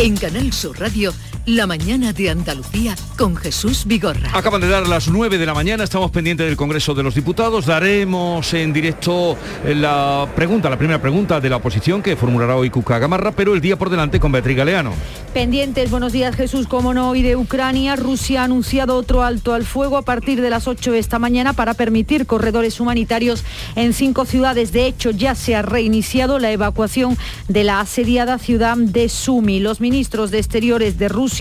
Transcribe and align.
En 0.00 0.14
Canal 0.14 0.52
Sur 0.52 0.78
Radio, 0.78 1.12
La 1.48 1.66
mañana 1.66 2.12
de 2.12 2.28
Andalucía 2.28 2.94
con 3.16 3.34
Jesús 3.34 3.86
Vigorra. 3.86 4.28
Acaban 4.34 4.60
de 4.60 4.68
dar 4.68 4.86
las 4.86 5.08
9 5.08 5.38
de 5.38 5.46
la 5.46 5.54
mañana, 5.54 5.82
estamos 5.82 6.10
pendientes 6.10 6.46
del 6.46 6.58
Congreso 6.58 6.92
de 6.92 7.02
los 7.02 7.14
Diputados. 7.14 7.64
Daremos 7.64 8.52
en 8.52 8.70
directo 8.74 9.34
la 9.64 10.28
pregunta, 10.36 10.68
la 10.68 10.76
primera 10.76 11.00
pregunta 11.00 11.40
de 11.40 11.48
la 11.48 11.56
oposición 11.56 12.02
que 12.02 12.16
formulará 12.16 12.54
hoy 12.54 12.68
Cuca 12.68 12.98
Gamarra, 12.98 13.32
pero 13.32 13.54
el 13.54 13.62
día 13.62 13.78
por 13.78 13.88
delante 13.88 14.20
con 14.20 14.30
Beatriz 14.30 14.58
Galeano. 14.58 14.92
Pendientes, 15.32 15.90
buenos 15.90 16.12
días 16.12 16.36
Jesús, 16.36 16.66
como 16.66 16.92
no, 16.92 17.14
y 17.14 17.22
de 17.22 17.34
Ucrania, 17.34 17.96
Rusia 17.96 18.42
ha 18.42 18.44
anunciado 18.44 18.96
otro 18.96 19.22
alto 19.22 19.54
al 19.54 19.64
fuego 19.64 19.96
a 19.96 20.02
partir 20.02 20.42
de 20.42 20.50
las 20.50 20.68
8 20.68 20.92
de 20.92 20.98
esta 20.98 21.18
mañana 21.18 21.54
para 21.54 21.72
permitir 21.72 22.26
corredores 22.26 22.78
humanitarios 22.78 23.42
en 23.74 23.94
cinco 23.94 24.26
ciudades. 24.26 24.72
De 24.72 24.86
hecho, 24.86 25.12
ya 25.12 25.34
se 25.34 25.56
ha 25.56 25.62
reiniciado 25.62 26.38
la 26.38 26.52
evacuación 26.52 27.16
de 27.48 27.64
la 27.64 27.80
asediada 27.80 28.38
ciudad 28.38 28.76
de 28.76 29.08
Sumi. 29.08 29.60
Los 29.60 29.80
ministros 29.80 30.30
de 30.30 30.38
Exteriores 30.38 30.98
de 30.98 31.08
Rusia 31.08 31.37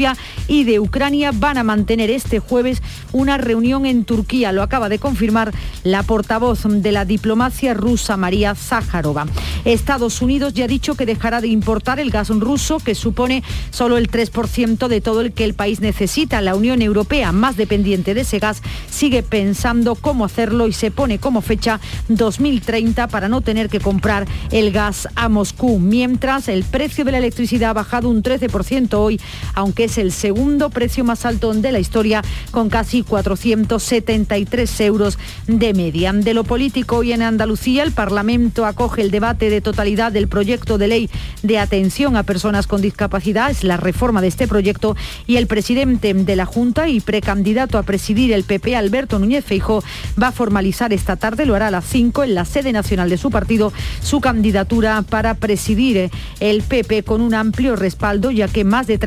y 0.47 0.63
de 0.63 0.79
Ucrania 0.79 1.31
van 1.33 1.57
a 1.57 1.63
mantener 1.63 2.11
este 2.11 2.39
jueves 2.39 2.83
una 3.13 3.37
reunión 3.37 3.85
en 3.85 4.05
Turquía. 4.05 4.51
Lo 4.51 4.61
acaba 4.61 4.89
de 4.89 4.99
confirmar 4.99 5.53
la 5.83 6.03
portavoz 6.03 6.63
de 6.65 6.91
la 6.91 7.05
diplomacia 7.05 7.73
rusa, 7.73 8.15
María 8.17 8.53
Zaharova. 8.53 9.25
Estados 9.65 10.21
Unidos 10.21 10.53
ya 10.53 10.65
ha 10.65 10.67
dicho 10.67 10.95
que 10.95 11.05
dejará 11.05 11.41
de 11.41 11.47
importar 11.47 11.99
el 11.99 12.11
gas 12.11 12.29
ruso, 12.29 12.79
que 12.79 12.95
supone 12.95 13.43
solo 13.71 13.97
el 13.97 14.09
3% 14.09 14.87
de 14.87 15.01
todo 15.01 15.21
el 15.21 15.33
que 15.33 15.45
el 15.45 15.53
país 15.53 15.79
necesita. 15.79 16.41
La 16.41 16.55
Unión 16.55 16.81
Europea, 16.81 17.31
más 17.31 17.57
dependiente 17.57 18.13
de 18.13 18.21
ese 18.21 18.39
gas, 18.39 18.61
sigue 18.89 19.23
pensando 19.23 19.95
cómo 19.95 20.25
hacerlo 20.25 20.67
y 20.67 20.73
se 20.73 20.91
pone 20.91 21.19
como 21.19 21.41
fecha 21.41 21.79
2030 22.09 23.07
para 23.07 23.29
no 23.29 23.41
tener 23.41 23.69
que 23.69 23.79
comprar 23.79 24.27
el 24.51 24.71
gas 24.71 25.07
a 25.15 25.29
Moscú. 25.29 25.79
Mientras 25.79 26.47
el 26.49 26.63
precio 26.63 27.05
de 27.05 27.13
la 27.13 27.17
electricidad 27.17 27.71
ha 27.71 27.73
bajado 27.73 28.09
un 28.09 28.23
13% 28.23 28.93
hoy, 28.93 29.19
aunque 29.53 29.86
es 29.87 29.97
el 29.97 30.11
segundo 30.11 30.69
precio 30.69 31.03
más 31.03 31.25
alto 31.25 31.53
de 31.53 31.71
la 31.71 31.79
historia, 31.79 32.21
con 32.51 32.69
casi 32.69 33.03
473 33.03 34.81
euros 34.81 35.17
de 35.47 35.73
media. 35.73 36.11
De 36.11 36.33
lo 36.33 36.43
político 36.43 36.97
hoy 36.97 37.13
en 37.13 37.21
Andalucía, 37.21 37.83
el 37.83 37.93
Parlamento 37.93 38.65
acoge 38.65 39.01
el 39.01 39.11
debate 39.11 39.49
de 39.49 39.61
totalidad 39.61 40.11
del 40.11 40.27
proyecto 40.27 40.77
de 40.77 40.89
ley 40.89 41.09
de 41.41 41.57
atención 41.57 42.17
a 42.17 42.23
personas 42.23 42.67
con 42.67 42.81
discapacidad, 42.81 43.49
es 43.49 43.63
la 43.63 43.77
reforma 43.77 44.21
de 44.21 44.27
este 44.27 44.47
proyecto, 44.47 44.97
y 45.25 45.37
el 45.37 45.47
presidente 45.47 46.13
de 46.13 46.35
la 46.35 46.45
Junta 46.45 46.89
y 46.89 46.99
precandidato 46.99 47.77
a 47.77 47.83
presidir 47.83 48.33
el 48.33 48.43
PP, 48.43 48.75
Alberto 48.75 49.19
Núñez 49.19 49.45
Feijóo, 49.45 49.83
va 50.21 50.27
a 50.27 50.31
formalizar 50.33 50.91
esta 50.91 51.15
tarde, 51.15 51.45
lo 51.45 51.55
hará 51.55 51.67
a 51.67 51.71
las 51.71 51.85
5 51.85 52.25
en 52.25 52.35
la 52.35 52.43
sede 52.43 52.73
nacional 52.73 53.09
de 53.09 53.17
su 53.17 53.31
partido, 53.31 53.71
su 54.01 54.19
candidatura 54.19 55.01
para 55.03 55.33
presidir 55.35 56.11
el 56.41 56.61
PP 56.63 57.03
con 57.03 57.21
un 57.21 57.33
amplio 57.33 57.77
respaldo, 57.77 58.31
ya 58.31 58.49
que 58.49 58.65
más 58.65 58.85
de 58.87 58.97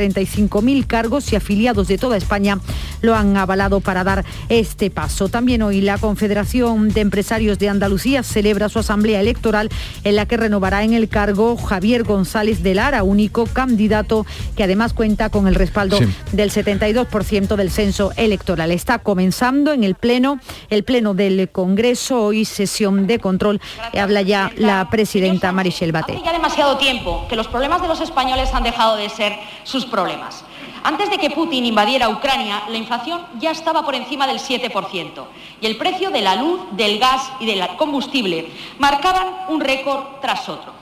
35.000 0.61 0.87
cargos 0.87 1.33
y 1.33 1.37
afiliados 1.37 1.89
de 1.89 1.99
toda 1.99 2.17
España 2.17 2.59
lo 3.03 3.15
han 3.15 3.37
avalado 3.37 3.81
para 3.81 4.05
dar 4.05 4.25
este 4.49 4.91
paso. 4.91 5.29
También 5.29 5.63
hoy 5.63 5.81
la 5.81 5.99
Confederación 5.99 6.91
de 6.91 7.01
Empresarios 7.01 7.59
de 7.59 7.69
Andalucía 7.69 8.23
celebra 8.23 8.69
su 8.69 8.79
asamblea 8.79 9.21
electoral 9.21 9.71
en 10.05 10.17
la 10.17 10.27
que 10.27 10.37
renovará 10.37 10.85
en 10.85 10.93
el 10.93 11.09
cargo 11.09 11.57
Javier 11.57 12.05
González 12.05 12.63
de 12.63 12.75
Lara, 12.75 13.03
único 13.03 13.47
candidato 13.47 14.27
que 14.57 14.65
además 14.65 14.93
cuenta 14.93 15.31
con 15.31 15.49
el 15.49 15.55
respaldo 15.55 15.99
del 16.33 16.51
72% 16.51 17.57
del 17.57 17.71
censo 17.71 18.13
electoral. 18.17 18.71
Está 18.71 18.99
comenzando 18.99 19.73
en 19.73 19.85
el 19.85 19.95
pleno, 19.95 20.41
el 20.69 20.85
pleno 20.85 21.15
del 21.15 21.49
Congreso, 21.51 22.25
hoy 22.25 22.45
sesión 22.45 23.07
de 23.07 23.19
control. 23.19 23.61
Habla 23.99 24.23
ya 24.23 24.53
la 24.57 24.89
presidenta 24.91 25.53
Marichel 25.53 25.93
Batet. 25.93 26.17
Hace 26.17 26.25
ya 26.25 26.33
demasiado 26.33 26.77
tiempo 26.79 27.27
que 27.29 27.37
los 27.37 27.49
problemas 27.49 27.83
de 27.83 27.89
los 27.89 28.01
españoles 28.01 28.53
han 28.53 28.63
dejado 28.63 28.97
de 28.97 29.09
ser 29.09 29.35
sus 29.65 29.87
problemas. 29.87 30.45
Antes 30.83 31.11
de 31.11 31.19
que 31.19 31.31
Putin 31.31 31.67
invadiera 31.67 32.09
Ucrania, 32.09 32.63
la 32.69 32.79
inflación 32.79 33.21
ya 33.39 33.51
estaba 33.51 33.85
por 33.85 33.95
encima 33.95 34.27
del 34.27 34.39
7% 34.39 35.25
y 35.61 35.67
el 35.67 35.77
precio 35.77 36.11
de 36.11 36.23
la 36.23 36.37
luz, 36.37 36.61
del 36.73 36.99
gas 36.99 37.31
y 37.39 37.47
del 37.47 37.67
combustible 37.77 38.51
marcaban 38.79 39.27
un 39.49 39.61
récord 39.61 40.21
tras 40.23 40.49
otro. 40.49 40.73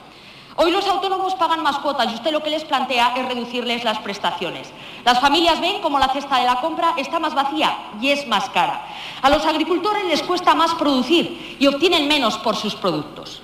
Hoy 0.55 0.71
los 0.71 0.87
autónomos 0.87 1.35
pagan 1.35 1.63
más 1.63 1.79
cuotas 1.79 2.11
y 2.11 2.15
usted 2.15 2.31
lo 2.31 2.43
que 2.43 2.49
les 2.49 2.65
plantea 2.65 3.13
es 3.15 3.25
reducirles 3.27 3.83
las 3.83 3.99
prestaciones. 3.99 4.69
Las 5.05 5.19
familias 5.19 5.61
ven 5.61 5.81
como 5.81 5.99
la 5.99 6.09
cesta 6.09 6.37
de 6.37 6.45
la 6.45 6.59
compra 6.59 6.95
está 6.97 7.19
más 7.19 7.33
vacía 7.33 7.77
y 8.01 8.09
es 8.09 8.27
más 8.27 8.49
cara. 8.49 8.85
A 9.21 9.29
los 9.29 9.45
agricultores 9.45 10.05
les 10.05 10.23
cuesta 10.23 10.55
más 10.55 10.75
producir 10.75 11.57
y 11.59 11.67
obtienen 11.67 12.07
menos 12.07 12.37
por 12.37 12.55
sus 12.55 12.75
productos. 12.75 13.41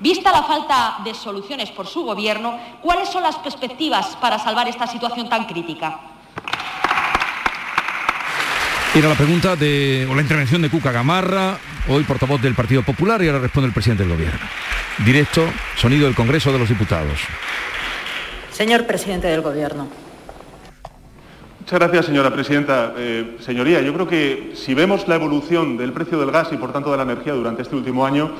Vista 0.00 0.32
la 0.32 0.42
falta 0.42 0.98
de 1.04 1.14
soluciones 1.14 1.70
por 1.70 1.86
su 1.86 2.02
gobierno, 2.02 2.58
¿cuáles 2.82 3.08
son 3.08 3.22
las 3.22 3.36
perspectivas 3.36 4.16
para 4.20 4.38
salvar 4.38 4.68
esta 4.68 4.86
situación 4.86 5.28
tan 5.28 5.44
crítica? 5.46 5.98
Era 8.94 9.08
la 9.08 9.14
pregunta 9.14 9.56
de, 9.56 10.06
o 10.10 10.14
la 10.14 10.22
intervención 10.22 10.62
de 10.62 10.70
Cuca 10.70 10.92
Gamarra, 10.92 11.58
hoy 11.88 12.04
portavoz 12.04 12.40
del 12.40 12.54
Partido 12.54 12.82
Popular, 12.82 13.22
y 13.22 13.26
ahora 13.26 13.40
responde 13.40 13.68
el 13.68 13.72
presidente 13.72 14.04
del 14.04 14.12
Gobierno. 14.12 14.38
Directo, 15.04 15.48
sonido 15.76 16.06
del 16.06 16.14
Congreso 16.14 16.52
de 16.52 16.58
los 16.58 16.68
Diputados. 16.68 17.18
Señor 18.52 18.86
presidente 18.86 19.26
del 19.26 19.40
Gobierno. 19.40 19.88
Muchas 21.58 21.78
gracias, 21.78 22.06
señora 22.06 22.30
presidenta. 22.30 22.92
Eh, 22.96 23.38
señoría, 23.40 23.80
yo 23.80 23.94
creo 23.94 24.06
que 24.06 24.52
si 24.54 24.74
vemos 24.74 25.08
la 25.08 25.14
evolución 25.14 25.76
del 25.76 25.92
precio 25.92 26.18
del 26.20 26.30
gas 26.30 26.48
y, 26.52 26.56
por 26.56 26.72
tanto, 26.72 26.90
de 26.90 26.98
la 26.98 27.04
energía 27.04 27.32
durante 27.32 27.62
este 27.62 27.74
último 27.74 28.04
año, 28.04 28.30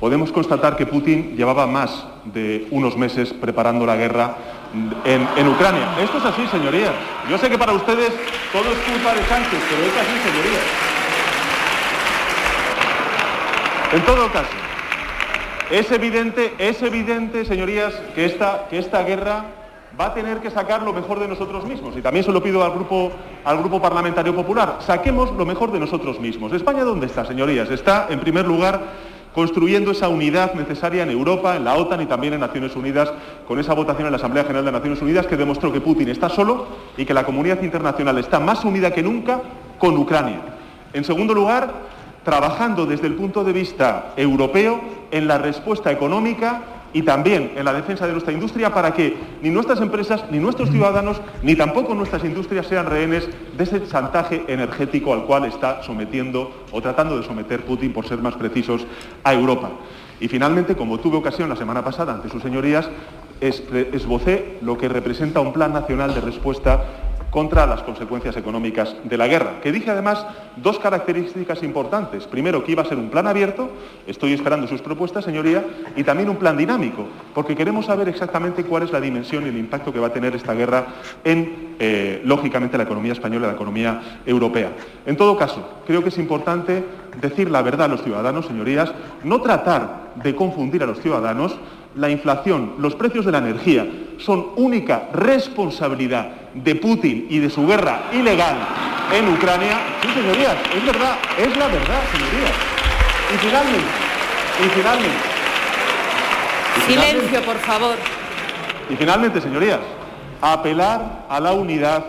podemos 0.00 0.32
constatar 0.32 0.76
que 0.76 0.86
Putin 0.86 1.36
llevaba 1.36 1.66
más 1.66 2.06
de 2.24 2.66
unos 2.70 2.96
meses 2.96 3.32
preparando 3.34 3.84
la 3.84 3.96
guerra 3.96 4.34
en, 5.04 5.48
Ucrania. 5.48 6.00
Esto 6.00 6.18
es 6.18 6.24
así, 6.24 6.46
señorías. 6.46 6.92
Yo 7.28 7.36
sé 7.36 7.50
que 7.50 7.58
para 7.58 7.72
ustedes 7.72 8.10
todo 8.52 8.72
es 8.72 8.78
culpa 8.78 9.14
de 9.14 9.22
Sánchez, 9.24 9.60
pero 9.68 9.82
es 9.82 9.96
así, 9.96 10.30
señorías. 10.30 10.62
En 13.92 14.02
todo 14.02 14.32
caso, 14.32 14.48
es 15.70 15.90
evidente, 15.90 16.54
es 16.58 16.80
evidente, 16.82 17.44
señorías, 17.44 17.92
que 18.14 18.24
esta, 18.24 18.68
que 18.70 18.78
esta 18.78 19.02
guerra 19.02 19.44
va 20.00 20.06
a 20.06 20.14
tener 20.14 20.38
que 20.38 20.50
sacar 20.50 20.82
lo 20.82 20.92
mejor 20.92 21.18
de 21.18 21.28
nosotros 21.28 21.64
mismos. 21.64 21.96
Y 21.96 22.00
también 22.00 22.24
se 22.24 22.32
lo 22.32 22.42
pido 22.42 22.64
al 22.64 22.70
grupo, 22.70 23.10
al 23.44 23.58
grupo 23.58 23.82
Parlamentario 23.82 24.34
Popular. 24.34 24.76
Saquemos 24.80 25.32
lo 25.32 25.44
mejor 25.44 25.72
de 25.72 25.80
nosotros 25.80 26.20
mismos. 26.20 26.52
¿España 26.52 26.84
dónde 26.84 27.06
está, 27.06 27.26
señorías? 27.26 27.68
Está, 27.70 28.06
en 28.08 28.20
primer 28.20 28.46
lugar, 28.46 28.80
construyendo 29.34 29.92
esa 29.92 30.08
unidad 30.08 30.54
necesaria 30.54 31.02
en 31.02 31.10
Europa, 31.10 31.56
en 31.56 31.64
la 31.64 31.74
OTAN 31.74 32.00
y 32.00 32.06
también 32.06 32.34
en 32.34 32.40
Naciones 32.40 32.74
Unidas, 32.74 33.12
con 33.46 33.58
esa 33.58 33.74
votación 33.74 34.06
en 34.06 34.12
la 34.12 34.16
Asamblea 34.16 34.44
General 34.44 34.64
de 34.64 34.72
Naciones 34.72 35.00
Unidas 35.02 35.26
que 35.26 35.36
demostró 35.36 35.72
que 35.72 35.80
Putin 35.80 36.08
está 36.08 36.28
solo 36.28 36.66
y 36.96 37.04
que 37.04 37.14
la 37.14 37.24
comunidad 37.24 37.62
internacional 37.62 38.18
está 38.18 38.40
más 38.40 38.64
unida 38.64 38.92
que 38.92 39.02
nunca 39.02 39.40
con 39.78 39.96
Ucrania. 39.96 40.40
En 40.92 41.04
segundo 41.04 41.34
lugar, 41.34 41.72
trabajando 42.24 42.86
desde 42.86 43.06
el 43.06 43.14
punto 43.14 43.44
de 43.44 43.52
vista 43.52 44.12
europeo 44.16 44.80
en 45.10 45.26
la 45.26 45.38
respuesta 45.38 45.90
económica 45.90 46.62
y 46.92 47.02
también 47.02 47.52
en 47.56 47.64
la 47.64 47.72
defensa 47.72 48.06
de 48.06 48.12
nuestra 48.12 48.32
industria 48.32 48.72
para 48.72 48.92
que 48.92 49.16
ni 49.42 49.50
nuestras 49.50 49.80
empresas, 49.80 50.24
ni 50.30 50.38
nuestros 50.38 50.70
ciudadanos, 50.70 51.20
ni 51.42 51.54
tampoco 51.54 51.94
nuestras 51.94 52.24
industrias 52.24 52.66
sean 52.66 52.86
rehenes 52.86 53.28
de 53.56 53.64
ese 53.64 53.86
chantaje 53.86 54.44
energético 54.48 55.12
al 55.12 55.24
cual 55.24 55.44
está 55.44 55.82
sometiendo 55.82 56.52
o 56.72 56.80
tratando 56.80 57.16
de 57.16 57.24
someter 57.24 57.64
Putin, 57.64 57.92
por 57.92 58.08
ser 58.08 58.18
más 58.18 58.34
precisos, 58.34 58.86
a 59.24 59.32
Europa. 59.32 59.70
Y 60.20 60.28
finalmente, 60.28 60.76
como 60.76 61.00
tuve 61.00 61.16
ocasión 61.16 61.48
la 61.48 61.56
semana 61.56 61.82
pasada 61.82 62.12
ante 62.12 62.28
sus 62.28 62.42
señorías, 62.42 62.88
esbocé 63.40 64.58
lo 64.60 64.76
que 64.76 64.88
representa 64.88 65.40
un 65.40 65.52
plan 65.52 65.72
nacional 65.72 66.14
de 66.14 66.20
respuesta 66.20 66.84
contra 67.30 67.66
las 67.66 67.82
consecuencias 67.82 68.36
económicas 68.36 68.96
de 69.04 69.16
la 69.16 69.28
guerra, 69.28 69.60
que 69.62 69.72
dije 69.72 69.90
además 69.90 70.26
dos 70.56 70.78
características 70.78 71.62
importantes. 71.62 72.26
Primero, 72.26 72.64
que 72.64 72.72
iba 72.72 72.82
a 72.82 72.86
ser 72.86 72.98
un 72.98 73.08
plan 73.08 73.26
abierto, 73.26 73.70
estoy 74.06 74.32
esperando 74.32 74.66
sus 74.66 74.82
propuestas, 74.82 75.24
señoría, 75.24 75.64
y 75.96 76.04
también 76.04 76.28
un 76.28 76.36
plan 76.36 76.56
dinámico, 76.56 77.06
porque 77.34 77.54
queremos 77.54 77.86
saber 77.86 78.08
exactamente 78.08 78.64
cuál 78.64 78.82
es 78.82 78.92
la 78.92 79.00
dimensión 79.00 79.46
y 79.46 79.48
el 79.48 79.56
impacto 79.56 79.92
que 79.92 80.00
va 80.00 80.08
a 80.08 80.12
tener 80.12 80.34
esta 80.34 80.54
guerra 80.54 80.86
en, 81.24 81.76
eh, 81.78 82.20
lógicamente, 82.24 82.76
la 82.76 82.84
economía 82.84 83.12
española 83.12 83.46
y 83.46 83.50
la 83.50 83.54
economía 83.54 84.00
europea. 84.26 84.72
En 85.06 85.16
todo 85.16 85.36
caso, 85.36 85.82
creo 85.86 86.02
que 86.02 86.08
es 86.08 86.18
importante 86.18 86.84
decir 87.20 87.50
la 87.50 87.62
verdad 87.62 87.86
a 87.86 87.88
los 87.88 88.02
ciudadanos, 88.02 88.46
señorías, 88.46 88.92
no 89.22 89.40
tratar 89.40 90.12
de 90.16 90.34
confundir 90.34 90.82
a 90.82 90.86
los 90.86 91.00
ciudadanos, 91.00 91.56
la 91.94 92.08
inflación, 92.08 92.74
los 92.78 92.94
precios 92.94 93.24
de 93.24 93.32
la 93.32 93.38
energía 93.38 93.86
son 94.20 94.50
única 94.56 95.08
responsabilidad 95.12 96.30
de 96.54 96.74
Putin 96.74 97.26
y 97.30 97.38
de 97.38 97.50
su 97.50 97.66
guerra 97.66 98.10
ilegal 98.12 98.56
en 99.12 99.28
Ucrania. 99.32 99.78
Sí, 100.02 100.08
señorías, 100.20 100.56
es 100.74 100.86
verdad, 100.86 101.16
es 101.38 101.56
la 101.56 101.66
verdad, 101.66 102.00
señorías. 102.12 102.52
Y 103.34 103.38
finalmente, 103.38 103.90
y 104.64 104.68
finalmente. 104.68 105.18
Silencio, 106.86 107.42
por 107.42 107.56
favor. 107.58 107.96
Y 108.88 108.96
finalmente, 108.96 109.40
señorías, 109.40 109.80
apelar 110.40 111.26
a 111.28 111.40
la 111.40 111.52
unidad 111.52 112.04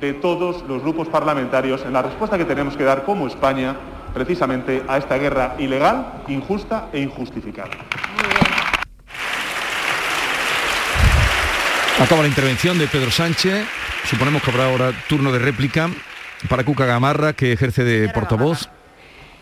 de 0.00 0.14
todos 0.14 0.62
los 0.68 0.82
grupos 0.82 1.08
parlamentarios 1.08 1.82
en 1.84 1.92
la 1.92 2.02
respuesta 2.02 2.38
que 2.38 2.44
tenemos 2.44 2.76
que 2.76 2.84
dar 2.84 3.04
como 3.04 3.26
España 3.26 3.76
precisamente 4.14 4.82
a 4.88 4.98
esta 4.98 5.16
guerra 5.16 5.54
ilegal, 5.58 6.22
injusta 6.28 6.88
e 6.92 7.00
injustificada. 7.00 7.70
Acaba 12.00 12.22
la 12.22 12.28
intervención 12.28 12.78
de 12.78 12.88
Pedro 12.88 13.10
Sánchez. 13.10 13.66
Suponemos 14.08 14.42
que 14.42 14.50
habrá 14.50 14.66
ahora 14.66 14.92
turno 15.08 15.30
de 15.30 15.38
réplica 15.38 15.90
para 16.48 16.64
Cuca 16.64 16.84
Gamarra, 16.84 17.34
que 17.34 17.52
ejerce 17.52 17.84
de 17.84 18.08
portavoz. 18.08 18.68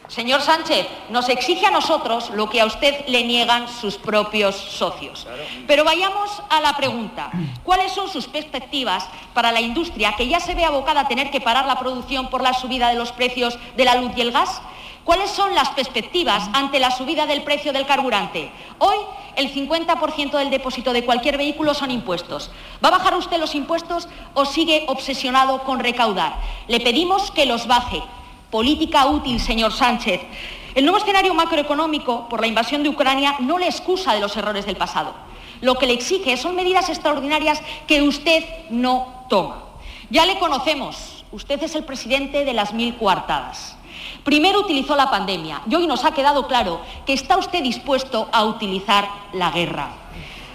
Señor 0.08 0.40
Sánchez, 0.40 0.86
nos 1.10 1.28
exige 1.28 1.66
a 1.66 1.70
nosotros 1.70 2.30
lo 2.30 2.50
que 2.50 2.60
a 2.60 2.66
usted 2.66 3.06
le 3.06 3.22
niegan 3.22 3.68
sus 3.68 3.96
propios 3.96 4.56
socios. 4.56 5.26
Pero 5.68 5.84
vayamos 5.84 6.42
a 6.50 6.60
la 6.60 6.76
pregunta. 6.76 7.30
¿Cuáles 7.62 7.92
son 7.92 8.10
sus 8.10 8.26
perspectivas 8.26 9.08
para 9.32 9.52
la 9.52 9.60
industria 9.60 10.16
que 10.16 10.26
ya 10.26 10.40
se 10.40 10.56
ve 10.56 10.64
abocada 10.64 11.02
a 11.02 11.08
tener 11.08 11.30
que 11.30 11.40
parar 11.40 11.66
la 11.66 11.78
producción 11.78 12.28
por 12.28 12.42
la 12.42 12.52
subida 12.54 12.88
de 12.88 12.96
los 12.96 13.12
precios 13.12 13.56
de 13.76 13.84
la 13.84 13.94
luz 13.94 14.10
y 14.16 14.22
el 14.22 14.32
gas? 14.32 14.60
¿Cuáles 15.04 15.30
son 15.30 15.54
las 15.54 15.70
perspectivas 15.70 16.48
ante 16.52 16.78
la 16.78 16.90
subida 16.90 17.26
del 17.26 17.42
precio 17.42 17.72
del 17.72 17.86
carburante? 17.86 18.50
Hoy 18.78 18.96
el 19.36 19.52
50% 19.52 20.32
del 20.32 20.50
depósito 20.50 20.92
de 20.92 21.04
cualquier 21.04 21.38
vehículo 21.38 21.72
son 21.74 21.90
impuestos. 21.90 22.50
¿Va 22.84 22.88
a 22.88 22.98
bajar 22.98 23.16
usted 23.16 23.38
los 23.38 23.54
impuestos 23.54 24.08
o 24.34 24.44
sigue 24.44 24.84
obsesionado 24.88 25.62
con 25.64 25.80
recaudar? 25.80 26.36
Le 26.68 26.80
pedimos 26.80 27.30
que 27.30 27.46
los 27.46 27.66
baje 27.66 28.02
política 28.50 29.06
útil, 29.06 29.40
señor 29.40 29.72
Sánchez. 29.72 30.20
El 30.74 30.84
nuevo 30.84 30.98
escenario 30.98 31.34
macroeconómico 31.34 32.28
por 32.28 32.40
la 32.40 32.46
invasión 32.46 32.82
de 32.82 32.88
Ucrania 32.88 33.36
no 33.40 33.58
le 33.58 33.66
excusa 33.66 34.12
de 34.12 34.20
los 34.20 34.36
errores 34.36 34.66
del 34.66 34.76
pasado. 34.76 35.14
Lo 35.60 35.76
que 35.76 35.86
le 35.86 35.94
exige 35.94 36.36
son 36.36 36.56
medidas 36.56 36.88
extraordinarias 36.88 37.62
que 37.86 38.02
usted 38.02 38.44
no 38.70 39.24
toma. 39.28 39.64
Ya 40.10 40.26
le 40.26 40.38
conocemos, 40.38 41.24
usted 41.32 41.62
es 41.62 41.74
el 41.74 41.84
presidente 41.84 42.44
de 42.44 42.52
las 42.52 42.72
mil 42.72 42.96
coartadas. 42.96 43.76
Primero 44.24 44.60
utilizó 44.60 44.96
la 44.96 45.10
pandemia 45.10 45.62
y 45.68 45.74
hoy 45.74 45.86
nos 45.86 46.04
ha 46.04 46.12
quedado 46.12 46.46
claro 46.46 46.80
que 47.06 47.12
está 47.12 47.38
usted 47.38 47.62
dispuesto 47.62 48.28
a 48.32 48.44
utilizar 48.44 49.08
la 49.32 49.50
guerra. 49.50 49.90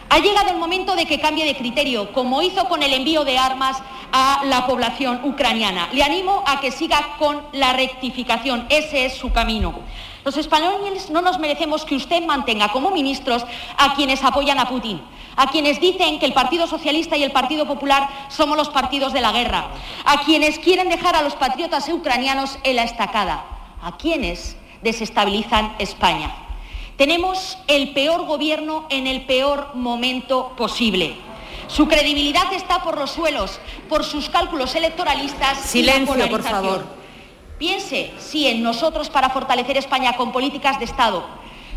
Ha 0.10 0.20
llegado 0.20 0.52
el 0.52 0.58
momento 0.58 0.96
de 0.96 1.06
que 1.06 1.20
cambie 1.20 1.46
de 1.46 1.58
criterio, 1.58 2.14
como 2.14 2.42
hizo 2.42 2.66
con 2.66 2.84
el 2.84 2.94
envío 2.94 3.26
de 3.26 3.38
armas 3.38 3.82
a 4.12 4.44
la 4.46 4.68
población 4.68 5.20
ucraniana. 5.24 5.90
Le 5.94 6.04
animo 6.04 6.44
a 6.46 6.60
que 6.62 6.72
siga 6.72 7.16
con 7.18 7.42
la 7.54 7.74
rectificación. 7.74 8.66
Ese 8.70 9.06
es 9.06 9.16
su 9.16 9.32
camino. 9.34 9.74
Los 10.24 10.38
españoles 10.38 11.10
no 11.10 11.22
nos 11.22 11.40
merecemos 11.40 11.86
que 11.86 11.96
usted 11.96 12.24
mantenga 12.24 12.70
como 12.70 12.92
ministros 12.92 13.46
a 13.78 13.96
quienes 13.96 14.24
apoyan 14.24 14.60
a 14.60 14.70
Putin, 14.70 15.02
a 15.36 15.48
quienes 15.48 15.82
dicen 15.82 16.20
que 16.20 16.26
el 16.26 16.34
Partido 16.34 16.68
Socialista 16.68 17.18
y 17.18 17.24
el 17.24 17.32
Partido 17.32 17.68
Popular 17.68 18.08
somos 18.30 18.58
los 18.58 18.70
partidos 18.70 19.12
de 19.12 19.22
la 19.22 19.32
guerra, 19.32 19.68
a 20.06 20.22
quienes 20.22 20.60
quieren 20.60 20.90
dejar 20.90 21.16
a 21.16 21.24
los 21.24 21.36
patriotas 21.36 21.90
ucranianos 21.90 22.58
en 22.64 22.78
la 22.78 22.84
estacada, 22.84 23.55
a 23.86 23.98
quienes 23.98 24.58
desestabilizan 24.82 25.76
España. 25.78 26.36
Tenemos 26.98 27.60
el 27.68 27.94
peor 27.94 28.26
gobierno 28.26 28.88
en 28.90 29.06
el 29.06 29.26
peor 29.26 29.76
momento 29.76 30.54
posible. 30.58 31.16
Su 31.68 31.88
credibilidad 31.88 32.52
está 32.54 32.82
por 32.82 32.98
los 32.98 33.12
suelos, 33.12 33.60
por 33.88 34.04
sus 34.04 34.28
cálculos 34.30 34.74
electoralistas. 34.74 35.60
Silencio, 35.60 36.30
por 36.30 36.42
favor. 36.42 36.86
Piense, 37.60 38.12
sí, 38.18 38.48
en 38.48 38.64
nosotros 38.64 39.10
para 39.10 39.30
fortalecer 39.30 39.78
España 39.78 40.18
con 40.18 40.31
políticas 40.31 40.80
de 40.80 40.86
Estado, 40.86 41.24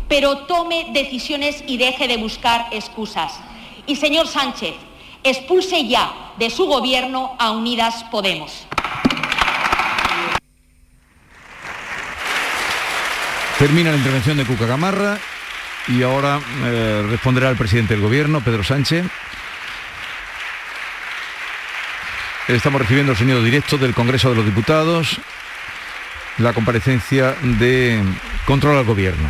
pero 0.07 0.39
tome 0.39 0.87
decisiones 0.91 1.63
y 1.67 1.77
deje 1.77 2.07
de 2.07 2.17
buscar 2.17 2.67
excusas. 2.71 3.39
Y 3.85 3.97
señor 3.97 4.27
Sánchez, 4.27 4.73
expulse 5.23 5.85
ya 5.87 6.33
de 6.39 6.49
su 6.49 6.65
gobierno 6.65 7.35
a 7.37 7.51
Unidas 7.51 8.03
Podemos. 8.05 8.65
Termina 13.59 13.91
la 13.91 13.97
intervención 13.97 14.37
de 14.37 14.45
Cuca 14.45 14.65
Gamarra 14.65 15.17
y 15.89 16.01
ahora 16.01 16.39
eh, 16.63 17.05
responderá 17.09 17.49
el 17.49 17.57
presidente 17.57 17.93
del 17.93 18.01
gobierno, 18.01 18.39
Pedro 18.39 18.63
Sánchez. 18.63 19.03
Estamos 22.47 22.79
recibiendo 22.79 23.11
el 23.11 23.17
sonido 23.17 23.43
directo 23.43 23.77
del 23.77 23.93
Congreso 23.93 24.29
de 24.29 24.37
los 24.37 24.45
Diputados, 24.45 25.19
la 26.37 26.53
comparecencia 26.53 27.35
de 27.59 28.01
control 28.45 28.77
al 28.77 28.85
gobierno. 28.85 29.27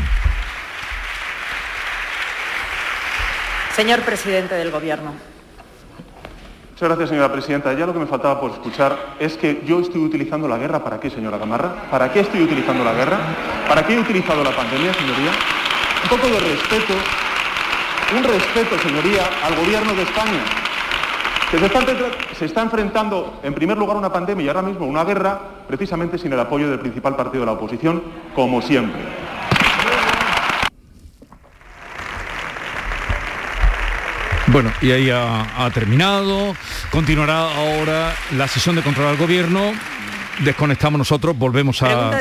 Señor 3.76 4.02
presidente 4.02 4.54
del 4.54 4.70
gobierno. 4.70 5.29
Muchas 6.80 6.96
gracias, 6.96 7.10
señora 7.10 7.30
presidenta. 7.30 7.74
Ya 7.74 7.86
lo 7.86 7.92
que 7.92 8.00
me 8.00 8.06
faltaba 8.06 8.40
por 8.40 8.52
escuchar 8.52 9.18
es 9.20 9.36
que 9.36 9.64
yo 9.66 9.82
estoy 9.82 10.02
utilizando 10.02 10.48
la 10.48 10.58
guerra. 10.58 10.82
¿Para 10.82 10.98
qué, 10.98 11.10
señora 11.10 11.38
Gamarra? 11.38 11.90
¿Para 11.92 12.10
qué 12.14 12.22
estoy 12.22 12.42
utilizando 12.42 12.86
la 12.86 12.94
guerra? 12.94 13.18
¿Para 13.68 13.86
qué 13.86 13.96
he 13.96 14.00
utilizado 14.00 14.42
la 14.46 14.56
pandemia, 14.56 14.94
señoría? 14.94 15.32
Un 16.04 16.10
poco 16.10 16.28
de 16.28 16.40
respeto, 16.40 16.94
un 18.16 18.24
respeto, 18.24 18.80
señoría, 18.80 19.24
al 19.44 19.56
gobierno 19.58 19.94
de 19.94 20.04
España, 20.04 20.40
que 21.52 21.60
se 21.60 21.66
está, 21.66 21.82
se 22.38 22.46
está 22.46 22.62
enfrentando, 22.62 23.42
en 23.44 23.54
primer 23.54 23.78
lugar, 23.78 23.98
una 23.98 24.14
pandemia 24.14 24.46
y 24.46 24.48
ahora 24.48 24.62
mismo 24.62 24.86
una 24.86 25.04
guerra, 25.04 25.38
precisamente 25.68 26.18
sin 26.18 26.32
el 26.32 26.40
apoyo 26.40 26.70
del 26.70 26.80
principal 26.80 27.14
partido 27.18 27.42
de 27.42 27.48
la 27.48 27.58
oposición, 27.58 28.02
como 28.34 28.62
siempre. 28.62 29.19
Bueno, 34.52 34.74
y 34.82 34.92
ahí 34.92 35.10
ha, 35.12 35.70
terminado. 35.74 36.56
Continuará 36.90 37.42
ahora 37.54 38.16
la 38.36 38.48
sesión 38.48 38.76
de 38.76 38.82
control 38.82 39.08
al 39.08 39.18
gobierno 39.18 39.74
desconectamos 40.44 40.98
nosotros, 40.98 41.38
volvemos 41.38 41.82
a, 41.84 42.12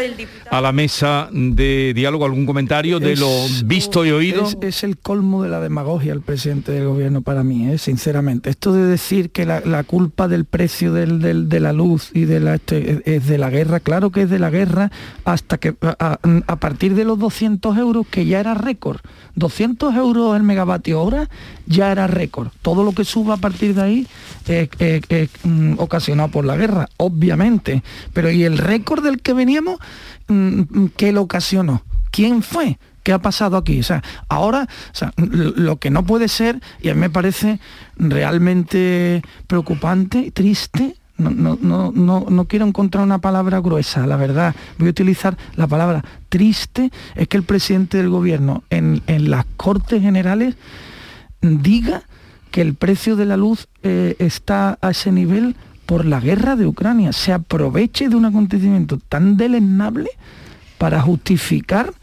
a, 0.50 0.60
la 0.60 0.72
mesa 0.72 1.28
de 1.32 1.92
diálogo, 1.94 2.24
algún 2.24 2.46
comentario 2.46 2.98
de 2.98 3.16
lo 3.16 3.30
visto 3.64 4.04
y 4.04 4.10
oído. 4.10 4.48
Es, 4.60 4.84
el 4.84 4.98
colmo 4.98 5.42
de 5.42 5.48
la 5.48 5.60
demagogia 5.60 6.12
el 6.12 6.20
presidente 6.20 6.72
del 6.72 6.86
gobierno 6.86 7.22
para 7.22 7.42
mí, 7.44 7.70
¿eh? 7.70 7.78
sinceramente. 7.78 8.50
Esto 8.50 8.72
de 8.72 8.86
decir 8.86 9.30
que 9.30 9.44
la, 9.44 9.84
culpa 9.84 10.28
del 10.28 10.44
precio 10.44 10.92
del, 10.92 11.48
de 11.48 11.60
la 11.60 11.72
luz 11.72 12.10
y 12.14 12.24
de 12.24 12.40
la 12.40 12.54
este, 12.56 13.02
es 13.04 13.26
de 13.26 13.38
la 13.38 13.50
guerra, 13.50 13.80
claro 13.80 14.10
que 14.10 14.22
es 14.22 14.30
de 14.30 14.38
la 14.38 14.50
guerra, 14.50 14.90
hasta 15.24 15.58
que 15.58 15.74
a, 15.82 16.18
a 16.46 16.56
partir 16.56 16.94
de 16.94 17.04
los 17.04 17.18
200 17.18 17.76
euros, 17.78 18.06
que 18.08 18.26
ya 18.26 18.40
era 18.40 18.54
récord, 18.54 19.00
200 19.36 19.94
euros 19.94 20.36
el 20.36 20.42
megavatio 20.42 21.00
hora 21.02 21.28
ya 21.66 21.92
era 21.92 22.06
récord. 22.06 22.48
Todo 22.62 22.82
lo 22.82 22.92
que 22.92 23.04
suba 23.04 23.34
a 23.34 23.36
partir 23.36 23.74
de 23.74 23.82
ahí 23.82 24.06
es 24.46 25.30
mm, 25.42 25.74
ocasionado 25.78 26.30
por 26.30 26.44
la 26.44 26.56
guerra, 26.56 26.88
obviamente. 26.96 27.82
Pero 28.12 28.30
¿y 28.30 28.44
el 28.44 28.58
récord 28.58 29.02
del 29.02 29.20
que 29.20 29.32
veníamos? 29.32 29.78
Mm, 30.28 30.60
mm, 30.60 30.90
¿Qué 30.96 31.12
lo 31.12 31.22
ocasionó? 31.22 31.82
¿Quién 32.10 32.42
fue? 32.42 32.78
¿Qué 33.02 33.12
ha 33.12 33.20
pasado 33.20 33.56
aquí? 33.56 33.80
O 33.80 33.82
sea, 33.82 34.02
ahora, 34.28 34.68
lo 35.16 35.78
que 35.78 35.90
no 35.90 36.04
puede 36.04 36.28
ser, 36.28 36.60
y 36.80 36.90
a 36.90 36.94
mí 36.94 37.00
me 37.00 37.10
parece 37.10 37.58
realmente 37.96 39.22
preocupante, 39.46 40.30
triste, 40.30 40.96
no, 41.16 41.30
no, 41.60 41.90
no, 41.92 42.26
no, 42.28 42.44
quiero 42.44 42.64
encontrar 42.66 43.02
una 43.02 43.18
palabra 43.18 43.58
gruesa, 43.58 44.06
la 44.06 44.16
verdad. 44.16 44.54
Voy 44.78 44.88
a 44.88 44.90
utilizar 44.90 45.36
la 45.56 45.66
palabra 45.66 46.04
triste, 46.28 46.92
es 47.16 47.26
que 47.26 47.36
el 47.36 47.42
presidente 47.42 47.98
del 47.98 48.08
gobierno 48.08 48.62
en, 48.70 49.02
en 49.08 49.30
las 49.30 49.44
Cortes 49.56 50.00
Generales 50.00 50.54
diga 51.40 52.02
que 52.50 52.60
el 52.60 52.74
precio 52.74 53.16
de 53.16 53.26
la 53.26 53.36
luz 53.36 53.68
eh, 53.82 54.16
está 54.18 54.78
a 54.80 54.90
ese 54.90 55.12
nivel 55.12 55.56
por 55.88 56.04
la 56.04 56.20
guerra 56.20 56.54
de 56.54 56.66
Ucrania, 56.66 57.14
se 57.14 57.32
aproveche 57.32 58.10
de 58.10 58.16
un 58.16 58.26
acontecimiento 58.26 58.98
tan 59.08 59.38
deleznable 59.38 60.10
para 60.76 61.00
justificar 61.00 61.94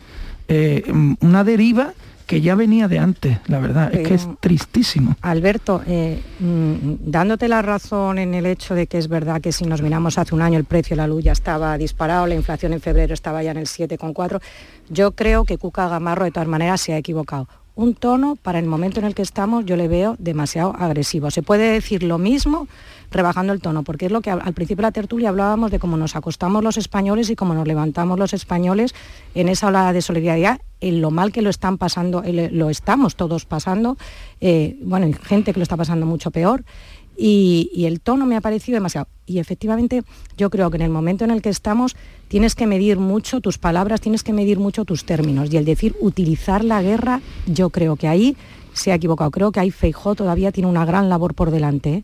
eh, 0.48 0.92
una 1.20 1.44
deriva 1.44 1.94
que 2.26 2.42
ya 2.42 2.56
venía 2.56 2.88
de 2.88 2.98
antes, 2.98 3.38
la 3.46 3.60
verdad, 3.60 3.94
es 3.94 4.08
que 4.08 4.16
es 4.16 4.28
tristísimo. 4.40 5.16
Alberto, 5.22 5.84
eh, 5.86 6.20
mm, 6.40 7.12
dándote 7.12 7.48
la 7.48 7.62
razón 7.62 8.18
en 8.18 8.34
el 8.34 8.48
hecho 8.48 8.74
de 8.74 8.88
que 8.88 8.98
es 8.98 9.08
verdad 9.08 9.40
que 9.40 9.52
si 9.52 9.66
nos 9.66 9.84
miramos 9.84 10.18
hace 10.18 10.34
un 10.34 10.42
año 10.42 10.58
el 10.58 10.66
precio 10.66 10.96
de 10.96 11.04
la 11.04 11.08
luz 11.08 11.24
ya 11.24 11.34
estaba 11.34 11.78
disparado, 11.78 12.26
la 12.26 12.34
inflación 12.34 12.74
en 12.74 12.82
febrero 12.82 13.14
estaba 13.14 13.44
ya 13.44 13.52
en 13.52 13.58
el 13.58 13.68
7,4, 13.68 14.42
yo 14.90 15.12
creo 15.12 15.46
que 15.46 15.60
Cuca 15.60 15.88
Gamarro 15.90 16.26
de 16.26 16.32
todas 16.32 16.50
maneras 16.50 16.82
se 16.82 16.94
ha 16.94 16.98
equivocado 16.98 17.48
un 17.76 17.94
tono 17.94 18.38
para 18.38 18.60
el 18.60 18.66
momento 18.66 19.00
en 19.00 19.06
el 19.06 19.14
que 19.14 19.22
estamos 19.22 19.66
yo 19.66 19.76
le 19.76 19.88
veo 19.88 20.16
demasiado 20.18 20.74
agresivo. 20.78 21.30
Se 21.30 21.44
puede 21.44 21.72
decir 21.72 22.04
lo 22.04 22.18
mismo 22.18 22.68
rebajando 23.12 23.54
el 23.54 23.62
tono, 23.62 23.84
porque 23.84 24.08
es 24.08 24.12
lo 24.12 24.22
que 24.22 24.32
al 24.32 24.54
principio 24.54 24.82
de 24.82 24.88
la 24.88 24.92
tertulia 24.92 25.30
hablábamos 25.30 25.72
de 25.72 25.80
cómo 25.80 25.98
nos 25.98 26.16
acostamos 26.16 26.64
los 26.64 26.78
españoles 26.78 27.30
y 27.30 27.36
cómo 27.36 27.54
nos 27.54 27.68
levantamos 27.68 28.18
los 28.18 28.34
españoles 28.34 28.96
en 29.36 29.50
esa 29.50 29.68
ola 29.68 29.94
de 29.94 30.02
solidaridad, 30.02 30.62
en 30.82 31.02
lo 31.02 31.12
mal 31.12 31.32
que 31.32 31.42
lo 31.42 31.50
están 31.50 31.78
pasando, 31.78 32.24
lo 32.26 32.70
estamos 32.70 33.16
todos 33.16 33.46
pasando, 33.46 33.98
eh, 34.42 34.78
bueno, 34.82 35.06
hay 35.06 35.14
gente 35.14 35.54
que 35.54 35.60
lo 35.60 35.64
está 35.64 35.78
pasando 35.78 36.06
mucho 36.06 36.32
peor 36.32 36.64
y, 37.18 37.86
el 37.86 38.02
tono 38.02 38.26
me 38.26 38.36
ha 38.36 38.42
parecido 38.42 38.76
demasiado. 38.76 39.08
Y 39.26 39.40
efectivamente 39.40 40.04
yo 40.38 40.50
creo 40.50 40.70
que 40.70 40.78
en 40.78 40.84
el 40.84 40.90
momento 40.90 41.24
en 41.24 41.32
el 41.32 41.42
que 41.42 41.50
estamos 41.50 41.96
tienes 42.28 42.56
que 42.56 42.68
medir 42.68 42.98
mucho 42.98 43.42
tus 43.42 43.58
palabras, 43.58 44.02
tienes 44.02 44.24
que 44.24 44.34
medir 44.34 44.60
mucho 44.60 44.86
tus 44.86 45.06
términos. 45.06 45.52
Y 45.52 45.58
el 45.58 45.66
decir 45.66 45.96
utilizar 46.00 46.64
la 46.64 46.82
guerra, 46.82 47.22
yo 47.46 47.70
creo 47.70 47.96
que 47.96 48.08
ahí 48.08 48.38
se 48.74 48.92
ha 48.92 48.96
equivocado. 48.96 49.32
Creo 49.32 49.52
que 49.52 49.60
ahí 49.60 49.72
Feijó 49.72 50.16
todavía 50.16 50.52
tiene 50.52 50.70
una 50.70 50.86
gran 50.86 51.10
labor 51.10 51.34
por 51.34 51.52
delante. 51.52 51.94
¿eh? 51.94 52.04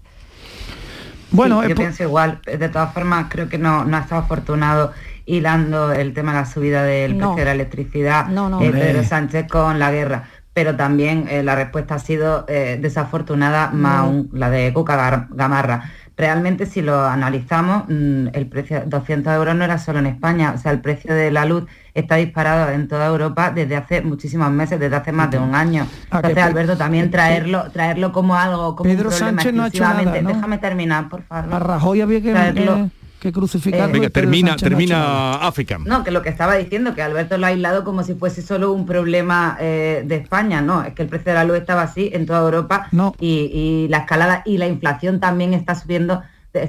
Bueno, 1.31 1.67
yo 1.67 1.75
pienso 1.75 2.03
igual. 2.03 2.41
De 2.45 2.69
todas 2.69 2.93
formas, 2.93 3.27
creo 3.29 3.49
que 3.49 3.57
no, 3.57 3.83
no 3.85 3.97
ha 3.97 4.01
estado 4.01 4.21
afortunado 4.21 4.91
hilando 5.25 5.91
el 5.91 6.13
tema 6.13 6.33
de 6.33 6.39
la 6.39 6.45
subida 6.45 6.83
del 6.83 7.15
precio 7.15 7.35
de 7.35 7.45
la 7.45 7.51
electricidad 7.51 8.27
no, 8.27 8.49
no, 8.49 8.61
eh, 8.61 8.71
Pedro 8.71 9.03
Sánchez 9.03 9.47
con 9.47 9.77
la 9.77 9.91
guerra 9.91 10.23
pero 10.61 10.75
también 10.75 11.25
eh, 11.27 11.41
la 11.41 11.55
respuesta 11.55 11.95
ha 11.95 11.99
sido 11.99 12.45
eh, 12.47 12.77
desafortunada, 12.79 13.71
más 13.71 14.01
aún 14.01 14.29
la 14.31 14.51
de 14.51 14.71
Cuca 14.71 15.27
Gamarra. 15.31 15.89
Realmente 16.15 16.67
si 16.67 16.83
lo 16.83 17.03
analizamos, 17.07 17.85
mm, 17.87 18.27
el 18.33 18.45
precio 18.45 18.81
de 18.81 18.85
200 18.85 19.33
euros 19.33 19.55
no 19.55 19.63
era 19.63 19.79
solo 19.79 19.97
en 19.97 20.05
España, 20.05 20.53
o 20.55 20.59
sea, 20.59 20.71
el 20.71 20.79
precio 20.79 21.15
de 21.15 21.31
la 21.31 21.45
luz 21.45 21.63
está 21.95 22.17
disparado 22.17 22.69
en 22.69 22.87
toda 22.87 23.07
Europa 23.07 23.49
desde 23.49 23.75
hace 23.75 24.01
muchísimos 24.03 24.51
meses, 24.51 24.79
desde 24.79 24.97
hace 24.97 25.11
más 25.11 25.31
de 25.31 25.39
un 25.39 25.55
año. 25.55 25.87
Ah, 26.11 26.17
Entonces, 26.17 26.43
Alberto, 26.43 26.77
también 26.77 27.09
traerlo, 27.09 27.71
traerlo 27.71 28.11
como 28.11 28.35
algo, 28.35 28.75
como 28.75 28.87
Pedro 28.87 29.09
un 29.09 29.15
problema 29.15 29.41
Sánchez 29.41 29.53
no 29.55 29.63
ha 29.63 29.67
hecho 29.67 29.83
nada, 29.83 30.11
Déjame 30.11 30.59
terminar, 30.59 31.09
por 31.09 31.23
favor. 31.23 31.55
A 31.55 31.57
Rajoy 31.57 32.01
había 32.01 32.21
que 32.21 32.91
que 33.21 33.31
crucificar. 33.31 33.91
Venga, 33.91 34.09
termina, 34.09 34.55
termina 34.55 35.35
África. 35.35 35.77
No, 35.77 36.03
que 36.03 36.09
lo 36.09 36.23
que 36.23 36.29
estaba 36.29 36.55
diciendo, 36.55 36.95
que 36.95 37.03
Alberto 37.03 37.37
lo 37.37 37.45
ha 37.45 37.49
aislado 37.49 37.83
como 37.83 38.03
si 38.03 38.15
fuese 38.15 38.41
solo 38.41 38.73
un 38.73 38.87
problema 38.87 39.57
eh, 39.59 40.03
de 40.03 40.15
España, 40.15 40.61
no, 40.61 40.83
es 40.83 40.93
que 40.95 41.03
el 41.03 41.07
precio 41.07 41.31
de 41.31 41.35
la 41.35 41.43
luz 41.43 41.57
estaba 41.57 41.83
así 41.83 42.09
en 42.13 42.25
toda 42.25 42.39
Europa 42.39 42.87
no. 42.91 43.13
y, 43.19 43.85
la 43.89 43.99
escalada 43.99 44.41
y 44.43 44.57
la 44.57 44.67
inflación 44.67 45.19
también 45.19 45.53
está 45.53 45.75
subiendo 45.75 46.23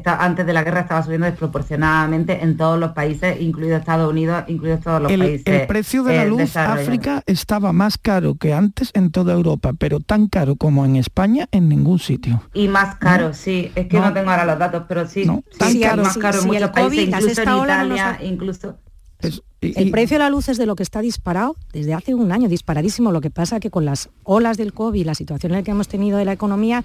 antes 0.05 0.47
de 0.47 0.53
la 0.53 0.63
guerra 0.63 0.81
estaba 0.81 1.03
subiendo 1.03 1.27
desproporcionadamente 1.27 2.43
en 2.43 2.57
todos 2.57 2.79
los 2.79 2.93
países, 2.93 3.41
incluido 3.41 3.77
Estados 3.77 4.09
Unidos, 4.09 4.45
incluidos 4.47 4.81
todos 4.81 5.03
los 5.03 5.13
países. 5.13 5.43
El 5.47 5.67
precio 5.67 6.05
de 6.05 6.17
la 6.17 6.23
eh, 6.25 6.29
luz 6.29 6.57
África 6.57 7.23
estaba 7.27 7.73
más 7.73 7.99
caro 7.99 8.37
que 8.37 8.55
antes 8.55 8.91
en 8.95 9.11
toda 9.11 9.33
Europa, 9.33 9.73
pero 9.77 10.01
tan 10.01 10.29
caro 10.29 10.57
como 10.57 10.85
en 10.85 10.97
España 10.97 11.49
en 11.51 11.69
ningún 11.69 11.99
sitio. 11.99 12.43
Y 12.55 12.69
más 12.69 12.97
caro, 12.97 13.35
sí. 13.35 13.73
Es 13.75 13.89
que 13.89 13.99
no, 13.99 14.13
tengo 14.13 14.31
ahora 14.31 14.45
los 14.45 14.59
datos, 14.59 14.85
pero 14.89 15.07
sí. 15.09 15.25
tan 15.59 15.81
caro. 15.81 16.05
más 16.05 16.17
caro 16.17 16.41
en 16.41 16.47
muchos 16.47 16.71
países, 16.71 17.09
incluso 17.09 17.43
en 17.43 17.65
Italia, 17.65 18.19
incluso... 18.23 18.79
el 19.61 19.91
precio 19.91 20.15
de 20.15 20.19
la 20.21 20.31
luz 20.31 20.49
es 20.49 20.59
de 20.59 20.67
lo 20.67 20.77
que 20.77 20.85
está 20.85 21.01
disparado 21.01 21.57
desde 21.73 21.95
hace 21.95 22.15
un 22.15 22.31
año, 22.31 22.49
disparadísimo. 22.49 23.11
Lo 23.11 23.21
que 23.21 23.31
pasa 23.31 23.59
que 23.59 23.71
con 23.71 23.85
las 23.85 24.11
olas 24.23 24.57
del 24.57 24.73
COVID, 24.73 25.05
la 25.07 25.15
situación 25.15 25.53
en 25.53 25.59
la 25.59 25.63
que 25.65 25.73
hemos 25.73 25.89
tenido 25.89 26.19
de 26.19 26.25
la 26.25 26.33
economía, 26.33 26.85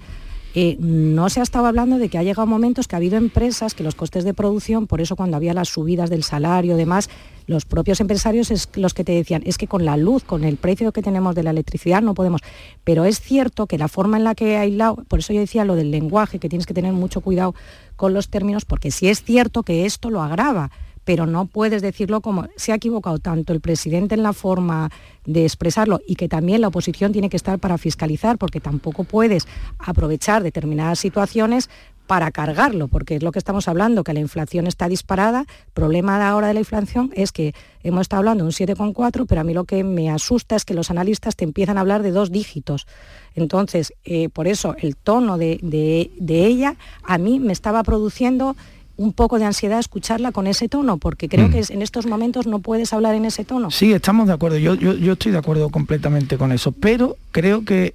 eh, 0.54 0.76
no 0.80 1.28
se 1.28 1.40
ha 1.40 1.42
estado 1.42 1.66
hablando 1.66 1.98
de 1.98 2.08
que 2.08 2.18
ha 2.18 2.22
llegado 2.22 2.46
momentos 2.46 2.88
que 2.88 2.96
ha 2.96 2.98
habido 2.98 3.16
empresas 3.16 3.74
que 3.74 3.84
los 3.84 3.94
costes 3.94 4.24
de 4.24 4.34
producción, 4.34 4.86
por 4.86 5.00
eso 5.00 5.14
cuando 5.14 5.36
había 5.36 5.54
las 5.54 5.68
subidas 5.68 6.08
del 6.10 6.24
salario 6.24 6.76
demás, 6.76 7.10
los 7.46 7.64
propios 7.64 8.00
empresarios 8.00 8.50
es 8.50 8.68
los 8.74 8.92
que 8.94 9.04
te 9.04 9.12
decían, 9.12 9.42
es 9.44 9.56
que 9.56 9.66
con 9.66 9.84
la 9.84 9.96
luz, 9.96 10.22
con 10.22 10.44
el 10.44 10.56
precio 10.56 10.92
que 10.92 11.02
tenemos 11.02 11.34
de 11.34 11.42
la 11.42 11.50
electricidad 11.50 12.02
no 12.02 12.14
podemos. 12.14 12.42
Pero 12.84 13.04
es 13.04 13.20
cierto 13.20 13.66
que 13.66 13.78
la 13.78 13.88
forma 13.88 14.16
en 14.16 14.24
la 14.24 14.34
que 14.34 14.56
aislado, 14.56 14.96
por 15.08 15.20
eso 15.20 15.32
yo 15.32 15.40
decía 15.40 15.64
lo 15.64 15.74
del 15.74 15.90
lenguaje, 15.90 16.38
que 16.38 16.48
tienes 16.48 16.66
que 16.66 16.74
tener 16.74 16.92
mucho 16.92 17.20
cuidado 17.20 17.54
con 17.96 18.12
los 18.12 18.28
términos, 18.28 18.64
porque 18.64 18.90
sí 18.90 19.08
es 19.08 19.22
cierto 19.22 19.62
que 19.62 19.86
esto 19.86 20.10
lo 20.10 20.22
agrava 20.22 20.70
pero 21.08 21.24
no 21.24 21.46
puedes 21.46 21.80
decirlo 21.80 22.20
como 22.20 22.48
se 22.56 22.70
ha 22.70 22.74
equivocado 22.74 23.18
tanto 23.18 23.54
el 23.54 23.62
presidente 23.62 24.14
en 24.14 24.22
la 24.22 24.34
forma 24.34 24.90
de 25.24 25.44
expresarlo 25.44 26.02
y 26.06 26.16
que 26.16 26.28
también 26.28 26.60
la 26.60 26.68
oposición 26.68 27.12
tiene 27.12 27.30
que 27.30 27.38
estar 27.38 27.58
para 27.58 27.78
fiscalizar, 27.78 28.36
porque 28.36 28.60
tampoco 28.60 29.04
puedes 29.04 29.48
aprovechar 29.78 30.42
determinadas 30.42 30.98
situaciones 30.98 31.70
para 32.06 32.30
cargarlo, 32.30 32.88
porque 32.88 33.16
es 33.16 33.22
lo 33.22 33.32
que 33.32 33.38
estamos 33.38 33.68
hablando, 33.68 34.04
que 34.04 34.12
la 34.12 34.20
inflación 34.20 34.66
está 34.66 34.86
disparada. 34.86 35.46
Problema 35.72 36.18
de 36.18 36.24
ahora 36.24 36.48
de 36.48 36.54
la 36.54 36.60
inflación 36.60 37.10
es 37.14 37.32
que 37.32 37.54
hemos 37.82 38.02
estado 38.02 38.18
hablando 38.18 38.44
de 38.44 38.48
un 38.48 38.52
7,4, 38.52 39.24
pero 39.26 39.40
a 39.40 39.44
mí 39.44 39.54
lo 39.54 39.64
que 39.64 39.84
me 39.84 40.10
asusta 40.10 40.56
es 40.56 40.66
que 40.66 40.74
los 40.74 40.90
analistas 40.90 41.36
te 41.36 41.44
empiezan 41.44 41.78
a 41.78 41.80
hablar 41.80 42.02
de 42.02 42.10
dos 42.10 42.30
dígitos. 42.30 42.86
Entonces, 43.34 43.94
eh, 44.04 44.28
por 44.28 44.46
eso 44.46 44.74
el 44.78 44.94
tono 44.94 45.38
de 45.38 46.10
ella 46.28 46.76
a 47.02 47.16
mí 47.16 47.40
me 47.40 47.54
estaba 47.54 47.82
produciendo 47.82 48.56
un 48.98 49.12
poco 49.12 49.38
de 49.38 49.44
ansiedad 49.44 49.78
escucharla 49.78 50.32
con 50.32 50.48
ese 50.48 50.68
tono, 50.68 50.98
porque 50.98 51.28
creo 51.28 51.48
mm. 51.48 51.52
que 51.52 51.64
en 51.70 51.82
estos 51.82 52.06
momentos 52.06 52.48
no 52.48 52.58
puedes 52.58 52.92
hablar 52.92 53.14
en 53.14 53.24
ese 53.24 53.44
tono. 53.44 53.70
Sí, 53.70 53.92
estamos 53.92 54.26
de 54.26 54.34
acuerdo, 54.34 54.58
yo, 54.58 54.74
yo, 54.74 55.12
estoy 55.12 55.30
de 55.30 55.38
acuerdo 55.38 55.70
completamente 55.70 56.36
con 56.36 56.50
eso, 56.50 56.72
pero 56.72 57.16
creo 57.30 57.64
que 57.64 57.92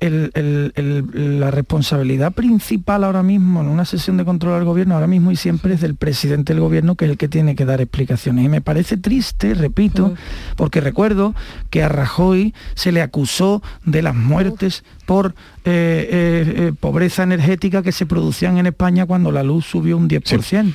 la 1.13 1.51
responsabilidad 1.51 2.31
principal 2.31 3.03
ahora 3.03 3.22
mismo 3.22 3.60
en 3.60 3.67
una 3.67 3.83
sesión 3.83 4.15
de 4.15 4.24
control 4.24 4.53
al 4.53 4.63
gobierno, 4.63 4.95
ahora 4.95 5.07
mismo 5.07 5.31
y 5.31 5.36
siempre 5.36 5.74
es 5.74 5.81
del 5.81 5.95
presidente 5.95 6.53
del 6.53 6.62
gobierno, 6.62 6.95
que 6.95 7.03
es 7.05 7.12
el 7.12 7.17
que 7.17 7.27
tiene 7.27 7.55
que 7.55 7.65
dar 7.65 7.81
explicaciones. 7.81 8.45
Y 8.45 8.50
me 8.50 8.62
parece 8.62 8.95
triste, 8.95 9.53
repito, 9.55 10.07
mm. 10.07 10.55
porque 10.55 10.79
recuerdo 10.79 11.36
que 11.69 11.83
a 11.83 11.89
Rajoy 11.89 12.53
se 12.75 12.93
le 12.93 13.01
acusó 13.01 13.62
de 13.86 14.01
las 14.01 14.15
muertes 14.15 14.86
por 15.13 15.27
eh, 15.27 15.32
eh, 15.63 16.53
eh, 16.58 16.74
pobreza 16.79 17.22
energética 17.22 17.84
que 17.84 17.91
se 17.91 18.08
producían 18.08 18.58
en 18.58 18.65
España 18.65 19.05
cuando 19.05 19.32
la 19.32 19.43
luz 19.43 19.63
subió 19.63 19.96
un 19.96 20.10
10%. 20.10 20.74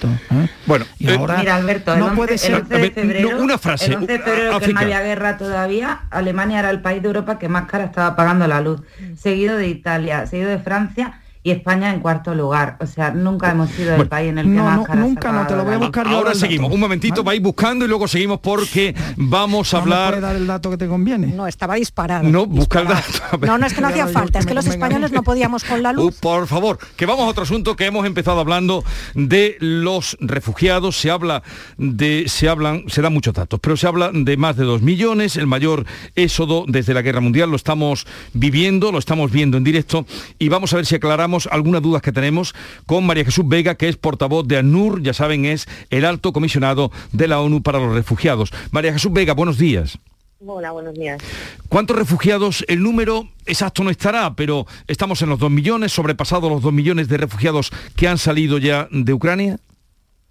Bueno, 0.64 0.85
y 1.00 1.11
ahora 1.11 1.38
Mira, 1.38 1.57
Alberto, 1.57 1.97
no 1.97 2.14
puede 2.14 2.38
ser... 2.38 2.64
de 2.64 2.92
febrero, 2.92 3.37
una 3.40 3.59
frase. 3.59 3.87
El 3.87 3.97
11 3.97 4.07
de 4.07 4.18
febrero, 4.21 4.61
que 4.61 4.73
no 4.73 4.78
había 4.78 5.00
guerra 5.00 5.38
todavía, 5.38 6.02
Alemania 6.11 6.61
era 6.61 6.71
el 6.71 6.80
país 6.80 7.02
de 7.02 7.09
Europa 7.09 7.40
que 7.40 7.49
más 7.49 7.66
cara 7.66 7.83
estaba 7.83 8.14
pagando 8.14 8.47
la 8.47 8.61
luz, 8.61 8.80
seguido 9.16 9.57
de 9.57 9.66
Italia, 9.66 10.25
seguido 10.28 10.50
de 10.50 10.61
Francia 10.61 11.21
y 11.42 11.50
España 11.50 11.92
en 11.92 12.00
cuarto 12.00 12.35
lugar. 12.35 12.76
O 12.80 12.87
sea, 12.87 13.11
nunca 13.11 13.50
hemos 13.50 13.71
sido 13.71 13.95
el 13.97 14.09
país 14.09 14.30
en 14.30 14.38
el 14.38 14.47
que 14.47 14.50
más 14.50 14.88
no, 14.88 14.95
Nunca, 14.95 15.33
no, 15.33 15.47
te 15.47 15.57
lo 15.57 15.64
voy 15.64 15.75
a 15.75 15.78
buscar 15.78 16.07
Ahora 16.09 16.35
seguimos, 16.35 16.73
un 16.73 16.80
momentito, 16.80 17.23
vais 17.23 17.40
buscando 17.40 17.85
y 17.85 17.88
luego 17.88 18.09
seguimos 18.09 18.40
porque 18.40 18.95
vamos 19.16 19.73
a 19.75 19.78
hablar... 19.78 20.14
¿No 20.16 20.21
dar 20.21 20.37
el 20.37 20.47
dato 20.47 20.71
que 20.71 20.76
te 20.76 20.88
conviene? 20.88 21.28
No, 21.28 21.47
estaba 21.47 21.75
disparado. 21.76 22.28
No, 22.28 22.47
busca 22.47 22.80
el 22.80 22.88
dato. 22.88 23.47
No, 23.47 23.59
no, 23.59 23.66
es 23.66 23.73
que 23.73 23.80
no 23.80 23.88
hacía 23.88 24.07
falta, 24.09 24.38
es 24.38 24.47
que 24.47 24.54
los 24.54 24.66
españoles 24.66 25.12
no 25.12 25.23
podíamos 25.23 25.64
con 25.64 25.83
la 25.83 25.92
luz. 25.92 26.16
Uh, 26.16 26.21
por 26.21 26.47
favor, 26.47 26.78
que 26.97 27.07
vamos 27.07 27.25
a 27.25 27.28
otro 27.28 27.45
asunto 27.45 27.76
que 27.76 27.87
hemos 27.87 28.07
empezado 28.07 28.40
hablando 28.40 28.85
de 29.14 29.57
los 29.61 30.16
refugiados, 30.21 30.97
se 30.97 31.11
habla 31.11 31.42
de, 31.76 32.25
se 32.26 32.49
hablan, 32.49 32.85
se 32.88 33.02
dan 33.02 33.12
muchos 33.12 33.35
datos, 33.35 33.61
pero 33.61 33.76
se 33.76 33.87
habla 33.87 34.11
de 34.12 34.37
más 34.37 34.57
de 34.57 34.64
dos 34.64 34.83
millones, 34.83 35.37
el 35.37 35.47
mayor 35.47 35.87
éxodo 36.14 36.64
desde 36.66 36.95
la 36.95 37.02
guerra 37.02 37.21
mundial, 37.21 37.50
lo 37.50 37.57
estamos 37.57 38.07
viviendo, 38.33 38.92
lo 38.92 38.99
estamos 38.99 39.30
viendo 39.30 39.57
en 39.57 39.64
directo 39.64 40.07
y 40.38 40.49
vamos 40.49 40.73
a 40.73 40.76
ver 40.76 40.87
si 40.87 40.95
aclaramos 40.97 41.27
algunas 41.50 41.82
dudas 41.82 42.02
que 42.02 42.12
tenemos 42.12 42.54
con 42.87 43.06
María 43.06 43.25
Jesús 43.25 43.47
Vega, 43.47 43.75
que 43.75 43.88
es 43.88 43.97
portavoz 43.97 44.47
de 44.47 44.58
ANUR, 44.58 45.02
ya 45.02 45.12
saben, 45.12 45.44
es 45.44 45.68
el 45.90 46.04
alto 46.04 46.32
comisionado 46.32 46.90
de 47.12 47.28
la 47.28 47.40
ONU 47.40 47.62
para 47.62 47.78
los 47.78 47.94
refugiados. 47.94 48.52
María 48.70 48.92
Jesús 48.92 49.12
Vega, 49.12 49.35
buenos 49.35 49.58
días. 49.58 49.99
Hola, 50.47 50.70
buenos 50.70 50.94
días. 50.94 51.20
¿Cuántos 51.68 51.97
refugiados? 51.97 52.64
El 52.68 52.82
número 52.82 53.28
exacto 53.44 53.82
no 53.82 53.90
estará, 53.90 54.35
pero 54.35 54.66
estamos 54.87 55.20
en 55.23 55.30
los 55.30 55.38
dos 55.40 55.50
millones, 55.50 55.92
sobrepasados 55.92 56.50
los 56.50 56.62
dos 56.62 56.73
millones 56.73 57.08
de 57.08 57.16
refugiados 57.16 57.73
que 57.97 58.06
han 58.06 58.18
salido 58.18 58.58
ya 58.58 58.88
de 58.92 59.12
Ucrania. 59.12 59.58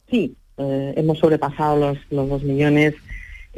Sí, 0.09 0.35
eh, 0.57 0.93
hemos 0.95 1.19
sobrepasado 1.19 1.75
los, 1.75 1.97
los 2.09 2.29
dos 2.29 2.43
millones. 2.43 2.95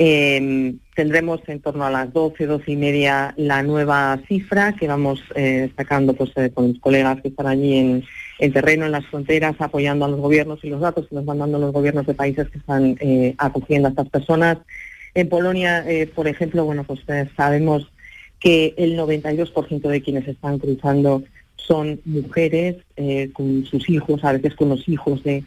Eh, 0.01 0.75
tendremos 0.95 1.41
en 1.47 1.59
torno 1.59 1.83
a 1.83 1.91
las 1.91 2.13
12, 2.13 2.45
12 2.45 2.71
y 2.71 2.77
media 2.77 3.33
la 3.35 3.63
nueva 3.63 4.17
cifra 4.29 4.73
que 4.73 4.87
vamos 4.87 5.21
eh, 5.35 5.69
sacando 5.75 6.13
pues, 6.13 6.31
eh, 6.37 6.51
con 6.53 6.69
los 6.69 6.79
colegas 6.79 7.21
que 7.21 7.27
están 7.27 7.47
allí 7.47 7.77
en 7.77 8.03
el 8.39 8.53
terreno, 8.53 8.85
en 8.85 8.93
las 8.93 9.05
fronteras, 9.07 9.57
apoyando 9.59 10.05
a 10.05 10.07
los 10.07 10.21
gobiernos 10.21 10.63
y 10.63 10.69
los 10.69 10.79
datos 10.79 11.09
que 11.09 11.15
nos 11.15 11.25
van 11.25 11.39
dando 11.39 11.59
los 11.59 11.73
gobiernos 11.73 12.05
de 12.05 12.13
países 12.13 12.47
que 12.47 12.59
están 12.59 12.95
eh, 13.01 13.35
acogiendo 13.37 13.89
a 13.89 13.91
estas 13.91 14.07
personas. 14.07 14.57
En 15.15 15.27
Polonia, 15.27 15.83
por 16.15 16.29
ejemplo, 16.29 16.63
bueno, 16.63 16.85
pues 16.85 17.01
sabemos 17.35 17.91
que 18.39 18.73
el 18.77 18.97
92% 18.97 19.81
de 19.81 20.01
quienes 20.01 20.27
están 20.29 20.59
cruzando 20.59 21.23
son 21.55 21.99
mujeres 22.05 22.77
con 23.33 23.65
sus 23.65 23.89
hijos, 23.89 24.23
a 24.23 24.31
veces 24.33 24.53
con 24.55 24.69
los 24.69 24.87
hijos 24.87 25.23
de, 25.23 25.43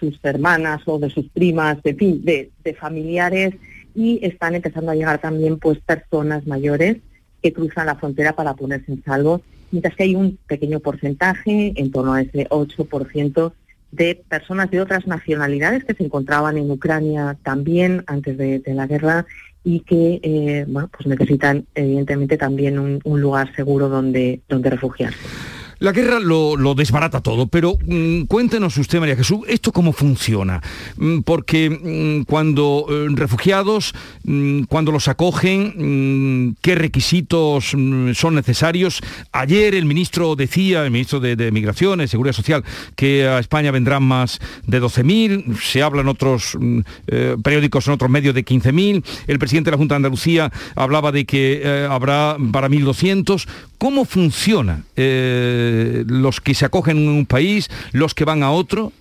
sus 0.00 0.18
hermanas 0.24 0.82
o 0.86 0.98
de 0.98 1.10
sus 1.10 1.28
primas, 1.28 1.80
de, 1.82 1.92
de, 1.92 2.50
de 2.64 2.74
familiares 2.74 3.54
y 3.94 4.24
están 4.24 4.54
empezando 4.54 4.90
a 4.90 4.94
llegar 4.94 5.20
también 5.20 5.58
pues 5.58 5.78
personas 5.78 6.46
mayores 6.46 6.98
que 7.42 7.52
cruzan 7.52 7.86
la 7.86 7.96
frontera 7.96 8.34
para 8.34 8.54
ponerse 8.54 8.92
en 8.92 9.04
salvo, 9.04 9.42
mientras 9.70 9.94
que 9.94 10.04
hay 10.04 10.14
un 10.14 10.38
pequeño 10.46 10.80
porcentaje, 10.80 11.72
en 11.76 11.90
torno 11.90 12.14
a 12.14 12.22
ese 12.22 12.48
8%, 12.48 13.52
de 13.92 14.24
personas 14.28 14.70
de 14.70 14.80
otras 14.80 15.06
nacionalidades 15.06 15.84
que 15.84 15.94
se 15.94 16.04
encontraban 16.04 16.56
en 16.56 16.70
Ucrania 16.70 17.36
también 17.42 18.02
antes 18.06 18.36
de, 18.36 18.62
la 18.66 18.86
guerra 18.86 19.24
y 19.62 19.80
que 19.80 20.20
eh, 20.22 20.66
pues 20.66 21.06
necesitan 21.06 21.66
evidentemente 21.74 22.36
también 22.36 22.78
un, 22.78 23.00
un 23.04 23.20
lugar 23.20 23.54
seguro 23.54 23.88
donde, 23.88 24.40
donde 24.48 24.70
refugiarse. 24.70 25.20
La 25.84 25.92
guerra 25.92 26.18
lo, 26.18 26.74
desbarata 26.74 27.20
todo, 27.20 27.46
pero 27.46 27.76
mm, 27.86 28.22
cuéntenos 28.22 28.74
usted, 28.78 29.00
María 29.00 29.16
Jesús, 29.16 29.40
¿esto 29.46 29.70
cómo 29.70 29.92
funciona? 29.92 30.62
Mm, 30.96 31.18
porque 31.20 31.68
mm, 31.68 32.24
cuando 32.24 32.86
eh, 32.88 33.08
refugiados, 33.10 33.92
cuando 34.70 34.92
los 34.92 35.08
acogen, 35.08 36.56
¿qué 36.62 36.74
requisitos 36.74 37.66
son 38.14 38.34
necesarios? 38.34 39.02
Ayer 39.32 39.74
el 39.74 39.84
ministro 39.84 40.34
decía, 40.36 40.86
el 40.86 40.90
ministro 40.90 41.20
de, 41.20 41.36
de 41.36 41.52
Migraciones, 41.52 42.10
Seguridad 42.10 42.32
Social, 42.32 42.64
que 42.96 43.26
a 43.28 43.38
España 43.38 43.70
vendrán 43.70 44.04
más 44.04 44.40
de 44.66 44.80
12.000, 44.80 45.60
se 45.60 45.82
habla 45.82 46.00
en 46.00 46.08
otros 46.08 46.56
eh, 47.08 47.36
periódicos, 47.44 47.86
en 47.86 47.92
otros 47.92 48.10
medios 48.10 48.34
de 48.34 48.42
15.000, 48.42 49.04
el 49.26 49.38
presidente 49.38 49.68
de 49.68 49.72
la 49.72 49.78
Junta 49.78 49.96
de 49.96 49.96
Andalucía 49.96 50.50
hablaba 50.76 51.12
de 51.12 51.26
que 51.26 51.60
eh, 51.62 51.86
habrá 51.90 52.38
para 52.52 52.70
1.200. 52.70 53.46
¿Cómo 53.76 54.06
funciona? 54.06 54.84
Los 56.06 56.40
que 56.40 56.54
se 56.54 56.64
acogen 56.64 56.98
en 56.98 57.08
un 57.08 57.26
país, 57.26 57.70
los 57.92 58.14
que 58.14 58.24
van 58.24 58.42
a 58.42 58.50
otro? 58.50 58.92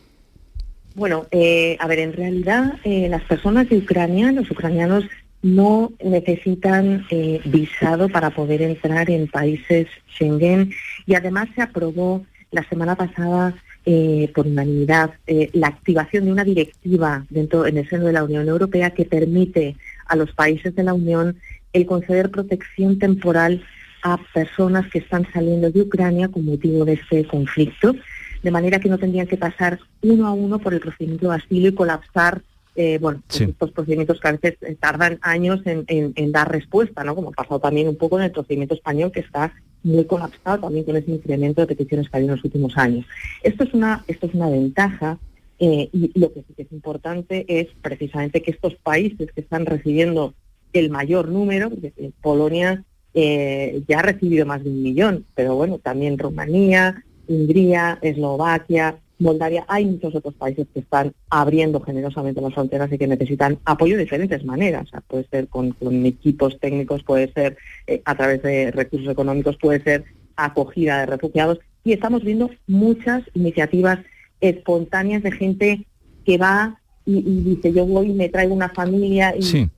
Bueno, 0.96 1.26
eh, 1.32 1.76
a 1.80 1.88
ver, 1.88 2.00
en 2.00 2.14
realidad 2.14 2.74
eh, 2.84 3.08
las 3.10 3.24
personas 3.24 3.68
de 3.70 3.78
Ucrania, 3.78 4.32
los 4.32 4.50
ucranianos, 4.52 5.06
no 5.44 5.92
necesitan 6.04 7.06
eh, 7.10 7.42
visado 7.46 8.10
para 8.10 8.32
poder 8.32 8.62
entrar 8.62 9.10
en 9.10 9.28
países 9.28 9.88
Schengen 10.16 10.72
y 11.06 11.16
además 11.16 11.50
se 11.54 11.62
aprobó 11.62 12.26
la 12.52 12.64
semana 12.70 12.96
pasada 12.96 13.54
eh, 13.86 14.32
por 14.34 14.48
unanimidad 14.48 15.12
eh, 15.28 15.50
la 15.52 15.68
activación 15.68 16.26
de 16.26 16.32
una 16.32 16.46
directiva 16.46 17.26
dentro 17.30 17.68
en 17.68 17.78
el 17.78 17.90
seno 17.90 18.06
de 18.06 18.14
la 18.14 18.24
Unión 18.24 18.48
Europea 18.48 18.92
que 18.92 19.04
permite 19.04 19.76
a 20.06 20.16
los 20.16 20.32
países 20.32 20.74
de 20.74 20.84
la 20.84 20.94
Unión 20.94 21.36
el 21.74 21.86
conceder 21.86 22.32
protección 22.32 22.98
temporal 22.98 23.62
a 24.04 24.20
personas 24.34 24.90
que 24.92 25.00
están 25.00 25.26
saliendo 25.34 25.72
de 25.72 25.82
Ucrania 25.82 26.28
con 26.28 26.46
motivo 26.46 26.86
de 26.86 26.94
este 26.94 27.26
conflicto, 27.26 27.96
de 28.44 28.52
manera 28.52 28.80
que 28.80 28.90
no 28.90 28.98
tendrían 28.98 29.28
que 29.28 29.38
pasar 29.38 29.80
uno 30.02 30.28
a 30.28 30.34
uno 30.34 30.60
por 30.60 30.74
el 30.74 30.82
procedimiento 30.82 31.30
de 31.30 31.38
asilo 31.38 31.70
y 31.70 31.74
colapsar 31.74 32.42
eh, 32.76 32.98
bueno, 33.00 33.22
pues 33.28 33.42
estos 33.42 33.72
procedimientos 33.72 34.20
que 34.20 34.28
a 34.28 34.32
veces 34.32 34.58
eh, 34.62 34.76
tardan 34.80 35.20
años 35.22 35.62
en, 35.66 36.32
dar 36.32 36.52
respuesta, 36.52 37.04
¿no? 37.04 37.14
Como 37.14 37.30
ha 37.30 37.34
pasado 37.34 37.60
también 37.60 37.88
un 37.88 37.98
poco 37.98 38.18
en 38.18 38.26
el 38.26 38.32
procedimiento 38.32 38.74
español 38.74 39.12
que 39.12 39.20
está 39.20 39.54
muy 39.84 40.06
colapsado 40.06 40.60
también 40.62 40.84
con 40.84 40.96
ese 40.96 41.12
incremento 41.12 41.62
de 41.62 41.68
peticiones 41.68 42.10
que 42.10 42.16
ha 42.16 42.18
habido 42.18 42.34
en 42.34 42.38
los 42.38 42.46
últimos 42.46 42.76
años. 42.78 43.06
Esto 43.44 43.64
es 43.64 43.74
una, 43.76 44.04
esto 44.08 44.26
es 44.26 44.34
una 44.34 44.50
ventaja 44.50 45.20
eh, 45.60 45.90
y 45.94 46.20
lo 46.20 46.34
que 46.34 46.42
sí 46.48 46.54
que 46.56 46.64
es 46.64 46.72
importante 46.72 47.46
es 47.48 47.68
precisamente 47.82 48.42
que 48.42 48.52
estos 48.52 48.74
países 48.76 49.32
que 49.32 49.42
están 49.42 49.68
recibiendo 49.68 50.34
el 50.72 50.90
mayor 50.90 51.28
número, 51.28 51.72
Polonia 52.22 52.84
ya 53.14 54.00
ha 54.00 54.02
recibido 54.02 54.46
más 54.46 54.64
de 54.64 54.70
un 54.70 54.82
millón, 54.82 55.26
pero 55.36 55.56
bueno, 55.56 55.78
también 55.78 56.18
Rumanía, 56.18 57.04
Hungría, 57.28 58.00
Eslovaquia, 58.02 58.98
Moldavia, 59.20 59.66
hay 59.68 59.86
muchos 59.86 60.14
otros 60.16 60.34
países 60.36 60.68
que 60.74 60.82
están 60.82 61.14
abriendo 61.30 61.80
generosamente 61.80 62.42
las 62.42 62.54
fronteras 62.54 62.92
y 62.92 62.98
que 62.98 63.08
necesitan 63.08 63.58
apoyo 63.66 63.96
de 63.96 64.04
diferentes 64.04 64.44
maneras. 64.44 64.90
puede 65.08 65.26
ser 65.28 65.48
con, 65.48 65.76
equipos 66.06 66.60
técnicos, 66.60 67.04
puede 67.04 67.32
ser 67.32 67.58
eh, 67.88 68.02
a 68.06 68.16
través 68.16 68.42
de 68.44 68.72
recursos 68.72 69.10
económicos, 69.10 69.58
puede 69.58 69.82
ser 69.82 70.04
acogida 70.36 71.00
de 71.00 71.06
refugiados. 71.08 71.60
Y 71.84 71.94
estamos 71.94 72.24
viendo 72.24 72.50
muchas 72.68 73.24
iniciativas 73.34 74.00
espontáneas 74.42 75.24
de 75.24 75.32
gente 75.32 75.86
que 76.26 76.38
va 76.38 76.80
y, 77.06 77.22
dice, 77.22 77.74
yo 77.74 77.86
voy 77.86 78.12
y 78.12 78.14
me 78.14 78.30
traigo 78.30 78.54
una 78.54 78.70
familia. 78.70 79.34
y 79.38 79.70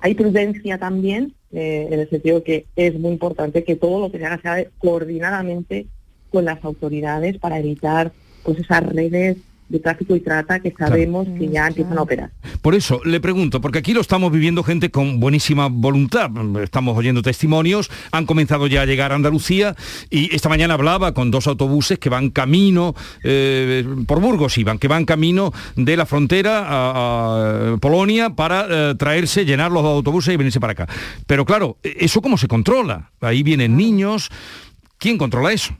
hay, 0.00 0.14
prudencia 0.14 0.78
también, 0.78 1.34
eh, 1.52 1.88
en 1.90 2.00
el 2.00 2.08
sentido 2.08 2.42
que 2.42 2.66
es 2.76 2.98
muy 2.98 3.12
importante 3.12 3.64
que 3.64 3.76
todo 3.76 4.00
lo 4.00 4.10
que 4.10 4.18
se 4.18 4.26
haga 4.26 4.40
se 4.40 4.48
haga 4.48 4.70
coordinadamente 4.78 5.86
con 6.30 6.44
las 6.44 6.64
autoridades 6.64 7.38
para 7.38 7.58
evitar 7.58 8.12
pues 8.42 8.58
esas 8.58 8.84
redes 8.86 9.36
de 9.68 9.78
tráfico 9.78 10.14
y 10.14 10.20
trata 10.20 10.60
que 10.60 10.74
sabemos 10.76 11.26
que 11.38 11.48
ya 11.48 11.66
empiezan 11.66 11.96
a 11.96 12.02
operar. 12.02 12.30
Por 12.60 12.74
eso 12.74 13.00
le 13.04 13.20
pregunto, 13.20 13.60
porque 13.60 13.78
aquí 13.78 13.94
lo 13.94 14.00
estamos 14.00 14.30
viviendo 14.30 14.62
gente 14.62 14.90
con 14.90 15.18
buenísima 15.18 15.68
voluntad, 15.68 16.30
estamos 16.62 16.96
oyendo 16.96 17.22
testimonios, 17.22 17.90
han 18.10 18.26
comenzado 18.26 18.66
ya 18.66 18.82
a 18.82 18.86
llegar 18.86 19.12
a 19.12 19.14
Andalucía 19.14 19.74
y 20.10 20.34
esta 20.34 20.48
mañana 20.48 20.74
hablaba 20.74 21.14
con 21.14 21.30
dos 21.30 21.46
autobuses 21.46 21.98
que 21.98 22.08
van 22.08 22.30
camino, 22.30 22.94
eh, 23.24 23.84
por 24.06 24.20
Burgos 24.20 24.58
iban, 24.58 24.78
que 24.78 24.88
van 24.88 25.04
camino 25.04 25.52
de 25.76 25.96
la 25.96 26.06
frontera 26.06 26.64
a, 26.66 27.76
Polonia 27.80 28.30
para 28.30 28.66
eh, 28.68 28.94
traerse, 28.96 29.44
llenar 29.44 29.72
los 29.72 29.84
autobuses 29.84 30.34
y 30.34 30.36
venirse 30.36 30.60
para 30.60 30.72
acá. 30.72 30.88
Pero 31.26 31.44
claro, 31.44 31.78
¿eso 31.82 32.20
cómo 32.20 32.36
se 32.36 32.48
controla? 32.48 33.10
Ahí 33.20 33.42
vienen 33.42 33.76
niños, 33.76 34.28
¿quién 34.98 35.18
controla 35.18 35.52
eso? 35.52 35.74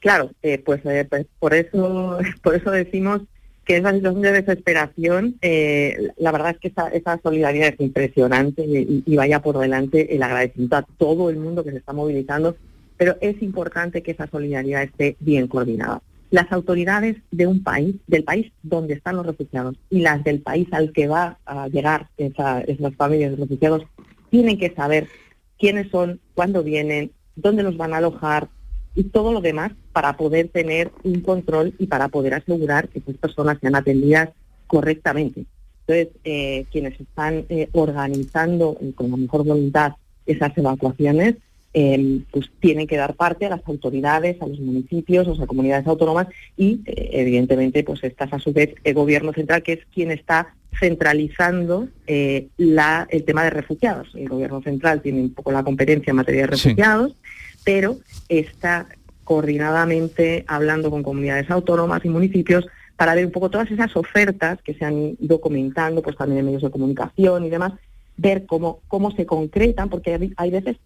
Claro, 0.00 0.30
eh, 0.42 0.58
pues, 0.58 0.84
eh, 0.84 1.06
pues, 1.08 1.26
por 1.38 1.54
eso 1.54 2.18
por 2.42 2.54
eso 2.54 2.70
decimos 2.70 3.22
que 3.64 3.76
esa 3.76 3.92
situación 3.92 4.22
de 4.22 4.32
desesperación, 4.32 5.36
eh, 5.42 6.08
la 6.16 6.32
verdad 6.32 6.52
es 6.52 6.58
que 6.58 6.72
esa, 6.94 7.20
solidaridad 7.22 7.68
es 7.68 7.80
impresionante 7.80 8.64
y, 8.64 9.14
vaya 9.14 9.42
por 9.42 9.58
delante 9.58 10.16
el 10.16 10.22
agradecimiento 10.22 10.76
a 10.76 10.86
todo 10.96 11.28
el 11.28 11.36
mundo 11.36 11.62
que 11.62 11.72
se 11.72 11.76
está 11.76 11.92
movilizando, 11.92 12.56
pero 12.96 13.18
es 13.20 13.42
importante 13.42 14.02
que 14.02 14.12
esa 14.12 14.26
solidaridad 14.26 14.84
esté 14.84 15.16
bien 15.20 15.48
coordinada. 15.48 16.00
Las 16.30 16.50
autoridades 16.50 17.16
de 17.30 17.46
un 17.46 17.62
país, 17.62 17.96
del 18.06 18.24
país 18.24 18.50
donde 18.62 18.94
están 18.94 19.16
los 19.16 19.26
refugiados 19.26 19.76
y 19.90 20.00
las 20.00 20.24
del 20.24 20.40
país 20.40 20.66
al 20.72 20.92
que 20.92 21.06
va 21.06 21.38
a 21.44 21.68
llegar 21.68 22.08
esa, 22.16 22.62
esas 22.62 22.94
familias 22.94 23.32
de 23.32 23.36
refugiados, 23.36 23.82
tienen 24.30 24.58
que 24.58 24.74
saber 24.74 25.08
quiénes 25.58 25.90
son, 25.90 26.20
cuándo 26.34 26.62
vienen, 26.62 27.12
dónde 27.36 27.62
los 27.62 27.76
van 27.76 27.92
a 27.92 27.98
alojar, 27.98 28.48
y 28.98 29.04
todo 29.04 29.32
lo 29.32 29.40
demás 29.40 29.70
para 29.92 30.16
poder 30.16 30.48
tener 30.48 30.90
un 31.04 31.20
control 31.20 31.72
y 31.78 31.86
para 31.86 32.08
poder 32.08 32.34
asegurar 32.34 32.88
que 32.88 32.98
esas 32.98 33.16
personas 33.16 33.58
sean 33.60 33.76
atendidas 33.76 34.30
correctamente. 34.66 35.44
Entonces, 35.86 36.08
eh, 36.24 36.64
quienes 36.72 37.00
están 37.00 37.44
eh, 37.48 37.68
organizando 37.70 38.76
eh, 38.80 38.90
con 38.96 39.08
la 39.08 39.16
mejor 39.16 39.44
voluntad 39.44 39.92
esas 40.26 40.58
evacuaciones, 40.58 41.36
pues 42.32 42.50
tienen 42.58 42.88
que 42.88 42.96
dar 42.96 43.14
parte 43.14 43.46
a 43.46 43.50
las 43.50 43.60
autoridades, 43.64 44.42
a 44.42 44.48
los 44.48 44.58
municipios, 44.58 45.28
a 45.28 45.34
las 45.34 45.46
comunidades 45.46 45.86
autónomas 45.86 46.26
y, 46.56 46.80
evidentemente, 46.84 47.84
pues 47.84 48.02
estas 48.02 48.32
a 48.32 48.40
su 48.40 48.52
vez 48.52 48.74
el 48.82 48.94
gobierno 48.94 49.32
central, 49.32 49.62
que 49.62 49.74
es 49.74 49.80
quien 49.94 50.10
está 50.10 50.56
centralizando 50.80 51.86
la, 52.56 53.06
el 53.10 53.22
tema 53.22 53.44
de 53.44 53.50
refugiados. 53.50 54.08
El 54.16 54.28
gobierno 54.28 54.60
central 54.60 55.02
tiene 55.02 55.20
un 55.20 55.32
poco 55.32 55.52
la 55.52 55.62
competencia 55.62 56.10
en 56.10 56.16
materia 56.16 56.40
de 56.40 56.46
refugiados 56.48 57.14
pero 57.68 57.98
está 58.30 58.86
coordinadamente 59.24 60.42
hablando 60.48 60.90
con 60.90 61.02
comunidades 61.02 61.50
autónomas 61.50 62.02
y 62.02 62.08
municipios 62.08 62.66
para 62.96 63.14
ver 63.14 63.26
un 63.26 63.30
poco 63.30 63.50
todas 63.50 63.70
esas 63.70 63.94
ofertas 63.94 64.62
que 64.62 64.72
se 64.72 64.86
han 64.86 65.18
ido 65.20 65.38
comentando, 65.42 66.00
pues 66.00 66.16
también 66.16 66.38
en 66.38 66.46
medios 66.46 66.62
de 66.62 66.70
comunicación 66.70 67.44
y 67.44 67.50
demás, 67.50 67.74
ver 68.16 68.46
cómo, 68.46 68.80
cómo 68.88 69.10
se 69.10 69.26
concretan, 69.26 69.90
porque 69.90 70.34
hay, 70.34 70.50
veces 70.50 70.78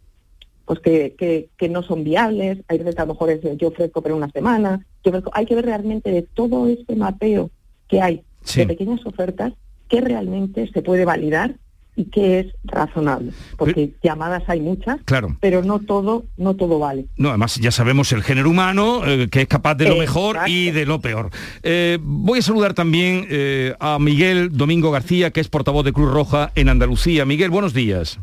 pues 0.64 0.80
que, 0.80 1.14
que, 1.56 1.68
no 1.68 1.84
son 1.84 2.02
viables, 2.02 2.58
hay 2.66 2.78
veces 2.78 2.98
a 2.98 3.02
lo 3.02 3.12
mejor 3.12 3.30
es 3.30 3.40
yo 3.58 3.68
ofrezco 3.68 4.02
pero 4.02 4.16
una 4.16 4.32
semana, 4.32 4.84
hay 5.34 5.46
que 5.46 5.54
ver 5.54 5.66
realmente 5.66 6.10
de 6.10 6.22
todo 6.22 6.66
este 6.66 6.96
mapeo 6.96 7.52
que 7.86 8.00
hay 8.00 8.24
de 8.56 8.66
pequeñas 8.66 9.06
ofertas 9.06 9.52
que 9.88 10.00
realmente 10.00 10.68
se 10.72 10.82
puede 10.82 11.04
validar 11.04 11.54
y 11.94 12.06
qué 12.06 12.40
es 12.40 12.46
razonable, 12.64 13.32
porque 13.58 13.92
llamadas 14.02 14.42
hay 14.46 14.60
muchas, 14.60 15.00
claro. 15.04 15.36
pero 15.40 15.62
no 15.62 15.78
todo, 15.78 16.24
no 16.36 16.54
todo 16.54 16.78
vale. 16.78 17.06
No, 17.16 17.28
además 17.28 17.56
ya 17.56 17.70
sabemos 17.70 18.12
el 18.12 18.22
género 18.22 18.50
humano 18.50 19.02
eh, 19.06 19.28
que 19.28 19.42
es 19.42 19.48
capaz 19.48 19.74
de 19.74 19.88
lo 19.88 19.96
mejor 19.96 20.38
y 20.46 20.70
de 20.70 20.86
lo 20.86 21.00
peor. 21.00 21.30
Eh, 21.62 21.98
voy 22.00 22.38
a 22.38 22.42
saludar 22.42 22.74
también 22.74 23.26
eh, 23.30 23.74
a 23.78 23.98
Miguel 23.98 24.56
Domingo 24.56 24.90
García, 24.90 25.30
que 25.30 25.40
es 25.40 25.48
portavoz 25.48 25.84
de 25.84 25.92
Cruz 25.92 26.10
Roja 26.10 26.50
en 26.54 26.68
Andalucía. 26.68 27.24
Miguel, 27.24 27.50
buenos 27.50 27.74
días. 27.74 28.18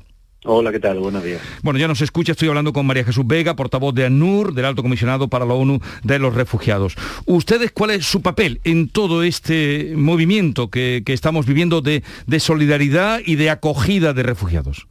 Hola, 0.45 0.71
¿qué 0.71 0.79
tal? 0.79 0.99
Buenos 0.99 1.21
días. 1.21 1.41
Bueno, 1.63 1.79
ya 1.79 1.89
nos 1.89 1.99
escucha, 2.01 2.31
estoy 2.31 2.47
hablando 2.47 2.71
con 2.71 2.85
María 2.85 3.03
Jesús 3.03 3.27
Vega, 3.27 3.57
portavoz 3.57 3.93
de 3.93 4.05
ANUR, 4.05 4.53
del 4.53 4.63
Alto 4.63 4.81
Comisionado 4.81 5.27
para 5.27 5.45
la 5.45 5.53
ONU 5.53 5.79
de 6.03 6.17
los 6.17 6.33
Refugiados. 6.33 6.95
¿Ustedes 7.25 7.73
cuál 7.73 7.91
es 7.91 8.05
su 8.05 8.21
papel 8.21 8.61
en 8.63 8.87
todo 8.87 9.23
este 9.23 9.91
movimiento 9.97 10.69
que, 10.69 11.03
estamos 11.07 11.45
viviendo 11.45 11.81
de, 11.81 12.03
solidaridad 12.39 13.19
y 13.25 13.35
de 13.35 13.49
acogida 13.49 14.13
de 14.13 14.23
refugiados? 14.23 14.87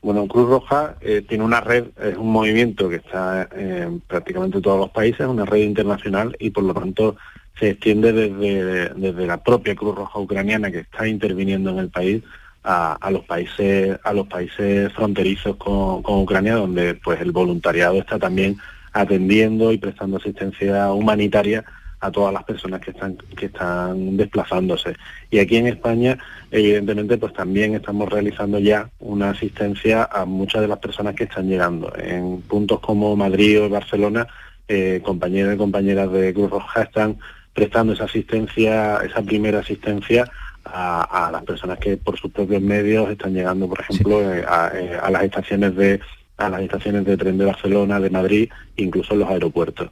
Bueno, 0.00 0.26
Cruz 0.26 0.48
Roja 0.48 0.96
eh, 1.02 1.22
tiene 1.28 1.44
una 1.44 1.60
red, 1.60 1.84
es 2.02 2.16
un 2.16 2.32
movimiento 2.32 2.88
que 2.88 2.96
está 2.96 3.46
en 3.54 4.00
prácticamente 4.00 4.62
todos 4.62 4.78
los 4.78 4.90
países, 4.90 5.26
una 5.26 5.44
red 5.44 5.64
internacional 5.64 6.34
y 6.38 6.48
por 6.48 6.64
lo 6.64 6.72
tanto 6.72 7.16
se 7.58 7.70
extiende 7.70 8.12
desde, 8.14 8.88
desde 8.94 9.26
la 9.26 9.42
propia 9.42 9.74
Cruz 9.74 9.94
Roja 9.94 10.18
ucraniana 10.18 10.70
que 10.70 10.80
está 10.80 11.06
interviniendo 11.06 11.70
en 11.70 11.78
el 11.78 11.90
país 11.90 12.22
a, 12.64 13.10
los 13.10 13.24
países 13.24 13.98
a 14.02 14.12
los 14.12 14.26
países 14.26 14.92
fronterizos 14.92 15.56
con, 15.56 16.02
Ucrania 16.04 16.54
donde 16.54 16.94
pues 16.94 17.20
el 17.20 17.30
voluntariado 17.30 17.98
está 17.98 18.18
también 18.18 18.56
atendiendo 18.92 19.70
y 19.70 19.78
prestando 19.78 20.16
asistencia 20.16 20.90
humanitaria 20.92 21.64
a 22.00 22.10
todas 22.10 22.32
las 22.32 22.44
personas 22.44 22.80
que 22.80 22.90
están 22.90 23.16
que 23.36 23.46
están 23.46 24.16
desplazándose. 24.16 24.94
Y 25.30 25.38
aquí 25.38 25.56
en 25.56 25.66
España 25.66 26.18
evidentemente 26.50 27.18
pues 27.18 27.34
también 27.34 27.74
estamos 27.74 28.08
realizando 28.08 28.58
ya 28.58 28.88
una 28.98 29.30
asistencia 29.30 30.08
a 30.10 30.24
muchas 30.24 30.62
de 30.62 30.68
las 30.68 30.78
personas 30.78 31.14
que 31.14 31.24
están 31.24 31.48
llegando. 31.48 31.92
En 31.96 32.40
puntos 32.42 32.80
como 32.80 33.14
Madrid 33.14 33.62
o 33.62 33.68
Barcelona 33.68 34.26
eh, 34.68 35.02
compañeros 35.04 35.54
y 35.54 35.58
compañeras 35.58 36.10
de 36.12 36.32
Cruz 36.32 36.50
Roja 36.50 36.82
están 36.82 37.18
prestando 37.52 37.92
esa 37.92 38.04
asistencia 38.04 38.98
esa 39.04 39.22
primera 39.22 39.58
asistencia 39.58 40.30
a, 40.64 41.30
las 41.32 41.42
personas 41.44 41.78
que 41.78 41.96
por 41.96 42.18
sus 42.18 42.32
propios 42.32 42.62
medios 42.62 43.10
están 43.10 43.34
llegando, 43.34 43.68
por 43.68 43.80
ejemplo, 43.80 44.20
eh, 44.20 44.44
eh, 44.74 44.98
a, 45.00 45.10
las 45.10 45.24
estaciones 45.24 45.76
de 45.76 46.00
a 46.36 46.48
las 46.48 46.62
estaciones 46.62 47.04
de 47.04 47.16
tren 47.16 47.38
de 47.38 47.44
Barcelona, 47.44 48.00
de 48.00 48.10
Madrid, 48.10 48.50
incluso 48.76 49.14
en 49.14 49.20
los 49.20 49.28
aeropuertos. 49.28 49.90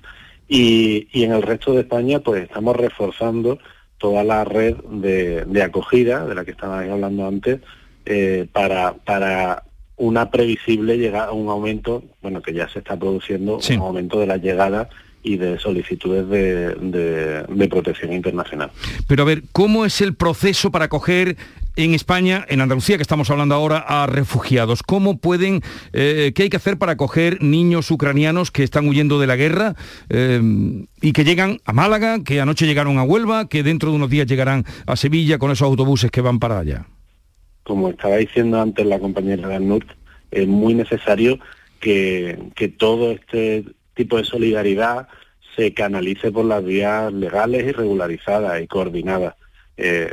Y, 0.48 1.08
y 1.12 1.22
en 1.22 1.32
el 1.32 1.42
resto 1.42 1.72
de 1.72 1.82
España, 1.82 2.18
pues 2.18 2.42
estamos 2.42 2.74
reforzando 2.74 3.58
toda 3.98 4.24
la 4.24 4.44
red 4.44 4.74
de, 4.90 5.62
acogida 5.62 6.26
de 6.26 6.34
la 6.34 6.44
que 6.44 6.50
estaba 6.50 6.80
hablando 6.80 7.28
antes, 7.28 7.60
eh, 8.04 8.48
para, 8.52 8.94
para 8.94 9.62
una 9.96 10.30
previsible 10.30 10.98
llegada, 10.98 11.30
un 11.30 11.48
aumento, 11.48 12.02
bueno, 12.20 12.42
que 12.42 12.52
ya 12.52 12.68
se 12.68 12.80
está 12.80 12.96
produciendo, 12.96 13.60
un 13.70 13.78
aumento 13.78 14.18
de 14.18 14.26
la 14.26 14.38
llegada 14.38 14.88
y 15.22 15.36
de 15.36 15.58
solicitudes 15.58 16.28
de, 16.28 17.68
protección 17.68 18.12
internacional. 18.12 18.70
Pero 19.06 19.22
a 19.22 19.26
ver, 19.26 19.44
¿cómo 19.52 19.84
es 19.84 20.00
el 20.00 20.14
proceso 20.14 20.70
para 20.70 20.86
acoger 20.86 21.36
en 21.76 21.94
España, 21.94 22.44
en 22.48 22.60
Andalucía, 22.60 22.96
que 22.96 23.02
estamos 23.02 23.30
hablando 23.30 23.54
ahora, 23.54 23.78
a 23.78 24.06
refugiados? 24.06 24.82
¿Cómo 24.82 25.18
pueden, 25.18 25.62
eh, 25.92 26.32
qué 26.34 26.44
hay 26.44 26.50
que 26.50 26.56
hacer 26.56 26.76
para 26.76 26.92
acoger 26.92 27.42
niños 27.42 27.90
ucranianos 27.90 28.50
que 28.50 28.62
están 28.62 28.88
huyendo 28.88 29.20
de 29.20 29.26
la 29.26 29.36
guerra 29.36 29.74
eh, 30.10 30.40
y 31.00 31.12
que 31.12 31.24
llegan 31.24 31.58
a 31.64 31.72
Málaga, 31.72 32.22
que 32.24 32.40
anoche 32.40 32.66
llegaron 32.66 32.98
a 32.98 33.04
Huelva, 33.04 33.48
que 33.48 33.62
dentro 33.62 33.90
de 33.90 33.96
unos 33.96 34.10
días 34.10 34.26
llegarán 34.26 34.64
a 34.86 34.96
Sevilla 34.96 35.38
con 35.38 35.50
esos 35.50 35.66
autobuses 35.66 36.10
que 36.10 36.20
van 36.20 36.40
para 36.40 36.58
allá? 36.58 36.86
Como 37.62 37.90
estaba 37.90 38.16
diciendo 38.16 38.60
antes 38.60 38.84
la 38.84 38.98
compañera 38.98 39.46
de 39.48 39.54
ANUR, 39.54 39.86
es 40.32 40.48
muy 40.48 40.74
necesario 40.74 41.38
que, 41.80 42.38
que 42.56 42.68
todo 42.68 43.12
este 43.12 43.64
tipo 44.02 44.16
de 44.16 44.24
solidaridad 44.24 45.08
se 45.56 45.72
canalice 45.74 46.32
por 46.32 46.44
las 46.44 46.64
vías 46.64 47.12
legales 47.12 47.64
y 47.64 47.72
regularizadas 47.72 48.60
y 48.62 48.66
coordinadas. 48.66 49.34
Eh, 49.76 50.10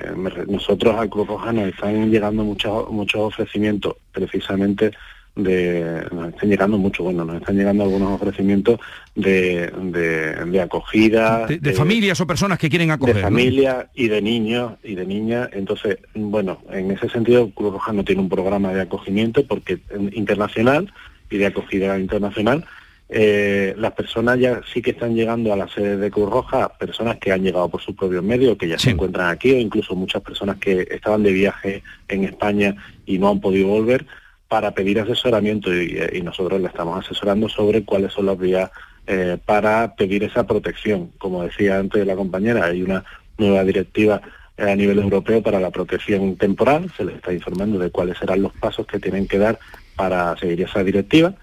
nosotros 0.47 0.95
a 0.97 1.07
Cruz 1.07 1.27
Roja 1.27 1.51
nos 1.51 1.67
están 1.67 2.09
llegando 2.09 2.43
muchos 2.43 2.89
muchos 2.89 3.21
ofrecimientos 3.21 3.95
precisamente 4.13 4.91
de 5.35 6.05
nos 6.13 6.29
están 6.29 6.49
llegando 6.49 6.77
mucho 6.77 7.03
bueno 7.03 7.25
nos 7.25 7.41
están 7.41 7.57
llegando 7.57 7.83
algunos 7.83 8.13
ofrecimientos 8.13 8.79
de, 9.15 9.67
de, 9.67 10.61
acogida 10.61 11.45
de, 11.45 11.73
familias 11.73 12.21
o 12.21 12.25
personas 12.25 12.57
que 12.57 12.69
quieren 12.69 12.91
acoger 12.91 13.17
de 13.17 13.21
familias 13.21 13.87
y 13.93 14.07
de 14.07 14.21
niños 14.21 14.73
y 14.81 14.95
de 14.95 15.05
niñas. 15.05 15.49
Entonces 15.51 15.97
bueno 16.15 16.61
en 16.71 16.91
ese 16.91 17.09
sentido 17.09 17.51
Cruz 17.51 17.73
Roja 17.73 17.91
no 17.91 18.05
tiene 18.05 18.21
un 18.21 18.29
programa 18.29 18.71
de 18.73 18.81
acogimiento 18.81 19.45
porque 19.45 19.79
internacional 20.13 20.91
y 21.29 21.37
de 21.37 21.47
acogida 21.47 21.99
internacional 21.99 22.65
eh, 23.11 23.73
las 23.75 23.93
personas 23.93 24.39
ya 24.39 24.61
sí 24.71 24.83
que 24.83 24.91
están 24.91 25.15
llegando 25.15 25.51
a 25.51 25.57
la 25.57 25.67
sede 25.67 25.97
de 25.97 26.11
Cruz 26.11 26.29
Roja, 26.29 26.69
personas 26.69 27.17
que 27.17 27.31
han 27.31 27.41
llegado 27.41 27.67
por 27.67 27.81
sus 27.81 27.95
propios 27.95 28.23
medios, 28.23 28.55
que 28.55 28.67
ya 28.67 28.77
se 28.77 28.91
encuentran 28.91 29.29
aquí, 29.29 29.51
o 29.51 29.57
incluso 29.57 29.95
muchas 29.95 30.21
personas 30.21 30.57
que 30.57 30.87
estaban 30.91 31.23
de 31.23 31.33
viaje 31.33 31.81
en 32.07 32.23
España 32.23 32.75
y 33.07 33.17
no 33.17 33.29
han 33.29 33.41
podido 33.41 33.67
volver, 33.67 34.05
para 34.47 34.71
pedir 34.71 34.99
asesoramiento 34.99 35.73
y, 35.73 36.21
nosotros 36.21 36.61
le 36.61 36.67
estamos 36.67 37.03
asesorando 37.03 37.49
sobre 37.49 37.83
cuáles 37.83 38.13
son 38.13 38.27
las 38.27 38.37
vías 38.37 38.69
eh, 39.07 39.37
para 39.43 39.95
pedir 39.95 40.23
esa 40.23 40.45
protección. 40.45 41.11
Como 41.17 41.43
decía 41.43 41.79
antes 41.79 42.05
la 42.05 42.15
compañera, 42.15 42.65
hay 42.65 42.83
una 42.83 43.03
nueva 43.37 43.63
directiva 43.63 44.21
a 44.57 44.75
nivel 44.75 44.99
europeo 44.99 45.41
para 45.41 45.59
la 45.59 45.71
protección 45.71 46.35
temporal, 46.35 46.91
se 46.95 47.05
les 47.05 47.15
está 47.15 47.33
informando 47.33 47.79
de 47.79 47.91
cuáles 47.91 48.17
serán 48.17 48.41
los 48.41 48.53
pasos 48.53 48.85
que 48.85 48.99
tienen 48.99 49.27
que 49.27 49.37
dar 49.37 49.57
para 49.95 50.35
seguir 50.37 50.61
esa 50.61 50.83
directiva 50.83 51.33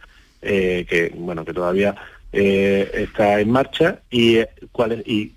eh, 0.46 0.86
que 0.88 1.12
bueno 1.16 1.44
que 1.44 1.52
todavía 1.52 1.96
eh, 2.32 2.88
está 2.94 3.40
en 3.40 3.50
marcha 3.50 4.00
y 4.10 4.36
eh, 4.36 4.48
cuál 4.70 4.92
es, 4.92 5.08
y 5.08 5.32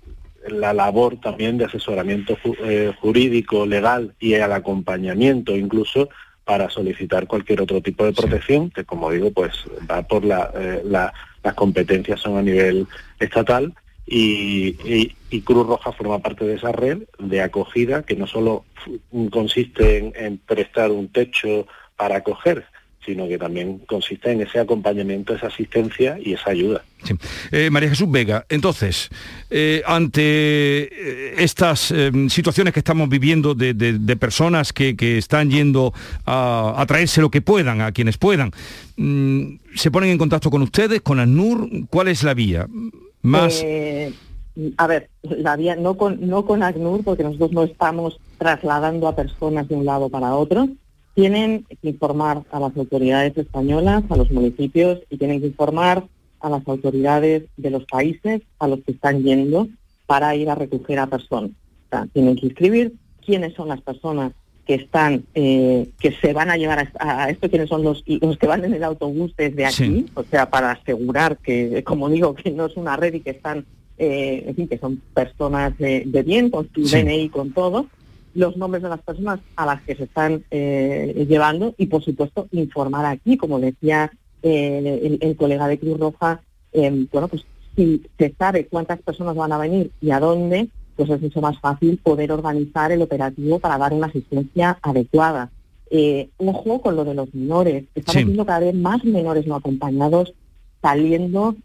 la 0.48 0.72
labor 0.72 1.20
también 1.20 1.58
de 1.58 1.66
asesoramiento 1.66 2.38
jurídico, 3.00 3.66
legal 3.66 4.14
y 4.18 4.34
el 4.34 4.52
acompañamiento 4.52 5.54
incluso 5.56 6.08
para 6.44 6.70
solicitar 6.70 7.26
cualquier 7.26 7.60
otro 7.60 7.82
tipo 7.82 8.04
de 8.04 8.12
protección, 8.12 8.70
que 8.70 8.84
como 8.84 9.10
digo, 9.10 9.30
pues 9.32 9.52
va 9.90 10.02
por 10.02 10.24
la, 10.24 10.50
las 11.42 11.54
competencias 11.54 12.20
son 12.20 12.38
a 12.38 12.42
nivel 12.42 12.86
estatal 13.18 13.74
y, 14.06 15.14
Cruz 15.44 15.66
Roja 15.66 15.92
forma 15.92 16.18
parte 16.20 16.44
de 16.44 16.54
esa 16.54 16.72
red 16.72 17.02
de 17.18 17.42
acogida 17.42 18.02
que 18.02 18.16
no 18.16 18.26
solo 18.26 18.64
consiste 19.30 20.12
en 20.14 20.38
prestar 20.38 20.90
un 20.90 21.08
techo 21.08 21.66
para 21.96 22.16
acoger, 22.16 22.64
sino 23.04 23.26
que 23.26 23.38
también 23.38 23.78
consiste 23.86 24.32
en 24.32 24.42
ese 24.42 24.60
acompañamiento, 24.60 25.34
esa 25.34 25.46
asistencia 25.46 26.18
y 26.22 26.34
esa 26.34 26.50
ayuda. 26.50 26.82
Eh, 27.50 27.70
María 27.70 27.88
Jesús 27.88 28.10
Vega, 28.10 28.44
entonces, 28.50 29.08
eh, 29.48 29.82
ante 29.86 30.20
eh, 30.22 31.34
estas 31.38 31.94
situaciones 32.28 32.74
que 32.74 32.80
estamos 32.80 33.08
viviendo 33.08 33.54
de, 33.54 34.16
personas 34.16 34.72
que, 34.74 34.94
están 35.16 35.50
yendo 35.50 35.94
a, 36.26 36.84
traerse 36.86 37.22
lo 37.22 37.30
que 37.30 37.40
puedan, 37.40 37.80
a 37.80 37.92
quienes 37.92 38.18
puedan, 38.18 38.50
mm, 38.96 39.54
¿se 39.74 39.90
ponen 39.90 40.10
en 40.10 40.18
contacto 40.18 40.50
con 40.50 40.60
ustedes, 40.60 41.00
con 41.00 41.20
ANUR? 41.20 41.68
¿Cuál 41.88 42.08
es 42.08 42.22
la 42.22 42.34
vía? 42.34 42.66
Más... 43.22 43.64
a 44.76 44.86
ver, 44.86 45.08
la 45.22 45.56
vía 45.56 45.74
no 45.76 45.96
con, 45.96 46.26
no 46.28 46.44
con 46.44 46.62
ACNUR, 46.62 47.02
porque 47.02 47.22
nosotros 47.22 47.52
no 47.52 47.64
estamos 47.64 48.20
trasladando 48.36 49.08
a 49.08 49.16
personas 49.16 49.68
de 49.68 49.74
un 49.74 49.86
lado 49.86 50.10
para 50.10 50.34
otro, 50.34 50.68
tienen 51.20 51.66
que 51.82 51.90
informar 51.90 52.44
a 52.50 52.58
las 52.58 52.74
autoridades 52.74 53.36
españolas, 53.36 54.02
a 54.08 54.16
los 54.16 54.30
municipios 54.30 55.00
y 55.10 55.18
tienen 55.18 55.42
que 55.42 55.48
informar 55.48 56.04
a 56.40 56.48
las 56.48 56.66
autoridades 56.66 57.44
de 57.58 57.70
los 57.70 57.84
países 57.84 58.40
a 58.58 58.66
los 58.66 58.80
que 58.80 58.92
están 58.92 59.22
yendo 59.22 59.68
para 60.06 60.34
ir 60.34 60.48
a 60.48 60.54
recoger 60.54 60.98
a 60.98 61.08
personas. 61.08 61.50
tienen 62.14 62.36
que 62.36 62.46
inscribir 62.46 62.94
quiénes 63.24 63.52
son 63.52 63.68
las 63.68 63.82
personas 63.82 64.32
que 64.66 64.76
están, 64.76 65.24
eh, 65.34 65.90
que 66.00 66.12
se 66.12 66.32
van 66.32 66.48
a 66.48 66.56
llevar 66.56 66.90
a, 66.98 67.28
esto, 67.28 67.50
quiénes 67.50 67.68
son 67.68 67.82
los, 67.82 68.02
los 68.06 68.38
que 68.38 68.46
van 68.46 68.64
en 68.64 68.72
el 68.72 68.84
autobús 68.84 69.34
desde 69.36 69.66
aquí, 69.66 70.06
o 70.14 70.22
sea, 70.22 70.48
para 70.48 70.70
asegurar 70.70 71.36
que, 71.36 71.84
como 71.84 72.08
digo, 72.08 72.34
que 72.34 72.50
no 72.50 72.64
es 72.64 72.76
una 72.76 72.96
red 72.96 73.12
y 73.12 73.20
que 73.20 73.30
están, 73.32 73.66
eh, 73.98 74.44
en 74.46 74.56
fin, 74.56 74.68
que 74.68 74.78
son 74.78 75.02
personas 75.12 75.76
de, 75.76 76.22
bien, 76.24 76.48
con 76.48 76.66
su 76.72 76.82
DNI, 76.88 77.28
con 77.28 77.52
todo 77.52 77.88
los 78.34 78.56
nombres 78.56 78.82
de 78.82 78.88
las 78.88 79.00
personas 79.00 79.40
a 79.56 79.66
las 79.66 79.82
que 79.82 79.96
se 79.96 80.04
están 80.04 80.44
eh, 80.50 81.26
llevando 81.28 81.74
y, 81.76 81.86
por 81.86 82.02
supuesto, 82.02 82.48
informar 82.52 83.06
aquí, 83.06 83.36
como 83.36 83.60
decía 83.60 84.10
eh, 84.42 85.18
el, 85.20 85.36
colega 85.36 85.68
de 85.68 85.78
Cruz 85.78 85.98
Roja, 85.98 86.40
em, 86.72 87.08
bueno, 87.12 87.28
pues 87.28 87.44
si 87.76 88.02
se 88.18 88.34
sabe 88.38 88.66
cuántas 88.66 89.00
personas 89.02 89.34
van 89.34 89.52
a 89.52 89.58
venir 89.58 89.90
y 90.00 90.10
a 90.10 90.20
dónde, 90.20 90.68
pues 90.96 91.10
es 91.10 91.20
mucho 91.20 91.40
más 91.40 91.58
fácil 91.60 91.98
poder 91.98 92.32
organizar 92.32 92.92
el 92.92 93.02
operativo 93.02 93.58
para 93.58 93.78
dar 93.78 93.92
una 93.92 94.06
asistencia 94.06 94.78
adecuada. 94.82 95.50
Eh, 95.90 96.28
ojo 96.36 96.80
con 96.80 96.94
lo 96.94 97.04
de 97.04 97.14
los 97.14 97.34
menores. 97.34 97.84
Estamos 97.94 98.24
viendo 98.24 98.46
cada 98.46 98.60
vez 98.60 98.74
más 98.74 99.04
menores 99.04 99.46
no 99.46 99.56
acompañados 99.56 100.32
saliendo 100.80 101.56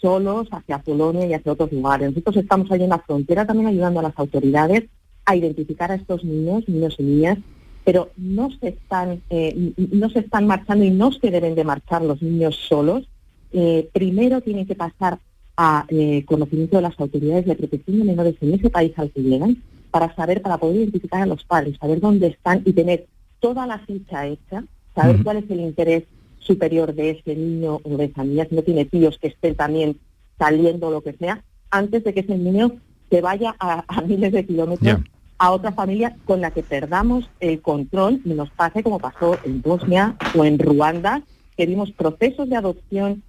solos 0.00 0.46
hacia 0.52 0.78
Polonia 0.78 1.26
y 1.26 1.34
hacia 1.34 1.52
otros 1.52 1.72
lugares. 1.72 2.10
Nosotros 2.10 2.36
estamos 2.36 2.70
ahí 2.70 2.82
en 2.82 2.90
la 2.90 2.98
frontera 2.98 3.46
también 3.46 3.68
ayudando 3.68 4.00
a 4.00 4.04
las 4.04 4.18
autoridades 4.18 4.84
a 5.26 5.36
identificar 5.36 5.90
a 5.90 5.96
estos 5.96 6.24
niños, 6.24 6.68
niños 6.68 6.96
y 6.98 7.02
niñas, 7.02 7.38
pero 7.84 8.10
no 8.16 8.50
se 8.50 8.68
están, 8.68 9.22
eh, 9.30 9.72
no 9.76 10.08
se 10.10 10.20
están 10.20 10.46
marchando 10.46 10.84
y 10.84 10.90
no 10.90 11.12
se 11.12 11.30
deben 11.30 11.54
de 11.54 11.64
marchar 11.64 12.02
los 12.02 12.22
niños 12.22 12.56
solos. 12.68 13.08
Eh, 13.52 13.88
primero 13.92 14.40
tienen 14.40 14.66
que 14.66 14.74
pasar 14.74 15.18
a 15.56 15.84
eh, 15.88 16.24
conocimiento 16.24 16.76
de 16.76 16.82
las 16.82 16.98
autoridades 16.98 17.46
de 17.46 17.54
protección 17.54 17.98
de 17.98 18.04
menores 18.04 18.34
en 18.40 18.54
ese 18.54 18.70
país 18.70 18.92
al 18.96 19.10
que 19.10 19.22
llegan 19.22 19.62
para 19.90 20.14
saber, 20.16 20.42
para 20.42 20.58
poder 20.58 20.76
identificar 20.76 21.22
a 21.22 21.26
los 21.26 21.44
padres, 21.44 21.76
saber 21.78 22.00
dónde 22.00 22.28
están 22.28 22.62
y 22.64 22.72
tener 22.72 23.06
toda 23.38 23.66
la 23.66 23.78
ficha 23.80 24.26
hecha, 24.26 24.64
saber 24.94 25.22
cuál 25.22 25.36
es 25.36 25.50
el 25.50 25.60
interés 25.60 26.04
superior 26.38 26.94
de 26.94 27.10
ese 27.10 27.36
niño 27.36 27.80
o 27.82 27.96
de 27.96 28.06
esa 28.06 28.24
niña, 28.24 28.46
si 28.48 28.56
no 28.56 28.62
tiene 28.62 28.86
tíos 28.86 29.18
que 29.18 29.28
estén 29.28 29.54
también 29.54 29.98
saliendo 30.38 30.88
o 30.88 30.90
lo 30.90 31.02
que 31.02 31.12
sea, 31.12 31.44
antes 31.70 32.02
de 32.02 32.12
que 32.12 32.20
ese 32.20 32.36
niño 32.36 32.72
se 33.10 33.20
vaya 33.20 33.54
a, 33.60 33.84
miles 34.02 34.32
de 34.32 34.44
kilómetros 34.44 35.00
a 35.38 35.50
otra 35.50 35.72
familia 35.72 36.16
con 36.24 36.40
la 36.40 36.50
que 36.50 36.62
perdamos 36.62 37.28
el 37.40 37.60
control 37.60 38.20
y 38.24 38.30
nos 38.30 38.50
pase 38.50 38.82
como 38.82 38.98
pasó 38.98 39.36
en 39.44 39.62
Bosnia 39.62 40.16
o 40.36 40.44
en 40.44 40.58
Ruanda, 40.58 41.22
que 41.56 41.66
vimos 41.66 41.90
procesos 41.92 42.48
de 42.48 42.56
adopción 42.56 43.22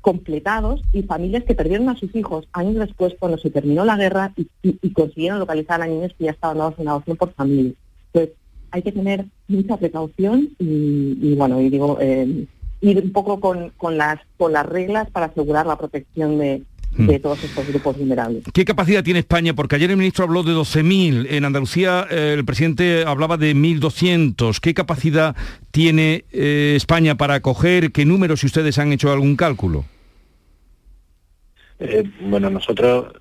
completados 0.00 0.80
y 0.92 1.02
familias 1.02 1.44
que 1.44 1.54
perdieron 1.54 1.88
a 1.88 1.96
sus 1.96 2.14
hijos 2.14 2.48
años 2.52 2.76
después 2.76 3.14
cuando 3.18 3.38
se 3.38 3.50
terminó 3.50 3.84
la 3.84 3.96
guerra 3.96 4.32
y, 4.62 4.90
consiguieron 4.92 5.38
localizar 5.38 5.82
a 5.82 5.86
niños 5.86 6.12
que 6.16 6.24
ya 6.24 6.30
estaban 6.30 6.58
dados 6.58 6.78
en 6.78 6.88
adopción 6.88 7.16
por 7.16 7.32
familia. 7.32 7.72
Entonces, 8.12 8.36
hay 8.70 8.82
que 8.82 8.92
tener 8.92 9.26
mucha 9.48 9.76
precaución 9.76 10.50
y, 10.58 11.34
bueno, 11.34 11.60
y 11.60 11.68
digo, 11.68 11.98
eh, 12.00 12.46
ir 12.80 13.02
un 13.02 13.12
poco 13.12 13.40
con, 13.40 13.98
las, 13.98 14.20
con 14.36 14.52
las 14.52 14.66
reglas 14.66 15.10
para 15.10 15.26
asegurar 15.26 15.66
la 15.66 15.76
protección 15.76 16.38
de, 16.38 16.62
de 16.98 17.18
hmm. 17.18 17.22
todos 17.22 17.44
estos 17.44 17.66
grupos 17.66 17.96
vulnerables. 17.96 18.44
¿Qué 18.52 18.64
capacidad 18.64 19.04
tiene 19.04 19.20
España? 19.20 19.54
Porque 19.54 19.76
ayer 19.76 19.90
el 19.90 19.96
ministro 19.96 20.24
habló 20.24 20.42
de 20.42 20.52
12.000, 20.52 21.28
en 21.30 21.44
Andalucía 21.44 22.06
eh, 22.10 22.34
el 22.36 22.44
presidente 22.44 23.04
hablaba 23.06 23.36
de 23.36 23.54
1.200. 23.54 24.58
¿Qué 24.60 24.74
capacidad 24.74 25.36
tiene 25.70 26.24
eh, 26.32 26.74
España 26.76 27.14
para 27.16 27.34
acoger? 27.34 27.92
¿Qué 27.92 28.04
números, 28.04 28.40
si 28.40 28.46
ustedes 28.46 28.78
han 28.78 28.92
hecho 28.92 29.12
algún 29.12 29.36
cálculo? 29.36 29.84
Eh, 31.78 32.02
bueno, 32.22 32.50
nosotros 32.50 33.12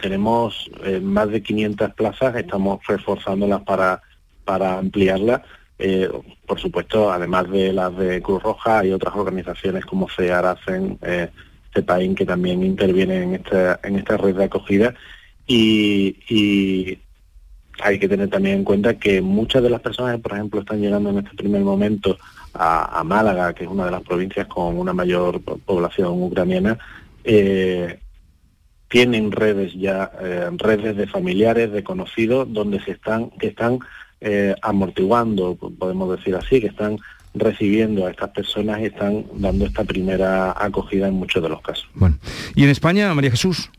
tenemos 0.00 0.70
más 1.02 1.28
de 1.28 1.42
500 1.42 1.94
plazas, 1.94 2.36
estamos 2.36 2.78
reforzándolas 2.86 3.62
para, 3.62 4.00
para 4.44 4.78
ampliarlas. 4.78 5.40
por 6.46 6.60
supuesto, 6.60 7.10
además 7.10 7.50
de 7.50 7.72
las 7.72 7.96
de 7.96 8.22
Cruz 8.22 8.44
Roja, 8.44 8.78
hay 8.78 8.92
otras 8.92 9.16
organizaciones 9.16 9.84
como 9.84 10.08
CEAR 10.08 10.46
hacen 10.46 11.00
país 11.82 12.14
que 12.16 12.26
también 12.26 12.62
interviene 12.62 13.22
en 13.22 13.34
esta, 13.34 13.80
en 13.82 13.96
esta 13.96 14.16
red 14.16 14.36
de 14.36 14.44
acogida. 14.44 14.94
Y, 15.46 16.98
hay 17.78 17.98
que 17.98 18.08
tener 18.08 18.30
también 18.30 18.56
en 18.56 18.64
cuenta 18.64 18.94
que 18.94 19.20
muchas 19.20 19.62
de 19.62 19.68
las 19.68 19.82
personas 19.82 20.16
que, 20.16 20.22
por 20.22 20.32
ejemplo, 20.32 20.60
están 20.60 20.80
llegando 20.80 21.10
en 21.10 21.18
este 21.18 21.36
primer 21.36 21.60
momento 21.60 22.16
a, 22.54 23.04
Málaga, 23.04 23.52
que 23.52 23.64
es 23.64 23.70
una 23.70 23.84
de 23.84 23.90
las 23.90 24.02
provincias 24.02 24.46
con 24.46 24.78
una 24.78 24.94
mayor 24.94 25.42
población 25.42 26.22
ucraniana, 26.22 26.78
eh, 27.22 28.00
tienen 28.88 29.30
redes 29.30 29.74
ya, 29.74 30.10
eh, 30.22 30.48
redes 30.56 30.96
de 30.96 31.06
familiares, 31.06 31.70
de 31.70 31.84
conocidos, 31.84 32.50
donde 32.50 32.80
se 32.80 32.92
están, 32.92 33.28
que 33.30 33.48
están 33.48 33.78
eh, 34.20 34.54
amortiguando, 34.62 35.56
podemos 35.56 36.16
decir 36.16 36.34
así, 36.34 36.60
que 36.60 36.68
están 36.68 36.98
recibiendo 37.38 38.06
a 38.06 38.10
estas 38.10 38.30
personas 38.30 38.80
y 38.80 38.86
están 38.86 39.24
dando 39.34 39.66
esta 39.66 39.84
primera 39.84 40.54
acogida 40.56 41.08
en 41.08 41.14
muchos 41.14 41.42
de 41.42 41.48
los 41.48 41.60
casos. 41.62 41.88
Bueno, 41.94 42.18
¿y 42.54 42.64
en 42.64 42.70
España, 42.70 43.12
María 43.14 43.30
Jesús? 43.30 43.70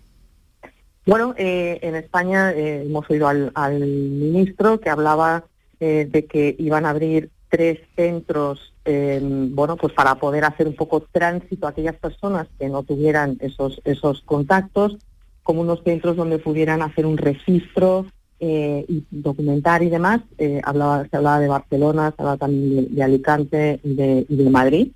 Bueno, 1.05 1.33
eh, 1.37 1.79
en 1.81 1.95
España 1.95 2.51
hemos 2.51 3.09
oído 3.09 3.27
al, 3.27 3.79
ministro 3.79 4.79
que 4.79 4.89
hablaba 4.89 5.45
de 5.79 6.25
que 6.27 6.55
iban 6.57 6.85
a 6.85 6.89
abrir 6.89 7.29
tres 7.49 7.79
centros, 7.95 8.73
bueno, 8.83 9.77
pues 9.77 9.93
para 9.93 10.15
poder 10.15 10.43
hacer 10.43 10.67
un 10.67 10.75
poco 10.75 11.01
tránsito 11.01 11.67
a 11.67 11.69
aquellas 11.69 11.95
personas 11.95 12.47
que 12.59 12.67
no 12.67 12.83
tuvieran 12.83 13.37
esos, 13.39 13.79
esos 13.85 14.21
contactos, 14.21 14.97
como 15.43 15.61
unos 15.61 15.81
centros 15.83 16.17
donde 16.17 16.39
pudieran 16.39 16.81
hacer 16.81 17.05
un 17.05 17.17
registro 17.17 18.05
eh, 18.39 18.85
y 18.87 19.03
documentar 19.11 19.83
y 19.83 19.89
demás. 19.89 20.21
Eh, 20.37 20.61
se 20.63 21.17
hablaba 21.17 21.39
de 21.39 21.47
Barcelona, 21.47 22.13
se 22.15 22.21
hablaba 22.21 22.37
también 22.37 22.93
de, 22.93 23.03
Alicante 23.03 23.79
y 23.83 23.95
de, 23.95 24.25
de, 24.27 24.49
Madrid. 24.49 24.91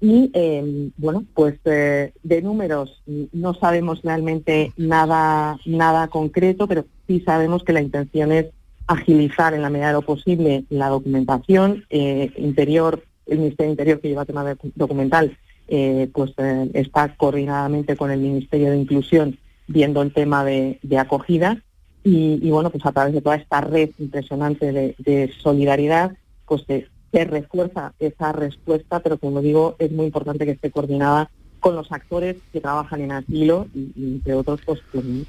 Y 0.00 0.30
em, 0.34 0.90
bueno, 0.98 1.24
pues 1.34 1.54
eh, 1.64 2.12
de 2.22 2.42
números 2.42 3.02
no 3.32 3.54
sabemos 3.54 4.02
realmente 4.02 4.72
nada, 4.76 5.58
nada 5.64 6.08
concreto, 6.08 6.66
pero 6.68 6.84
sí 7.06 7.20
sabemos 7.20 7.64
que 7.64 7.72
la 7.72 7.80
intención 7.80 8.30
es 8.30 8.46
agilizar 8.86 9.54
en 9.54 9.62
la 9.62 9.70
medida 9.70 9.88
de 9.88 9.92
lo 9.94 10.02
posible 10.02 10.64
la 10.68 10.88
documentación. 10.88 11.84
Interior, 11.90 13.02
el 13.26 13.38
Ministerio 13.38 13.70
Interior 13.70 14.00
que 14.00 14.08
lleva 14.08 14.24
tema 14.24 14.54
documental, 14.74 15.36
eh, 15.68 16.08
pues 16.12 16.32
está 16.74 17.16
coordinadamente 17.16 17.96
con 17.96 18.12
el 18.12 18.20
Ministerio 18.20 18.70
de 18.70 18.76
Inclusión 18.76 19.38
viendo 19.66 20.00
el 20.02 20.12
tema 20.12 20.44
de, 20.44 20.78
acogida 20.96 21.60
y, 22.08 22.50
bueno, 22.50 22.70
pues 22.70 22.86
a 22.86 22.92
través 22.92 23.14
de 23.14 23.20
toda 23.20 23.34
esta 23.34 23.60
red 23.60 23.90
impresionante 23.98 24.72
de, 24.72 25.32
solidaridad, 25.42 26.12
pues 26.46 26.62
se, 26.66 26.86
refuerza 27.24 27.94
esa 27.98 28.30
respuesta, 28.30 29.00
pero 29.00 29.18
como 29.18 29.40
digo, 29.40 29.74
es 29.78 29.90
muy 29.90 30.06
importante 30.06 30.44
que 30.44 30.52
esté 30.52 30.70
coordinada 30.70 31.30
con 31.60 31.74
los 31.74 31.90
actores 31.90 32.36
que 32.52 32.60
trabajan 32.60 33.00
en 33.00 33.10
asilo 33.10 33.66
y, 33.74 33.90
entre 33.96 34.34
otros, 34.34 34.60
pues, 34.64 34.80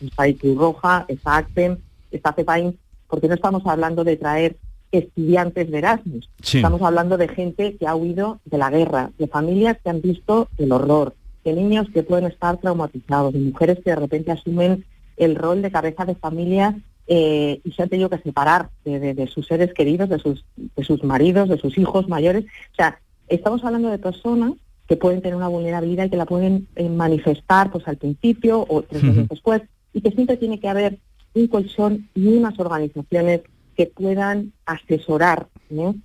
está 0.02 0.32
Cruz 0.34 0.58
Roja, 0.58 1.06
está 1.08 1.38
ACTEM, 1.38 1.78
está 2.12 2.34
CEPAIN, 2.34 2.78
porque 3.08 3.28
no 3.28 3.34
estamos 3.34 3.66
hablando 3.66 4.04
de 4.04 4.18
traer 4.18 4.58
estudiantes 4.92 5.72
de 5.72 5.78
Erasmus, 5.80 6.30
estamos 6.44 6.82
hablando 6.84 7.18
de 7.18 7.28
gente 7.28 7.76
que 7.78 7.88
ha 7.88 7.96
huido 7.96 8.40
de 8.46 8.58
la 8.60 8.70
guerra, 8.70 9.10
de 9.18 9.28
familias 9.28 9.78
que 9.84 9.90
han 9.90 10.02
visto 10.02 10.50
el 10.58 10.72
horror, 10.72 11.16
de 11.44 11.54
niños 11.54 11.88
que 11.92 12.04
pueden 12.04 12.26
estar 12.26 12.58
traumatizados, 12.58 13.34
de 13.34 13.40
mujeres 13.40 13.80
que 13.84 13.90
de 13.90 13.96
repente 13.96 14.32
asumen 14.32 14.86
el 15.18 15.36
rol 15.36 15.62
de 15.62 15.72
cabeza 15.72 16.06
de 16.06 16.16
familia 16.16 16.76
eh, 17.08 17.62
y 17.64 17.72
se 17.72 17.84
han 17.84 17.90
tenido 17.90 18.10
que 18.10 18.18
separar 18.20 18.70
de, 18.84 19.30
sus 19.34 19.48
seres 19.48 19.74
queridos, 19.74 20.10
de 20.10 20.20
sus, 20.20 20.46
de 20.56 20.84
sus 20.84 21.04
maridos, 21.04 21.50
de 21.50 21.58
sus 21.58 21.78
hijos 21.78 22.08
mayores. 22.08 22.46
O 22.46 22.76
sea, 22.76 23.00
estamos 23.28 23.64
hablando 23.64 23.90
de 23.90 23.98
personas 23.98 24.54
que 24.88 24.98
pueden 24.98 25.22
tener 25.22 25.36
una 25.36 25.48
vulnerabilidad 25.48 26.06
y 26.06 26.10
que 26.10 26.18
la 26.18 26.26
pueden 26.26 26.68
eh, 26.76 26.90
manifestar 26.90 27.72
pues 27.72 27.88
al 27.88 27.98
principio 27.98 28.66
o 28.68 28.82
tres 28.84 29.04
meses 29.04 29.28
después 29.30 29.62
y 29.94 30.02
que 30.02 30.12
siempre 30.12 30.38
tiene 30.38 30.60
que 30.60 30.70
haber 30.70 31.00
un 31.34 31.48
colchón 31.48 32.10
y 32.16 32.28
unas 32.28 32.58
organizaciones 32.60 33.42
que 33.76 33.86
puedan 33.86 34.54
asesorar, 34.66 35.48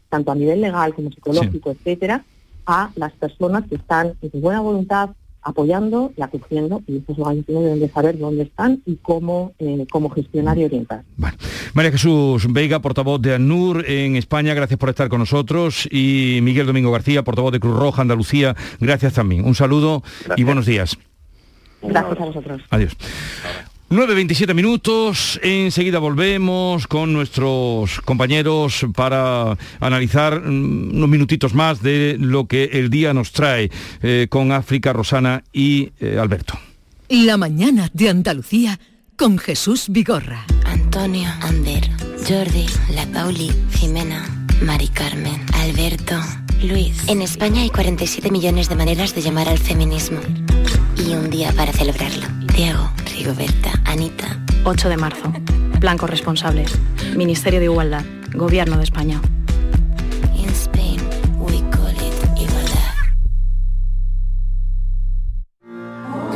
tanto 0.09 0.31
a 0.31 0.35
nivel 0.35 0.61
legal 0.61 0.95
como 0.95 1.11
psicológico, 1.11 1.71
etcétera, 1.71 2.25
a 2.67 2.91
las 2.97 3.13
personas 3.13 3.67
que 3.69 3.77
están 3.77 4.15
de 4.21 4.29
buena 4.39 4.61
voluntad 4.61 5.11
apoyando 5.43 6.13
y 6.17 6.23
acogiendo 6.23 6.83
y 6.87 6.99
estos 6.99 7.19
organizaciones 7.19 7.65
deben 7.65 7.81
de 7.81 7.89
saber 7.89 8.19
dónde 8.19 8.45
están 8.45 8.83
y 8.87 8.97
cómo, 8.97 9.53
eh, 9.59 9.87
cómo 9.91 10.11
gestionar 10.11 10.59
y 10.59 10.65
orientar. 10.65 11.05
María 11.75 11.93
Jesús 11.93 12.47
Veiga, 12.53 12.81
portavoz 12.81 13.21
de 13.21 13.35
ANUR 13.35 13.85
en 13.89 14.17
España, 14.17 14.55
gracias 14.55 14.79
por 14.79 14.89
estar 14.89 15.09
con 15.09 15.21
nosotros 15.21 15.89
y 15.91 16.41
Miguel 16.43 16.67
Domingo 16.67 16.93
García, 16.93 17.23
portavoz 17.23 17.53
de 17.53 17.61
Cruz 17.61 17.79
Roja 17.79 18.03
Andalucía, 18.03 18.55
gracias 18.81 19.15
también. 19.15 19.45
Un 19.45 19.55
saludo 19.55 20.03
y 20.37 20.45
buenos 20.45 20.67
días. 20.67 20.97
Gracias 21.83 22.21
a 22.21 22.25
vosotros. 22.25 22.63
Adiós. 22.71 22.97
9.27 23.93 24.55
minutos, 24.55 25.39
enseguida 25.43 25.99
volvemos 25.99 26.87
con 26.87 27.13
nuestros 27.13 28.01
compañeros 28.01 28.87
para 28.95 29.59
analizar 29.81 30.41
mm, 30.41 30.97
unos 30.97 31.09
minutitos 31.11 31.53
más 31.53 31.83
de 31.83 32.17
lo 32.19 32.47
que 32.47 32.71
el 32.73 32.89
día 32.89 33.13
nos 33.13 33.33
trae 33.33 33.71
eh, 34.03 34.29
con 34.31 34.51
África, 34.51 34.95
Rosana 34.95 35.45
y 35.53 35.91
eh, 36.01 36.17
Alberto. 36.19 36.59
La 37.11 37.37
mañana 37.37 37.91
de 37.93 38.09
Andalucía 38.09 38.81
con 39.17 39.37
Jesús 39.37 39.89
Vigorra. 39.91 40.47
Antonio, 40.65 41.29
Ander, 41.43 41.87
Jordi, 42.27 42.65
La 42.95 43.05
Pauli, 43.09 43.51
Jimena, 43.75 44.25
Mari 44.63 44.89
Carmen, 44.89 45.45
Alberto, 45.53 46.19
Luis. 46.63 46.97
En 47.09 47.21
España 47.21 47.61
hay 47.61 47.69
47 47.69 48.31
millones 48.31 48.71
de 48.71 48.75
maneras 48.75 49.15
de 49.15 49.21
llamar 49.21 49.51
al 49.51 49.59
feminismo 49.59 50.21
y 50.97 51.13
un 51.13 51.29
día 51.29 51.53
para 51.53 51.75
celebrarlo. 51.75 52.27
Diego, 52.57 52.91
Rigoberta, 53.23 53.71
Anita. 53.85 54.37
8 54.65 54.89
de 54.89 54.97
marzo. 54.97 55.33
Blancos 55.79 56.11
responsables. 56.11 56.77
Ministerio 57.15 57.61
de 57.61 57.67
Igualdad. 57.67 58.05
Gobierno 58.35 58.77
de 58.77 58.83
España. 58.83 59.21
In 60.35 60.49
Spain, 60.49 60.99
we 61.39 61.63
call 61.71 61.95
it 61.95 62.13
igualdad. 62.37 62.95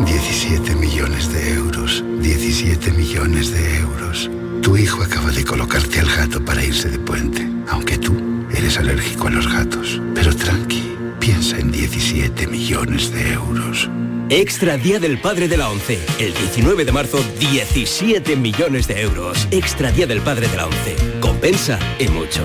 17 0.04 0.76
millones 0.76 1.32
de 1.32 1.54
euros. 1.54 2.04
17 2.20 2.92
millones 2.92 3.50
de 3.50 3.78
euros. 3.80 4.30
Tu 4.62 4.76
hijo 4.76 5.02
acaba 5.02 5.32
de 5.32 5.44
colocarte 5.44 5.98
al 5.98 6.06
gato 6.06 6.44
para 6.44 6.64
irse 6.64 6.88
de 6.88 7.00
puente. 7.00 7.50
Aunque 7.68 7.98
tú 7.98 8.14
eres 8.52 8.78
alérgico 8.78 9.26
a 9.26 9.30
los 9.32 9.52
gatos. 9.52 10.00
Pero 10.14 10.32
tranqui, 10.36 10.96
piensa 11.18 11.58
en 11.58 11.72
17 11.72 12.46
millones 12.46 13.12
de 13.12 13.32
euros. 13.32 13.90
Extra 14.28 14.76
Día 14.76 14.98
del 14.98 15.20
Padre 15.20 15.46
de 15.46 15.56
la 15.56 15.70
ONCE. 15.70 16.04
El 16.18 16.34
19 16.34 16.84
de 16.84 16.90
marzo, 16.90 17.18
17 17.38 18.34
millones 18.34 18.88
de 18.88 19.02
euros. 19.02 19.46
Extra 19.52 19.92
Día 19.92 20.08
del 20.08 20.20
Padre 20.20 20.48
de 20.48 20.56
la 20.56 20.66
ONCE. 20.66 20.96
Compensa 21.20 21.78
y 22.00 22.08
mucho. 22.08 22.42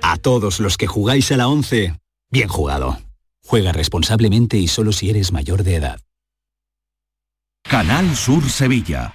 A 0.00 0.16
todos 0.16 0.58
los 0.58 0.78
que 0.78 0.86
jugáis 0.86 1.30
a 1.30 1.36
la 1.36 1.48
ONCE, 1.48 1.94
bien 2.30 2.48
jugado. 2.48 2.98
Juega 3.44 3.72
responsablemente 3.72 4.56
y 4.56 4.68
solo 4.68 4.92
si 4.92 5.10
eres 5.10 5.32
mayor 5.32 5.64
de 5.64 5.76
edad. 5.76 6.00
Canal 7.62 8.16
Sur 8.16 8.48
Sevilla. 8.48 9.14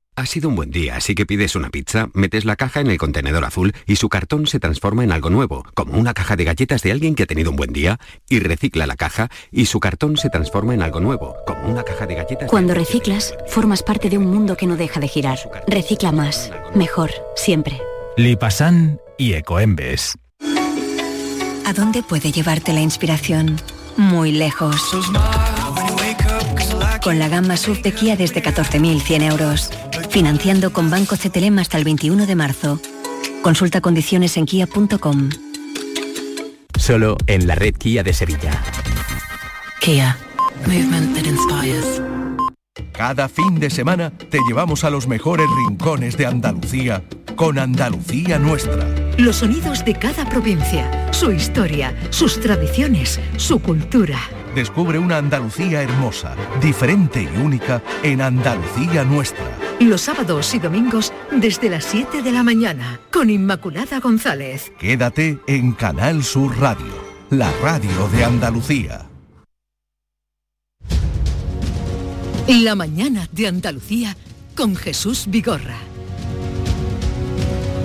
Ha 0.17 0.25
sido 0.25 0.49
un 0.49 0.57
buen 0.57 0.71
día, 0.71 0.97
así 0.97 1.15
que 1.15 1.25
pides 1.25 1.55
una 1.55 1.69
pizza, 1.69 2.09
metes 2.13 2.43
la 2.43 2.57
caja 2.57 2.81
en 2.81 2.87
el 2.87 2.97
contenedor 2.97 3.45
azul 3.45 3.73
y 3.87 3.95
su 3.95 4.09
cartón 4.09 4.45
se 4.45 4.59
transforma 4.59 5.05
en 5.05 5.13
algo 5.13 5.29
nuevo, 5.29 5.63
como 5.73 5.97
una 5.97 6.13
caja 6.13 6.35
de 6.35 6.43
galletas 6.43 6.81
de 6.81 6.91
alguien 6.91 7.15
que 7.15 7.23
ha 7.23 7.27
tenido 7.27 7.49
un 7.49 7.55
buen 7.55 7.71
día, 7.71 7.97
y 8.27 8.39
recicla 8.39 8.85
la 8.85 8.97
caja 8.97 9.29
y 9.51 9.67
su 9.67 9.79
cartón 9.79 10.17
se 10.17 10.29
transforma 10.29 10.73
en 10.73 10.81
algo 10.81 10.99
nuevo, 10.99 11.37
como 11.47 11.71
una 11.71 11.83
caja 11.83 12.07
de 12.07 12.15
galletas. 12.15 12.49
Cuando 12.49 12.73
reciclas, 12.73 13.33
formas 13.47 13.83
parte 13.83 14.09
de 14.09 14.17
un 14.17 14.25
mundo 14.25 14.57
que 14.57 14.67
no 14.67 14.75
deja 14.75 14.99
de 14.99 15.07
girar. 15.07 15.39
Recicla 15.65 16.11
más, 16.11 16.51
mejor, 16.75 17.11
siempre. 17.37 17.79
Lipasan 18.17 18.99
y 19.17 19.33
Ecoembes. 19.33 20.17
¿A 21.65 21.71
dónde 21.73 22.03
puede 22.03 22.33
llevarte 22.33 22.73
la 22.73 22.81
inspiración? 22.81 23.61
muy 23.97 24.31
lejos. 24.31 24.75
Con 27.03 27.19
la 27.19 27.29
gama 27.29 27.57
SUV 27.57 27.81
de 27.81 27.93
Kia 27.93 28.15
desde 28.15 28.43
14.100 28.43 29.23
euros. 29.23 29.71
Financiando 30.11 30.73
con 30.73 30.89
Banco 30.89 31.15
CTLM 31.15 31.59
hasta 31.59 31.77
el 31.77 31.85
21 31.85 32.25
de 32.25 32.35
marzo. 32.35 32.81
Consulta 33.41 33.79
condiciones 33.79 34.35
en 34.35 34.45
kia.com. 34.45 35.29
Solo 36.77 37.15
en 37.27 37.47
la 37.47 37.55
red 37.55 37.75
Kia 37.75 38.03
de 38.03 38.11
Sevilla. 38.11 38.61
Kia. 39.79 40.17
Movement 40.67 41.15
that 41.15 41.23
inspires. 41.23 42.01
Cada 42.91 43.29
fin 43.29 43.57
de 43.57 43.69
semana 43.69 44.11
te 44.11 44.39
llevamos 44.45 44.83
a 44.83 44.89
los 44.89 45.07
mejores 45.07 45.47
rincones 45.65 46.17
de 46.17 46.25
Andalucía 46.25 47.03
con 47.37 47.57
Andalucía 47.57 48.37
Nuestra. 48.37 48.85
Los 49.17 49.37
sonidos 49.37 49.85
de 49.85 49.95
cada 49.95 50.27
provincia, 50.29 51.09
su 51.13 51.31
historia, 51.31 51.95
sus 52.09 52.39
tradiciones, 52.41 53.19
su 53.37 53.59
cultura. 53.61 54.19
Descubre 54.53 54.99
una 54.99 55.17
Andalucía 55.17 55.81
hermosa, 55.81 56.35
diferente 56.61 57.23
y 57.23 57.37
única 57.41 57.81
en 58.03 58.21
Andalucía 58.21 59.05
Nuestra. 59.05 59.70
Los 59.81 60.01
sábados 60.01 60.53
y 60.53 60.59
domingos 60.59 61.11
desde 61.31 61.67
las 61.67 61.85
7 61.85 62.21
de 62.21 62.31
la 62.31 62.43
mañana 62.43 62.99
con 63.11 63.31
Inmaculada 63.31 63.99
González. 63.99 64.71
Quédate 64.77 65.39
en 65.47 65.71
Canal 65.71 66.23
Sur 66.23 66.55
Radio, 66.59 66.93
la 67.31 67.51
radio 67.63 68.07
de 68.09 68.23
Andalucía. 68.23 69.09
La 72.47 72.75
mañana 72.75 73.27
de 73.31 73.47
Andalucía 73.47 74.15
con 74.55 74.75
Jesús 74.75 75.25
Vigorra. 75.27 75.90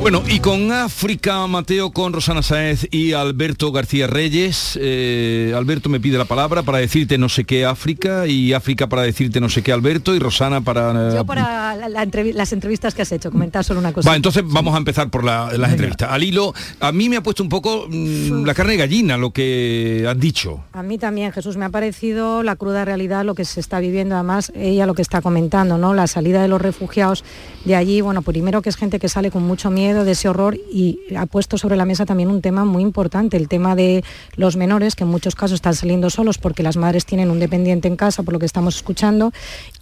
Bueno, 0.09 0.23
y 0.29 0.39
con 0.39 0.71
África, 0.71 1.45
Mateo, 1.49 1.91
con 1.91 2.13
Rosana 2.13 2.41
Sáez 2.41 2.87
y 2.93 3.13
Alberto 3.13 3.73
García 3.73 4.07
Reyes. 4.07 4.79
Eh, 4.81 5.53
Alberto 5.57 5.89
me 5.89 5.99
pide 5.99 6.17
la 6.17 6.27
palabra 6.27 6.63
para 6.63 6.79
decirte 6.79 7.19
no 7.19 7.29
sé 7.29 7.43
qué 7.43 7.65
África 7.65 8.29
y 8.29 8.53
África 8.53 8.89
para 8.89 9.03
decirte 9.03 9.41
no 9.41 9.49
sé 9.49 9.65
qué 9.65 9.73
Alberto 9.73 10.15
y 10.15 10.21
Rosana 10.21 10.61
para... 10.61 11.13
Yo 11.13 11.27
para 11.27 11.75
las 11.89 12.53
entrevistas 12.53 12.95
que 12.95 13.03
has 13.03 13.11
hecho, 13.11 13.33
comentar 13.33 13.65
solo 13.65 13.81
una 13.81 13.93
cosa. 13.93 14.09
Va, 14.09 14.15
entonces 14.15 14.45
vamos 14.47 14.77
a 14.77 14.79
empezar 14.79 15.11
por 15.11 15.25
las 15.25 15.53
entrevistas. 15.73 16.09
Al 16.09 16.23
hilo, 16.23 16.55
a 16.79 16.93
mí 16.93 17.09
me 17.09 17.17
ha 17.17 17.23
puesto 17.25 17.43
un 17.43 17.49
poco 17.49 17.89
mm, 17.89 18.45
la 18.45 18.55
carne 18.55 18.75
de 18.75 18.79
gallina 18.79 19.17
lo 19.17 19.33
que 19.33 20.07
has 20.09 20.21
dicho. 20.21 20.63
A 20.73 20.85
mí 20.85 20.99
también, 20.99 21.33
Jesús, 21.33 21.57
me 21.57 21.65
ha 21.65 21.71
parecido 21.71 22.45
la 22.45 22.55
cruda 22.55 22.85
realidad 22.85 23.25
lo 23.25 23.35
que 23.35 23.45
se 23.45 23.59
está 23.59 23.81
viviendo, 23.81 24.15
además 24.15 24.53
ella 24.55 24.87
lo 24.87 24.95
que 24.95 25.03
está 25.03 25.21
comentando, 25.21 25.79
¿no? 25.79 25.95
La 25.95 26.07
salida 26.07 26.43
de 26.43 26.47
los 26.47 26.63
refugiados 26.63 27.25
de 27.65 27.75
allí, 27.75 28.03
bueno, 28.03 28.23
primero 28.23 28.63
que 28.63 28.69
es 28.69 28.77
gente 28.77 29.01
que 29.01 29.09
sale 29.09 29.33
con 29.33 29.43
mucho 29.43 29.69
miedo, 29.73 29.96
de 30.05 30.13
ese 30.13 30.29
horror 30.29 30.57
y 30.57 31.01
ha 31.17 31.27
puesto 31.27 31.59
sobre 31.59 31.77
la 31.77 31.85
mesa 31.85 32.07
también 32.07 32.31
un 32.31 32.43
tema 32.43 32.65
muy 32.65 32.83
importante, 32.83 33.37
el 33.37 33.49
tema 33.49 33.75
de 33.75 34.05
los 34.37 34.57
menores, 34.57 34.95
que 34.95 35.05
en 35.05 35.11
muchos 35.11 35.35
casos 35.35 35.57
están 35.57 35.75
saliendo 35.75 36.11
solos 36.11 36.39
porque 36.39 36.63
las 36.63 36.77
madres 36.77 37.07
tienen 37.07 37.31
un 37.31 37.39
dependiente 37.39 37.89
en 37.89 37.97
casa, 37.97 38.23
por 38.23 38.35
lo 38.35 38.41
que 38.41 38.47
estamos 38.47 38.77
escuchando, 38.77 39.33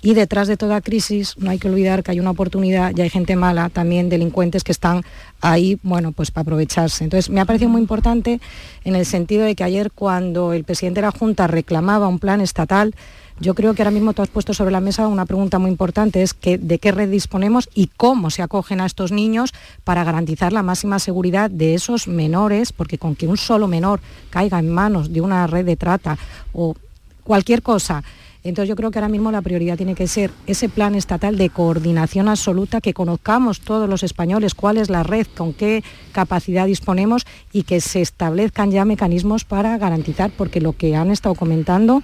y 0.02 0.14
detrás 0.14 0.48
de 0.48 0.56
toda 0.56 0.80
crisis 0.80 1.36
no 1.38 1.50
hay 1.50 1.58
que 1.58 1.68
olvidar 1.68 2.02
que 2.02 2.10
hay 2.10 2.20
una 2.20 2.30
oportunidad 2.30 2.92
y 2.96 3.00
hay 3.00 3.10
gente 3.10 3.36
mala, 3.36 3.68
también 3.68 4.08
delincuentes 4.08 4.64
que 4.64 4.72
están 4.72 5.02
ahí, 5.40 5.78
bueno, 5.82 6.12
pues 6.12 6.30
para 6.30 6.42
aprovecharse. 6.42 7.04
Entonces, 7.04 7.30
me 7.30 7.40
ha 7.40 7.44
parecido 7.44 7.70
muy 7.70 7.80
importante 7.80 8.40
en 8.84 8.94
el 8.94 9.06
sentido 9.06 9.44
de 9.44 9.54
que 9.54 9.64
ayer 9.64 9.90
cuando 9.92 10.52
el 10.52 10.64
presidente 10.64 11.00
de 11.00 11.06
la 11.06 11.12
Junta 11.12 11.46
reclamaba 11.46 12.08
un 12.08 12.18
plan 12.18 12.40
estatal, 12.40 12.94
yo 13.40 13.54
creo 13.54 13.74
que 13.74 13.82
ahora 13.82 13.90
mismo 13.90 14.12
tú 14.12 14.22
has 14.22 14.28
puesto 14.28 14.54
sobre 14.54 14.70
la 14.70 14.80
mesa 14.80 15.08
una 15.08 15.26
pregunta 15.26 15.58
muy 15.58 15.70
importante, 15.70 16.22
es 16.22 16.34
que, 16.34 16.56
de 16.56 16.78
qué 16.78 16.92
red 16.92 17.10
disponemos 17.10 17.68
y 17.74 17.88
cómo 17.96 18.30
se 18.30 18.42
acogen 18.42 18.80
a 18.80 18.86
estos 18.86 19.10
niños 19.10 19.52
para 19.82 20.04
garantizar 20.04 20.52
la 20.52 20.62
máxima 20.62 20.98
seguridad 20.98 21.50
de 21.50 21.74
esos 21.74 22.06
menores, 22.06 22.72
porque 22.72 22.98
con 22.98 23.16
que 23.16 23.26
un 23.26 23.36
solo 23.36 23.66
menor 23.66 24.00
caiga 24.30 24.58
en 24.58 24.70
manos 24.70 25.12
de 25.12 25.20
una 25.20 25.46
red 25.46 25.64
de 25.64 25.76
trata 25.76 26.16
o 26.52 26.76
cualquier 27.24 27.62
cosa, 27.62 28.04
entonces 28.44 28.68
yo 28.68 28.76
creo 28.76 28.90
que 28.90 28.98
ahora 28.98 29.08
mismo 29.08 29.32
la 29.32 29.40
prioridad 29.40 29.78
tiene 29.78 29.94
que 29.94 30.06
ser 30.06 30.30
ese 30.46 30.68
plan 30.68 30.94
estatal 30.94 31.38
de 31.38 31.48
coordinación 31.48 32.28
absoluta, 32.28 32.82
que 32.82 32.92
conozcamos 32.92 33.60
todos 33.60 33.88
los 33.88 34.02
españoles 34.02 34.54
cuál 34.54 34.76
es 34.76 34.90
la 34.90 35.02
red, 35.02 35.26
con 35.34 35.54
qué 35.54 35.82
capacidad 36.12 36.66
disponemos 36.66 37.26
y 37.52 37.62
que 37.62 37.80
se 37.80 38.02
establezcan 38.02 38.70
ya 38.70 38.84
mecanismos 38.84 39.46
para 39.46 39.78
garantizar, 39.78 40.30
porque 40.30 40.60
lo 40.60 40.74
que 40.74 40.94
han 40.94 41.10
estado 41.10 41.34
comentando 41.34 42.02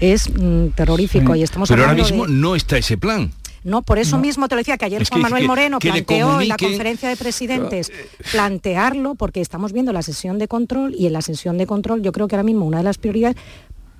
es 0.00 0.30
mm, 0.30 0.68
terrorífico 0.74 1.34
y 1.34 1.42
estamos 1.42 1.68
Pero 1.68 1.82
ahora 1.82 1.94
mismo 1.94 2.26
no 2.26 2.54
está 2.54 2.78
ese 2.78 2.96
plan. 2.96 3.32
No, 3.64 3.82
por 3.82 3.98
eso 3.98 4.16
mismo 4.16 4.46
te 4.46 4.54
lo 4.54 4.60
decía 4.60 4.78
que 4.78 4.84
ayer 4.84 5.04
Juan 5.08 5.22
Manuel 5.22 5.44
Moreno 5.44 5.80
planteó 5.80 6.40
en 6.40 6.48
la 6.48 6.56
conferencia 6.56 7.08
de 7.08 7.16
presidentes 7.16 7.90
plantearlo 8.30 9.16
porque 9.16 9.40
estamos 9.40 9.72
viendo 9.72 9.92
la 9.92 10.02
sesión 10.02 10.38
de 10.38 10.46
control 10.46 10.94
y 10.96 11.06
en 11.06 11.12
la 11.12 11.20
sesión 11.20 11.58
de 11.58 11.66
control 11.66 12.00
yo 12.00 12.12
creo 12.12 12.28
que 12.28 12.36
ahora 12.36 12.44
mismo 12.44 12.64
una 12.64 12.78
de 12.78 12.84
las 12.84 12.96
prioridades 12.96 13.36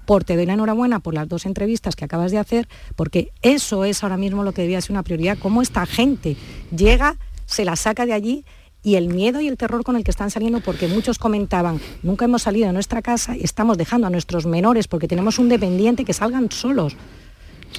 por 0.04 0.22
te 0.22 0.37
doy 0.37 0.46
la 0.46 0.52
enhorabuena 0.52 1.00
por 1.00 1.14
las 1.14 1.28
dos 1.28 1.46
entrevistas 1.46 1.96
que 1.96 2.04
acabas 2.04 2.30
de 2.30 2.38
hacer, 2.38 2.68
porque 2.94 3.32
eso 3.42 3.85
es 3.85 4.04
ahora 4.04 4.16
mismo 4.16 4.44
lo 4.44 4.52
que 4.52 4.62
debía 4.62 4.80
ser 4.80 4.92
una 4.92 5.02
prioridad, 5.02 5.37
cómo 5.37 5.62
esta 5.62 5.85
gente 5.85 6.37
llega, 6.74 7.16
se 7.44 7.64
la 7.64 7.74
saca 7.74 8.06
de 8.06 8.12
allí 8.12 8.44
y 8.87 8.94
el 8.94 9.09
miedo 9.09 9.40
y 9.40 9.49
el 9.49 9.57
terror 9.57 9.83
con 9.83 9.96
el 9.96 10.05
que 10.05 10.12
están 10.12 10.31
saliendo, 10.31 10.61
porque 10.61 10.87
muchos 10.87 11.18
comentaban, 11.18 11.81
nunca 12.05 12.25
hemos 12.25 12.42
salido 12.42 12.68
de 12.68 12.72
nuestra 12.72 13.03
casa 13.03 13.37
y 13.37 13.42
estamos 13.42 13.77
dejando 13.77 14.07
a 14.07 14.11
nuestros 14.11 14.46
menores, 14.46 14.87
porque 14.87 15.09
tenemos 15.09 15.40
un 15.40 15.49
dependiente, 15.49 16.05
que 16.05 16.12
salgan 16.12 16.53
solos. 16.53 16.96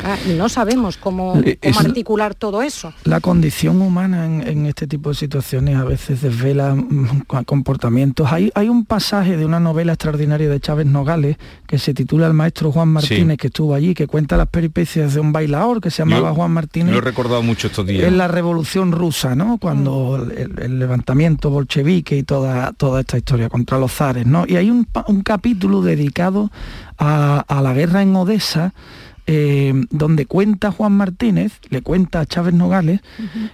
Ah, 0.03 0.17
y 0.27 0.33
no 0.33 0.47
sabemos 0.47 0.97
cómo, 0.97 1.41
articular 1.77 2.35
todo 2.35 2.61
eso. 2.61 2.93
La 3.03 3.19
condición 3.19 3.81
humana 3.81 4.25
en, 4.25 4.65
este 4.65 4.87
tipo 4.87 5.09
de 5.09 5.15
situaciones 5.15 5.75
a 5.77 5.83
veces 5.83 6.21
desvela 6.21 6.75
mm, 6.75 7.23
comportamientos. 7.45 8.31
Hay, 8.31 8.51
hay 8.53 8.69
un 8.69 8.85
pasaje 8.85 9.37
de 9.37 9.45
una 9.45 9.59
novela 9.59 9.93
extraordinaria 9.93 10.49
de 10.49 10.59
Chávez 10.59 10.85
Nogales 10.85 11.37
que 11.65 11.79
se 11.79 11.93
titula 11.93 12.27
El 12.27 12.33
maestro 12.33 12.71
Juan 12.71 12.89
Martínez, 12.89 13.37
que 13.37 13.47
estuvo 13.47 13.73
allí, 13.73 13.93
que 13.93 14.07
cuenta 14.07 14.37
las 14.37 14.47
peripecias 14.47 15.13
de 15.13 15.19
un 15.19 15.31
bailador 15.31 15.81
que 15.81 15.89
se 15.89 16.03
llamaba 16.03 16.31
Juan 16.33 16.51
Martínez. 16.51 16.91
Lo 16.91 16.99
he 16.99 17.01
recordado 17.01 17.41
mucho 17.41 17.67
estos 17.67 17.85
días. 17.85 18.07
En 18.07 18.17
la 18.17 18.27
revolución 18.27 18.91
rusa, 18.91 19.35
¿no? 19.35 19.57
Cuando 19.57 20.25
mm. 20.25 20.61
el, 20.61 20.79
levantamiento 20.79 21.49
bolchevique 21.49 22.17
y 22.17 22.23
toda, 22.23 22.71
toda 22.73 23.01
esta 23.01 23.17
historia 23.17 23.49
contra 23.49 23.79
los 23.79 23.91
zares, 23.93 24.25
¿no? 24.25 24.45
Y 24.47 24.57
hay 24.57 24.69
un, 24.69 24.87
capítulo 25.23 25.81
dedicado 25.81 26.51
a, 26.97 27.43
a 27.47 27.61
la 27.61 27.73
guerra 27.73 28.01
en 28.01 28.15
Odessa 28.15 28.73
eh, 29.29 29.73
donde 29.89 30.25
cuenta 30.25 30.71
Juan 30.71 30.93
Martínez, 30.93 31.59
le 31.69 31.81
cuenta 31.81 32.21
a 32.21 32.25
Chávez 32.25 32.53
Nogales, 32.53 33.01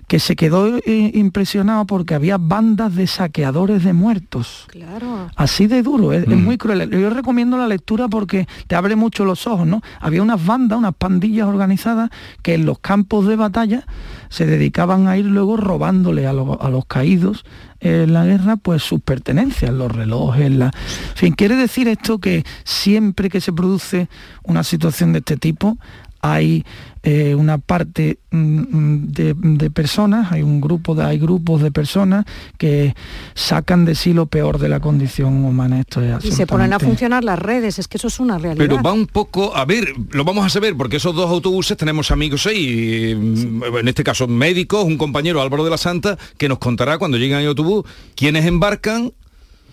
que 0.08 0.20
se 0.20 0.36
quedó 0.36 0.78
eh, 0.78 1.12
impresionado 1.16 1.86
porque 1.86 2.14
había 2.14 2.38
bandas 2.38 2.96
de 2.96 3.08
saqueadores 3.08 3.84
de 3.84 3.94
muertos. 3.94 4.66
Claro. 4.68 5.30
Así 5.36 5.66
de 5.66 5.82
duro, 5.82 6.14
es, 6.14 6.28
muy 6.28 6.60
cruel. 6.60 6.90
Yo 6.92 7.10
recomiendo 7.10 7.58
la 7.58 7.68
lectura 7.68 8.08
porque 8.08 8.48
te 8.68 8.76
abre 8.76 8.96
mucho 8.96 9.26
los 9.26 9.48
ojos, 9.48 9.66
¿no? 9.66 9.82
Había 10.00 10.22
unas 10.22 10.46
bandas, 10.46 10.78
unas 10.78 10.94
pandillas 10.94 11.48
organizadas 11.48 12.12
que 12.44 12.54
en 12.54 12.68
los 12.68 12.78
campos 12.78 13.28
de 13.28 13.36
batalla 13.36 13.86
se 14.30 14.46
dedicaban 14.46 15.08
a 15.08 15.18
ir 15.18 15.26
luego 15.26 15.58
robándole 15.58 16.28
a, 16.28 16.34
los 16.34 16.86
caídos 16.86 17.46
en 17.84 18.14
la 18.14 18.26
guerra 18.26 18.56
pues 18.56 18.82
sus 18.82 19.02
pertenencias, 19.02 19.72
los 19.72 19.92
relojes, 19.92 20.50
la... 20.52 20.68
En 20.68 21.16
fin, 21.16 21.34
quiere 21.34 21.56
decir 21.56 21.88
esto 21.88 22.20
que 22.20 22.44
siempre 22.64 23.30
que 23.30 23.42
se 23.42 23.52
produce 23.52 24.08
una 24.44 24.64
situación 24.64 25.12
de 25.12 25.20
este 25.20 25.38
tipo 25.38 25.78
hay 26.24 26.64
eh, 27.04 27.36
una 27.36 27.58
parte 27.58 28.18
mm, 28.32 28.38
mm, 28.38 29.12
de, 29.12 29.70
personas, 29.70 30.32
hay 30.32 30.42
un 30.42 30.62
grupo 30.62 30.96
de, 30.96 31.04
hay 31.04 31.20
grupos 31.20 31.62
de 31.62 31.70
personas 31.70 32.26
que 32.58 32.96
sacan 33.34 33.84
de 33.84 33.94
sí 33.94 34.14
lo 34.14 34.28
peor 34.28 34.58
de 34.58 34.70
la 34.70 34.80
condición 34.80 35.44
humana. 35.44 35.82
Esto 35.82 36.02
es 36.02 36.24
Y 36.24 36.32
se 36.32 36.48
ponen 36.48 36.72
a 36.72 36.80
funcionar 36.80 37.26
las 37.26 37.38
redes, 37.38 37.78
es 37.78 37.90
que 37.90 37.98
eso 37.98 38.08
es 38.08 38.22
una 38.22 38.38
realidad. 38.38 38.66
Pero 38.66 38.82
va 38.82 38.94
un 38.94 39.06
poco, 39.06 39.54
a 39.54 39.66
ver, 39.66 39.94
lo 40.12 40.24
vamos 40.24 40.46
a 40.46 40.50
saber, 40.50 40.78
porque 40.78 40.96
esos 40.96 41.14
dos 41.14 41.30
autobuses 41.30 41.76
tenemos 41.76 42.10
amigos 42.10 42.48
ahí, 42.48 43.14
mm, 43.14 43.78
en 43.80 43.88
este 43.90 44.06
caso 44.06 44.26
médicos, 44.26 44.86
un 44.86 44.98
compañero 44.98 45.42
Álvaro 45.42 45.66
de 45.66 45.72
la 45.72 45.78
Santa, 45.78 46.18
que 46.38 46.48
nos 46.48 46.60
contará 46.60 46.98
cuando 46.98 47.18
lleguen 47.18 47.38
al 47.38 47.48
autobús 47.48 47.84
quiénes 48.16 48.46
embarcan, 48.46 49.12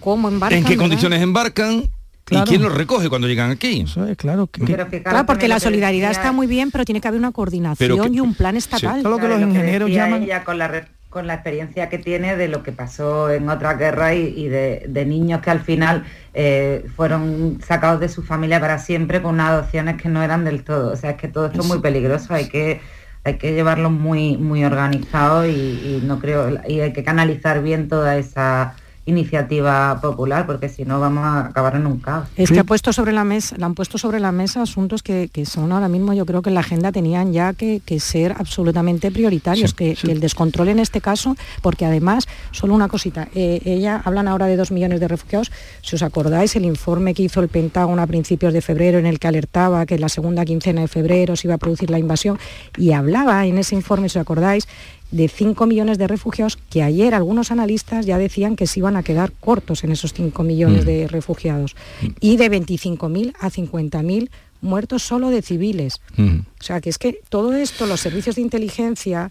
¿Cómo 0.01 0.29
embarcan? 0.29 0.59
¿En 0.59 0.65
qué 0.65 0.77
condiciones 0.77 1.23
embarcan? 1.23 1.91
¿Y 2.31 2.41
quién 2.43 2.63
los 2.63 2.75
recoge 2.75 3.09
cuando 3.09 3.27
llegan 3.27 3.51
aquí? 3.51 3.85
claro. 4.17 4.49
claro, 4.49 5.27
porque 5.27 5.49
la 5.49 5.61
solidaridad 5.61 6.11
está 6.11 6.33
muy 6.33 6.47
bien, 6.47 6.71
pero 6.71 6.85
tiene 6.85 7.01
que 7.01 7.09
haber 7.09 7.19
una 7.19 7.33
coordinación 7.33 8.15
y 8.15 8.21
un 8.21 8.35
plan 8.35 8.57
estatal. 8.57 9.03
Todo 9.03 9.13
lo 9.13 9.19
que 9.19 9.29
los 9.29 9.41
ingenieros 9.41 9.91
llaman... 9.91 10.27
con 10.45 10.59
la, 10.59 10.89
con 11.11 11.27
la 11.27 11.35
experiencia 11.35 11.89
que 11.89 11.99
tiene 11.99 12.37
de 12.37 12.49
lo 12.49 12.63
que 12.63 12.71
pasó 12.71 13.31
en 13.31 13.49
otra 13.49 13.75
guerra 13.75 14.15
y, 14.15 14.49
de, 14.49 15.05
niños 15.07 15.41
que 15.41 15.51
al 15.51 15.61
final 15.61 16.05
eh, 16.35 16.87
fueron 16.95 17.59
sacados 17.67 18.01
de 18.01 18.09
su 18.09 18.23
familia 18.23 18.61
para 18.61 18.79
siempre 18.79 19.21
con 19.21 19.35
unas 19.35 19.51
adopciones 19.51 20.01
que 20.01 20.09
no 20.09 20.23
eran 20.23 20.45
del 20.45 20.63
todo. 20.63 20.93
O 20.93 20.97
sea, 20.97 21.11
es 21.11 21.17
que 21.17 21.29
todo 21.29 21.47
esto 21.47 21.63
es 21.63 21.67
muy 21.67 21.81
peligroso, 21.81 22.33
hay 22.33 22.49
que 22.49 22.81
hay 23.23 23.37
que 23.37 23.53
llevarlo 23.53 23.91
muy 23.91 24.39
muy 24.39 24.65
organizado 24.65 25.45
y, 25.45 25.51
y 25.51 26.03
no 26.03 26.21
creo 26.21 26.59
y 26.67 26.81
hay 26.81 26.95
que 26.95 27.05
canalizar 27.05 27.63
bien 27.63 27.87
toda 27.87 28.17
esa 28.17 28.77
iniciativa 29.11 29.99
popular, 30.01 30.47
porque 30.47 30.69
si 30.69 30.85
no 30.85 31.01
vamos 31.01 31.25
a 31.25 31.47
acabar 31.47 31.77
en 31.77 31.87
un 31.87 31.99
caos. 31.99 32.29
Es 32.37 32.51
que 32.51 32.61
ha 32.61 32.65
puesto 32.65 32.93
sobre 32.93 33.13
la 33.13 33.25
mesa, 33.25 33.57
le 33.59 33.65
han 33.65 33.75
puesto 33.75 33.99
sobre 33.99 34.21
la 34.21 34.33
mesa 34.33 34.63
asuntos 34.63 35.03
que, 35.03 35.31
son 35.45 35.73
ahora 35.73 35.89
mismo, 35.89 36.13
yo 36.13 36.27
creo 36.27 36.43
que 36.43 36.51
en 36.51 36.55
la 36.55 36.61
agenda 36.61 36.93
tenían 36.93 37.33
ya 37.33 37.53
que, 37.53 37.81
ser 38.01 38.33
absolutamente 38.39 39.11
prioritarios, 39.11 39.75
que, 39.75 39.97
el 40.05 40.21
descontrol 40.21 40.69
en 40.69 40.79
este 40.79 41.01
caso, 41.01 41.37
porque 41.63 41.85
además, 41.85 42.27
solo 42.53 42.75
una 42.75 42.89
cosita, 42.89 43.29
eh, 43.35 43.61
ella 43.65 44.01
hablan 44.05 44.29
ahora 44.29 44.47
de 44.47 44.57
dos 44.57 44.71
millones 44.71 45.01
de 45.01 45.09
refugiados, 45.09 45.53
si 45.83 45.97
os 45.97 46.03
acordáis 46.03 46.57
el 46.57 46.65
informe 46.65 47.15
que 47.15 47.23
hizo 47.23 47.41
el 47.41 47.49
Pentágono 47.49 48.01
a 48.01 48.07
principios 48.07 48.53
de 48.53 48.63
febrero 48.63 48.99
en 48.99 49.07
el 49.07 49.19
que 49.19 49.29
alertaba 49.29 49.85
que 49.87 49.97
en 49.97 50.01
la 50.01 50.09
segunda 50.09 50.45
quincena 50.45 50.81
de 50.83 50.89
febrero 50.89 51.37
se 51.37 51.47
iba 51.47 51.55
a 51.55 51.59
producir 51.59 51.91
la 51.91 51.99
invasión 51.99 52.39
y 52.77 52.93
hablaba 52.93 53.47
en 53.47 53.59
ese 53.59 53.75
informe, 53.75 54.09
si 54.09 54.19
os 54.19 54.23
acordáis, 54.23 54.67
de 55.11 55.29
5 55.29 55.67
millones 55.67 55.99
de 55.99 56.07
refugiados 56.07 56.57
que 56.57 56.83
ayer 56.83 57.15
algunos 57.15 57.51
analistas 57.51 58.07
ya 58.07 58.19
decían 58.19 58.57
que 58.57 58.67
se 58.67 58.81
iban 58.81 58.97
a 58.97 59.03
quedar 59.03 59.33
cortos 59.33 59.83
en 59.85 59.93
esos 59.93 60.13
5 60.13 60.43
millones 60.43 60.85
mm. 60.85 60.87
de 60.87 61.09
refugiados 61.09 61.77
y 62.21 62.37
de 62.37 62.51
25.000 62.51 63.35
a 63.41 63.51
50.000 63.51 64.31
muertos 64.61 65.03
solo 65.03 65.31
de 65.31 65.43
civiles. 65.43 66.01
Mm. 66.17 66.41
O 66.61 66.63
sea 66.63 66.81
que 66.81 66.91
es 66.91 66.99
que 66.99 67.21
todo 67.29 67.55
esto 67.55 67.87
los 67.87 68.01
servicios 68.01 68.37
de 68.37 68.43
inteligencia, 68.43 69.31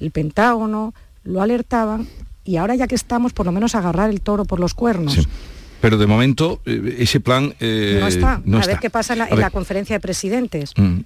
el 0.00 0.10
Pentágono, 0.10 0.94
lo 1.22 1.42
alertaban 1.42 2.08
y 2.44 2.56
ahora 2.56 2.74
ya 2.74 2.86
que 2.86 2.94
estamos 2.94 3.32
por 3.32 3.46
lo 3.46 3.52
menos 3.52 3.74
agarrar 3.74 4.10
el 4.10 4.20
toro 4.20 4.44
por 4.44 4.58
los 4.58 4.74
cuernos. 4.74 5.28
Pero 5.80 5.96
de 5.96 6.06
momento 6.06 6.60
eh, 6.66 6.96
ese 6.98 7.20
plan 7.20 7.54
eh, 7.60 7.98
no 8.00 8.06
está. 8.06 8.34
a 8.34 8.66
ver 8.66 8.78
qué 8.80 8.90
pasa 8.90 9.14
en 9.14 9.38
la, 9.38 9.50
conferencia 9.50 9.96
de 9.96 10.00
presidentes. 10.00 10.72
Mm. 10.76 11.00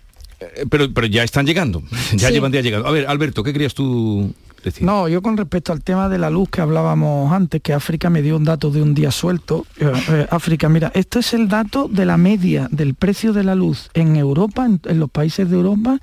Eh, 0.57 0.67
pero, 0.69 0.93
pero 0.93 1.07
ya 1.07 1.23
están 1.23 1.47
llegando, 1.47 1.83
ya 2.15 2.31
llevan 2.31 2.53
día 2.53 2.61
llegando. 2.61 2.89
A 2.89 2.91
ver, 2.91 3.07
Alberto, 3.07 3.43
¿qué 3.43 3.53
querías 3.53 3.75
tú 3.75 4.35
decir? 4.63 4.85
No, 4.85 5.09
yo 5.09 5.23
con 5.23 5.37
respecto 5.37 5.73
al 5.73 5.83
tema 5.83 6.09
de 6.09 6.19
la 6.19 6.31
luz 6.31 6.49
que 6.49 6.61
hablábamos 6.61 7.33
antes, 7.33 7.61
que 7.63 7.73
África 7.73 8.11
me 8.11 8.23
dio 8.23 8.37
un 8.37 8.45
dato 8.45 8.71
de 8.71 8.83
un 8.83 8.95
día 8.95 9.11
suelto. 9.11 9.67
Eh, 9.79 9.93
eh, 10.09 10.27
África, 10.31 10.69
mira, 10.69 10.91
esto 10.95 11.19
es 11.19 11.35
el 11.35 11.49
dato 11.49 11.89
de 11.89 12.05
la 12.05 12.17
media 12.17 12.69
del 12.71 12.95
precio 12.95 13.33
de 13.33 13.45
la 13.45 13.55
luz 13.55 13.91
en 13.95 14.17
Europa, 14.17 14.67
en, 14.67 14.99
los 14.99 15.11
países 15.11 15.49
de 15.49 15.57
Europa, 15.57 15.99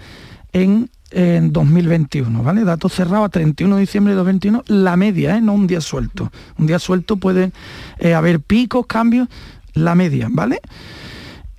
en, 0.53 0.89
2021, 1.13 2.41
¿vale? 2.41 2.63
Dato 2.63 2.87
cerrado 2.87 3.25
a 3.25 3.29
31 3.29 3.75
de 3.75 3.81
diciembre 3.81 4.13
de 4.13 4.15
2021, 4.19 4.63
la 4.67 4.95
media, 4.95 5.41
no 5.41 5.51
un 5.51 5.67
día 5.67 5.81
suelto. 5.81 6.31
Un 6.57 6.67
día 6.67 6.79
suelto 6.79 7.17
puede 7.17 7.51
haber 8.15 8.39
picos, 8.39 8.85
cambios, 8.85 9.27
la 9.73 9.93
media, 9.93 10.29
¿vale? 10.31 10.61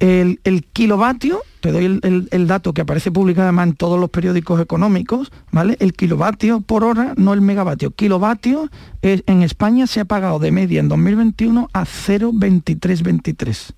El, 0.03 0.67
kilovatio 0.73 1.43
te 1.61 1.71
doy 1.71 2.01
el, 2.03 2.47
dato 2.49 2.75
que 2.75 2.81
aparece 2.81 3.13
publicado 3.13 3.45
además 3.45 3.69
en 3.69 3.75
todos 3.75 4.01
los 4.01 4.11
periódicos 4.11 4.61
económicos, 4.61 5.31
¿vale? 5.53 5.77
El 5.79 5.93
kilovatio 5.93 6.61
por 6.61 6.83
hora, 6.83 7.15
no 7.17 7.33
el 7.33 7.41
megavatio. 7.41 7.93
Kilovatio 7.93 8.69
en 9.03 9.43
España 9.45 9.87
se 9.87 10.01
ha 10.01 10.05
pagado 10.05 10.41
de 10.41 10.51
media 10.51 10.81
en 10.81 10.89
2021 10.89 11.69
a 11.73 11.85
0,2323. 11.85 13.75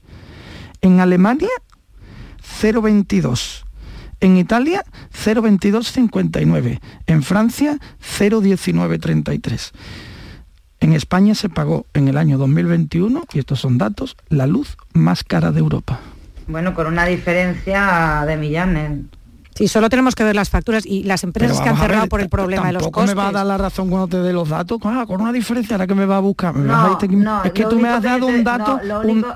En 0.81 1.01
Alemania, 1.01 1.51
0,22. 2.63 3.65
En 4.21 4.39
Italia, 4.39 4.83
0,2259. 5.13 6.81
En 7.07 7.23
Francia, 7.23 7.79
0,1933. 8.01 9.73
En 10.81 10.95
España 10.95 11.35
se 11.35 11.51
pagó 11.51 11.85
en 11.93 12.09
el 12.09 12.17
año 12.17 12.39
2021, 12.39 13.25
y 13.35 13.41
estos 13.41 13.61
son 13.61 13.77
datos, 13.77 14.17
la 14.31 14.47
luz 14.47 14.79
más 14.95 15.23
cara 15.23 15.53
de 15.53 15.61
Europa. 15.61 16.01
Bueno, 16.47 16.75
con 16.75 16.87
una 16.87 17.07
diferencia 17.07 18.25
de 18.27 18.37
millones. 18.37 19.01
Sí, 19.55 19.69
solo 19.69 19.89
tenemos 19.89 20.17
que 20.17 20.25
ver 20.25 20.35
las 20.35 20.51
facturas 20.51 20.85
y 20.85 21.05
las 21.05 21.23
empresas 21.23 21.61
que 21.61 21.69
han 21.69 21.77
cerrado 21.77 22.09
por 22.09 22.21
el 22.21 22.29
problema 22.29 22.67
de 22.67 22.73
los 22.73 22.91
costes. 22.91 23.15
me 23.15 23.23
va 23.23 23.29
a 23.29 23.33
dar 23.33 23.47
la 23.47 23.57
razón 23.57 23.89
cuando 23.89 24.09
te 24.09 24.17
dé 24.17 24.33
los 24.33 24.49
datos, 24.49 24.81
ah, 24.83 25.05
con 25.07 25.21
una 25.21 25.33
diferencia, 25.33 25.77
ahora 25.77 25.87
que 25.87 25.95
me 25.95 26.07
va 26.07 26.17
a 26.17 26.21
buscar. 26.21 26.55
es 27.45 27.53
que 27.53 27.65
tú 27.67 27.79
me 27.79 27.89
has 27.89 28.03
dado 28.03 28.27
un 28.27 28.43
dato, 28.43 28.81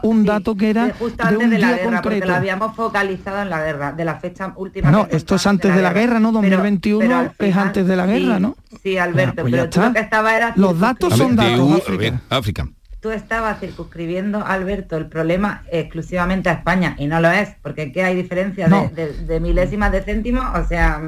un, 0.02 0.24
dato 0.24 0.56
que 0.56 0.70
era 0.70 0.92
justo 0.98 1.22
antes 1.22 1.50
de, 1.50 1.59
la 1.59 1.72
guerra, 1.76 2.02
Porque 2.02 2.26
lo 2.26 2.34
habíamos 2.34 2.74
focalizado 2.74 3.42
en 3.42 3.50
la 3.50 3.62
guerra, 3.62 3.92
de 3.92 4.04
la 4.04 4.16
fecha 4.16 4.52
última. 4.56 4.90
No, 4.90 5.06
esto 5.09 5.36
es 5.36 5.46
antes 5.46 5.72
de 5.72 5.82
la, 5.82 5.92
guerra, 5.92 6.18
¿no? 6.18 6.32
2021 6.32 7.32
es 7.38 7.56
antes 7.56 7.86
de 7.86 7.96
la 7.96 8.06
guerra, 8.06 8.40
¿no? 8.40 8.56
Sí, 8.82 8.98
Alberto, 8.98 9.42
pues 9.42 9.52
pero 9.52 9.70
tú 9.70 9.80
lo 9.80 9.92
que 9.92 10.00
estaba 10.00 10.36
era... 10.36 10.52
Los 10.56 10.78
datos 10.80 11.16
son 11.16 11.36
datos. 11.36 11.82
África 12.28 12.68
tú 13.01 13.11
estabas 13.11 13.61
circunscribiendo, 13.61 14.44
Alberto, 14.44 14.96
el 14.96 15.07
problema 15.07 15.62
exclusivamente 15.70 16.49
a 16.49 16.55
España, 16.55 16.96
y 16.99 17.07
no 17.07 17.20
lo 17.20 17.30
es, 17.30 17.51
porque 17.62 17.92
¿qué 17.92 18.03
hay 18.03 18.16
diferencia 18.16 18.68
de, 18.68 19.40
milésimas 19.40 19.92
de 19.92 20.03
céntimos? 20.03 20.44
O 20.55 20.66
sea, 20.66 21.01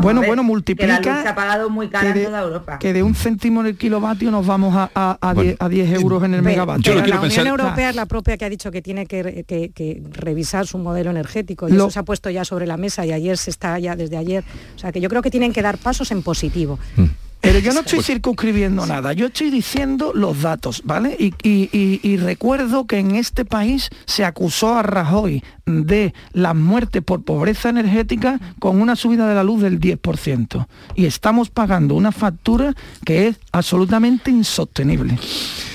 bueno, 0.00 0.22
bueno, 0.26 0.42
multiplica... 0.42 1.00
Que 1.00 1.08
la 1.08 1.18
luz 1.18 1.26
ha 1.26 1.34
pagado 1.34 1.70
muy 1.70 1.88
cara 1.88 2.10
en 2.10 2.24
toda 2.24 2.42
Europa. 2.42 2.78
Que 2.78 2.92
de 2.92 3.02
un 3.02 3.14
céntimo 3.14 3.60
en 3.60 3.68
el 3.68 3.76
kilovatio 3.76 4.30
nos 4.30 4.46
vamos 4.46 4.74
a, 4.76 4.90
a, 4.94 5.68
10, 5.68 5.92
euros 5.92 6.24
en 6.24 6.34
el 6.34 6.42
megavatio. 6.42 6.94
la 6.94 7.20
Unión 7.20 7.46
Europea 7.46 7.90
es 7.90 7.96
la 7.96 8.06
propia 8.06 8.36
que 8.36 8.44
ha 8.44 8.50
dicho 8.50 8.72
que 8.72 8.82
tiene 8.82 9.06
que, 9.06 10.02
revisar 10.12 10.66
su 10.66 10.78
modelo 10.78 11.10
energético, 11.10 11.68
y 11.68 11.76
eso 11.76 11.90
se 11.90 11.98
ha 11.98 12.02
puesto 12.02 12.28
ya 12.28 12.44
sobre 12.44 12.66
la 12.66 12.76
mesa, 12.76 13.06
y 13.06 13.12
ayer 13.12 13.38
se 13.38 13.50
está 13.50 13.78
ya 13.78 13.94
desde 13.94 14.16
ayer. 14.16 14.42
O 14.74 14.78
sea, 14.78 14.90
que 14.90 15.00
yo 15.00 15.08
creo 15.08 15.22
que 15.22 15.30
tienen 15.30 15.52
que 15.52 15.62
dar 15.62 15.78
pasos 15.78 16.10
en 16.10 16.22
positivo. 16.22 16.78
Mm. 16.96 17.04
Pero 17.46 17.60
yo 17.60 17.72
no 17.72 17.80
estoy 17.80 17.98
pues- 17.98 18.06
circunscribiendo 18.06 18.86
nada, 18.86 19.12
yo 19.12 19.26
estoy 19.26 19.50
diciendo 19.50 20.10
los 20.14 20.42
datos, 20.42 20.82
¿vale? 20.84 21.16
Y, 21.18 22.16
recuerdo 22.16 22.86
que 22.86 22.98
en 22.98 23.14
este 23.14 23.44
país 23.44 23.90
se 24.06 24.24
acusó 24.24 24.74
a 24.74 24.82
Rajoy 24.82 25.44
de 25.64 26.14
las 26.32 26.54
muertes 26.54 27.02
por 27.02 27.22
pobreza 27.22 27.68
energética 27.68 28.40
con 28.58 28.80
una 28.80 28.96
subida 28.96 29.28
de 29.28 29.34
la 29.34 29.44
luz 29.44 29.62
del 29.62 29.80
10%. 29.80 30.66
Y 30.94 31.06
estamos 31.06 31.50
pagando 31.50 31.94
una 31.94 32.10
factura 32.10 32.74
que 33.04 33.28
es 33.28 33.36
absolutamente 33.52 34.30
insostenible. 34.30 35.18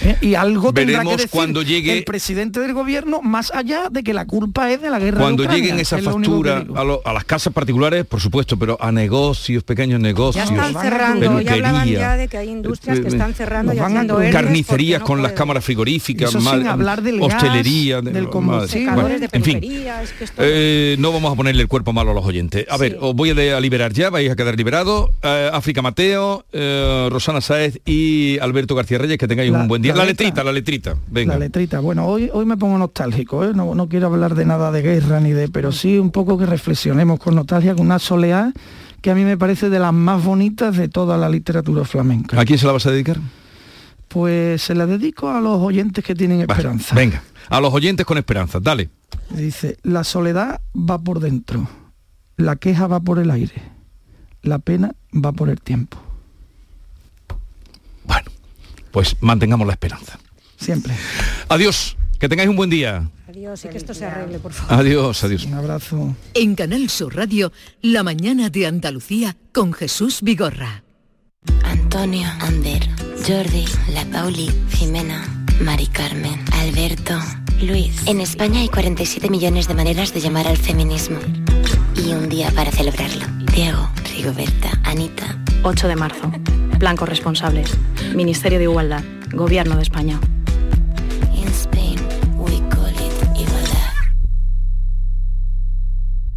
¿eh? 0.04 0.18
Y 0.22 0.36
algo 0.36 0.74
tendrá 0.74 1.04
que 1.04 1.12
decir 1.12 1.30
cuando 1.30 1.62
llegue 1.62 1.98
el 1.98 2.04
presidente 2.04 2.60
del 2.60 2.74
gobierno, 2.74 3.22
más 3.22 3.52
allá 3.54 3.90
de 3.90 4.04
que 4.04 4.14
la 4.14 4.26
culpa 4.26 4.72
es 4.72 4.82
de 4.82 4.90
la 4.90 5.00
guerra 5.00 5.22
Cuando 5.22 5.46
lleguen 5.46 5.80
esa 5.80 6.00
factura 6.00 6.66
a, 6.76 7.14
las 7.14 7.26
casas 7.26 7.54
particulares, 7.54 8.06
por 8.06 8.20
supuesto, 8.20 8.58
pero 8.58 8.78
a 8.82 8.92
negocios, 8.92 9.64
pequeños 9.64 10.00
negocios. 10.00 10.50
Ya 10.50 10.56
están 10.68 10.82
cerrando, 10.82 11.40
hablaban 11.68 11.88
ya 11.88 12.18
de 12.18 12.28
que 12.28 12.38
hay 12.38 12.50
industrias 12.50 13.00
que 13.00 13.08
están 13.08 13.34
cerrando 13.34 13.74
y 13.74 13.80
haciendo 13.80 14.20
Carnicerías 14.32 15.02
con 15.02 15.22
las 15.22 15.34
cámaras 15.34 15.64
frigoríficas, 15.64 16.36
mal, 16.42 16.66
hablar 16.68 17.02
del 17.02 17.22
hostelería, 17.22 18.02
del 18.02 18.30
combustible. 18.30 19.20
de 19.20 19.30
en 19.32 19.44
fin, 19.44 19.60
eh, 20.38 20.96
no 21.00 21.12
vamos 21.12 21.34
a 21.34 21.36
ponerle 21.36 21.62
el 21.62 21.68
cuerpo 21.68 21.94
malo 21.94 22.12
a 22.12 22.14
los 22.14 22.26
oyentes. 22.26 22.66
A 22.70 22.78
ver, 22.78 22.98
os 23.00 23.16
voy 23.16 23.32
a, 23.32 23.60
liberar 23.60 23.94
ya, 23.94 24.10
vais 24.10 24.30
a 24.30 24.36
quedar 24.36 24.58
liberados. 24.58 25.10
Eh, 25.22 25.50
África 25.54 25.82
Mateo, 25.82 26.46
Rosana 27.10 27.42
Saez 27.42 27.80
y 27.86 28.40
Alberto 28.40 28.76
García 28.76 28.98
Reyes, 28.98 29.18
que 29.18 29.28
tengáis 29.28 29.52
un 29.52 29.68
buen 29.68 29.82
día 29.82 29.96
la, 29.96 30.06
letrita, 30.06 30.44
la 30.44 30.52
letrita. 30.52 30.96
Venga. 31.08 31.34
La 31.34 31.40
letrita. 31.40 31.80
Bueno, 31.80 32.08
hoy, 32.08 32.30
hoy 32.34 32.46
me 32.46 32.58
pongo 32.58 32.78
nostálgico, 32.78 33.44
¿eh? 33.46 33.52
no, 33.54 33.88
quiero 33.90 34.08
hablar 34.08 34.36
de 34.36 34.46
nada 34.46 34.72
de 34.72 34.82
guerra 34.82 35.20
ni 35.20 35.32
de, 35.32 35.48
pero 35.48 35.72
sí 35.72 35.98
un 35.98 36.12
poco 36.12 36.38
que 36.38 36.46
reflexionemos 36.46 37.20
con 37.20 37.36
nostalgia, 37.36 37.76
con 37.76 37.86
una 37.86 38.00
soleá 38.00 38.54
que 39.02 39.12
a 39.12 39.16
mí 39.16 39.24
me 39.24 39.38
parece 39.38 39.70
de 39.70 39.80
las 39.80 39.94
más 39.94 40.24
bonitas 40.24 40.78
de 40.78 40.88
toda 40.88 41.18
la 41.18 41.30
literatura 41.30 41.84
flamenca. 41.86 42.40
¿A 42.40 42.46
quién 42.46 42.60
se 42.60 42.66
la 42.66 42.72
vas 42.72 42.86
a 42.86 42.92
dedicar? 42.92 43.18
Pues 44.08 44.62
se 44.62 44.76
la 44.76 44.86
dedico 44.86 45.30
a 45.30 45.42
los 45.42 45.60
oyentes 45.60 46.04
que 46.04 46.16
tienen 46.16 46.42
esperanza. 46.42 46.96
venga, 46.96 47.24
a 47.50 47.60
los 47.62 47.74
oyentes 47.74 48.06
con 48.06 48.18
esperanza, 48.18 48.60
dale. 48.60 48.90
Dice, 49.30 49.78
la 49.84 50.04
soledad 50.04 50.62
va 50.76 51.00
por 51.00 51.20
dentro, 51.20 51.68
la 52.38 52.56
queja 52.58 52.88
va 52.88 53.00
por 53.00 53.20
el 53.20 53.32
aire, 53.32 53.62
la 54.42 54.60
pena 54.60 54.94
va 55.14 55.32
por 55.32 55.50
el 55.50 55.62
tiempo. 55.62 55.98
Bueno, 58.06 58.30
pues 58.92 59.16
mantengamos 59.22 59.66
la 59.66 59.74
esperanza. 59.74 60.20
Siempre. 60.58 60.94
Adiós, 61.50 61.98
que 62.22 62.30
tengáis 62.30 62.50
un 62.50 62.56
buen 62.56 62.70
día. 62.70 63.10
Adiós 63.28 63.66
y 63.66 63.70
que 63.70 63.78
esto 63.78 63.96
se 63.96 64.06
arregle, 64.06 64.38
por 64.38 64.54
favor. 64.54 64.80
Adiós, 64.80 65.24
adiós. 65.24 65.44
Un 65.46 65.56
abrazo. 65.56 66.16
En 66.36 66.54
Canal 66.54 66.88
Sur 66.88 67.16
Radio, 67.16 67.52
La 67.82 68.04
mañana 68.04 68.52
de 68.52 68.68
Andalucía 68.68 69.36
con 69.52 69.74
Jesús 69.74 70.22
Vigorra. 70.22 70.84
Antonio, 71.64 72.28
Ander, 72.40 72.88
Jordi, 73.28 73.66
La 73.92 74.06
Pauli, 74.06 74.52
Jimena, 74.70 75.48
Mari 75.62 75.88
Carmen, 75.88 76.40
Alberto, 76.54 77.20
Luis. 77.60 78.06
En 78.06 78.22
España 78.22 78.60
hay 78.60 78.70
47 78.70 79.28
millones 79.28 79.68
de 79.68 79.74
maneras 79.74 80.14
de 80.14 80.20
llamar 80.20 80.48
al 80.48 80.58
feminismo. 80.58 81.18
Y 81.96 82.14
un 82.14 82.30
día 82.30 82.52
para 82.52 82.72
celebrarlo. 82.72 83.26
Diego, 83.52 83.90
Rigoberta, 84.16 84.80
Anita. 84.84 85.44
8 85.64 85.88
de 85.88 85.96
marzo. 85.96 86.32
Blancos 86.78 87.10
responsables. 87.10 87.76
Ministerio 88.14 88.60
de 88.60 88.66
Igualdad. 88.66 89.04
Gobierno 89.32 89.76
de 89.76 89.82
España. 89.82 90.20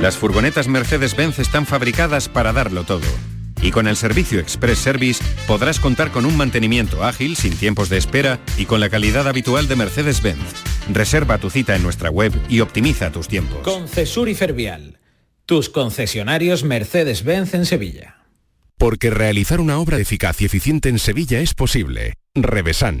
Las 0.00 0.16
furgonetas 0.16 0.66
Mercedes-Benz 0.66 1.38
están 1.40 1.66
fabricadas 1.66 2.30
para 2.30 2.54
darlo 2.54 2.84
todo. 2.84 3.06
Y 3.60 3.70
con 3.70 3.86
el 3.86 3.96
servicio 3.96 4.40
Express 4.40 4.78
Service 4.78 5.22
podrás 5.46 5.78
contar 5.78 6.10
con 6.10 6.24
un 6.24 6.38
mantenimiento 6.38 7.04
ágil, 7.04 7.36
sin 7.36 7.54
tiempos 7.54 7.90
de 7.90 7.98
espera 7.98 8.40
y 8.56 8.64
con 8.64 8.80
la 8.80 8.88
calidad 8.88 9.28
habitual 9.28 9.68
de 9.68 9.76
Mercedes-Benz. 9.76 10.40
Reserva 10.90 11.36
tu 11.36 11.50
cita 11.50 11.76
en 11.76 11.82
nuestra 11.82 12.08
web 12.08 12.32
y 12.48 12.60
optimiza 12.60 13.12
tus 13.12 13.28
tiempos. 13.28 13.58
Concesur 13.58 14.30
y 14.30 14.34
Fervial, 14.34 14.98
tus 15.44 15.68
concesionarios 15.68 16.64
Mercedes-Benz 16.64 17.52
en 17.52 17.66
Sevilla. 17.66 18.24
Porque 18.78 19.10
realizar 19.10 19.60
una 19.60 19.78
obra 19.78 19.98
eficaz 19.98 20.40
y 20.40 20.46
eficiente 20.46 20.88
en 20.88 20.98
Sevilla 20.98 21.40
es 21.40 21.52
posible. 21.52 22.14
Revesan. 22.34 23.00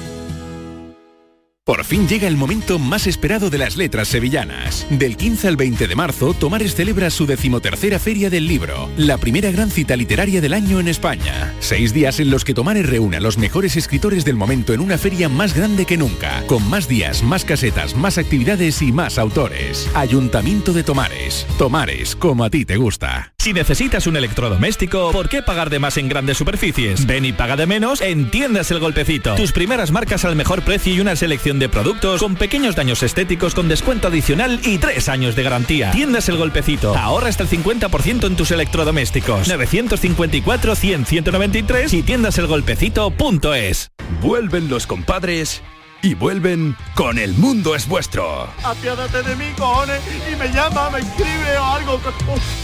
Por 1.71 1.85
fin 1.85 2.05
llega 2.05 2.27
el 2.27 2.35
momento 2.35 2.79
más 2.79 3.07
esperado 3.07 3.49
de 3.49 3.57
las 3.57 3.77
letras 3.77 4.09
sevillanas. 4.09 4.85
Del 4.89 5.15
15 5.15 5.47
al 5.47 5.55
20 5.55 5.87
de 5.87 5.95
marzo, 5.95 6.33
Tomares 6.33 6.75
celebra 6.75 7.09
su 7.09 7.25
decimotercera 7.25 7.97
Feria 7.97 8.29
del 8.29 8.45
Libro, 8.45 8.89
la 8.97 9.17
primera 9.17 9.51
gran 9.51 9.71
cita 9.71 9.95
literaria 9.95 10.41
del 10.41 10.53
año 10.53 10.81
en 10.81 10.89
España. 10.89 11.53
Seis 11.61 11.93
días 11.93 12.19
en 12.19 12.29
los 12.29 12.43
que 12.43 12.53
Tomares 12.53 12.89
reúne 12.89 13.15
a 13.15 13.21
los 13.21 13.37
mejores 13.37 13.77
escritores 13.77 14.25
del 14.25 14.35
momento 14.35 14.73
en 14.73 14.81
una 14.81 14.97
feria 14.97 15.29
más 15.29 15.55
grande 15.55 15.85
que 15.85 15.95
nunca, 15.95 16.43
con 16.45 16.69
más 16.69 16.89
días, 16.89 17.23
más 17.23 17.45
casetas, 17.45 17.95
más 17.95 18.17
actividades 18.17 18.81
y 18.81 18.91
más 18.91 19.17
autores. 19.17 19.89
Ayuntamiento 19.93 20.73
de 20.73 20.83
Tomares. 20.83 21.47
Tomares, 21.57 22.17
como 22.17 22.43
a 22.43 22.49
ti 22.49 22.65
te 22.65 22.75
gusta. 22.75 23.31
Si 23.37 23.53
necesitas 23.53 24.05
un 24.05 24.17
electrodoméstico, 24.17 25.11
¿por 25.11 25.27
qué 25.29 25.41
pagar 25.41 25.69
de 25.71 25.79
más 25.79 25.97
en 25.97 26.09
grandes 26.09 26.37
superficies? 26.37 27.07
Ven 27.07 27.25
y 27.25 27.33
paga 27.33 27.55
de 27.55 27.65
menos 27.65 28.01
en 28.01 28.29
Tiendas 28.29 28.69
El 28.69 28.79
Golpecito. 28.79 29.33
Tus 29.33 29.51
primeras 29.51 29.89
marcas 29.89 30.25
al 30.25 30.35
mejor 30.35 30.61
precio 30.61 30.93
y 30.93 30.99
una 30.99 31.15
selección 31.15 31.60
de 31.61 31.69
productos 31.69 32.19
con 32.19 32.35
pequeños 32.35 32.75
daños 32.75 33.03
estéticos 33.03 33.53
con 33.53 33.69
descuento 33.69 34.07
adicional 34.07 34.59
y 34.63 34.79
tres 34.79 35.07
años 35.09 35.35
de 35.35 35.43
garantía. 35.43 35.91
Tiendas 35.91 36.27
El 36.27 36.37
Golpecito. 36.37 36.97
Ahorra 36.97 37.29
hasta 37.29 37.43
el 37.43 37.49
50% 37.49 38.25
en 38.25 38.35
tus 38.35 38.49
electrodomésticos. 38.49 39.47
954 39.47 40.75
100 40.75 41.05
193 41.05 41.93
y 41.93 42.01
tiendaselgolpecito.es. 42.01 43.91
Vuelven 44.21 44.69
los 44.69 44.87
compadres 44.87 45.61
y 46.01 46.15
vuelven 46.15 46.75
con 46.95 47.19
El 47.19 47.35
Mundo 47.35 47.75
es 47.75 47.87
Vuestro. 47.87 48.49
Apiádate 48.63 49.21
de 49.21 49.35
mí, 49.35 49.45
cojones, 49.55 50.01
y 50.31 50.35
me 50.35 50.47
llama, 50.51 50.89
me 50.89 50.99
escribe 50.99 51.57
o 51.59 51.63
algo. 51.63 52.01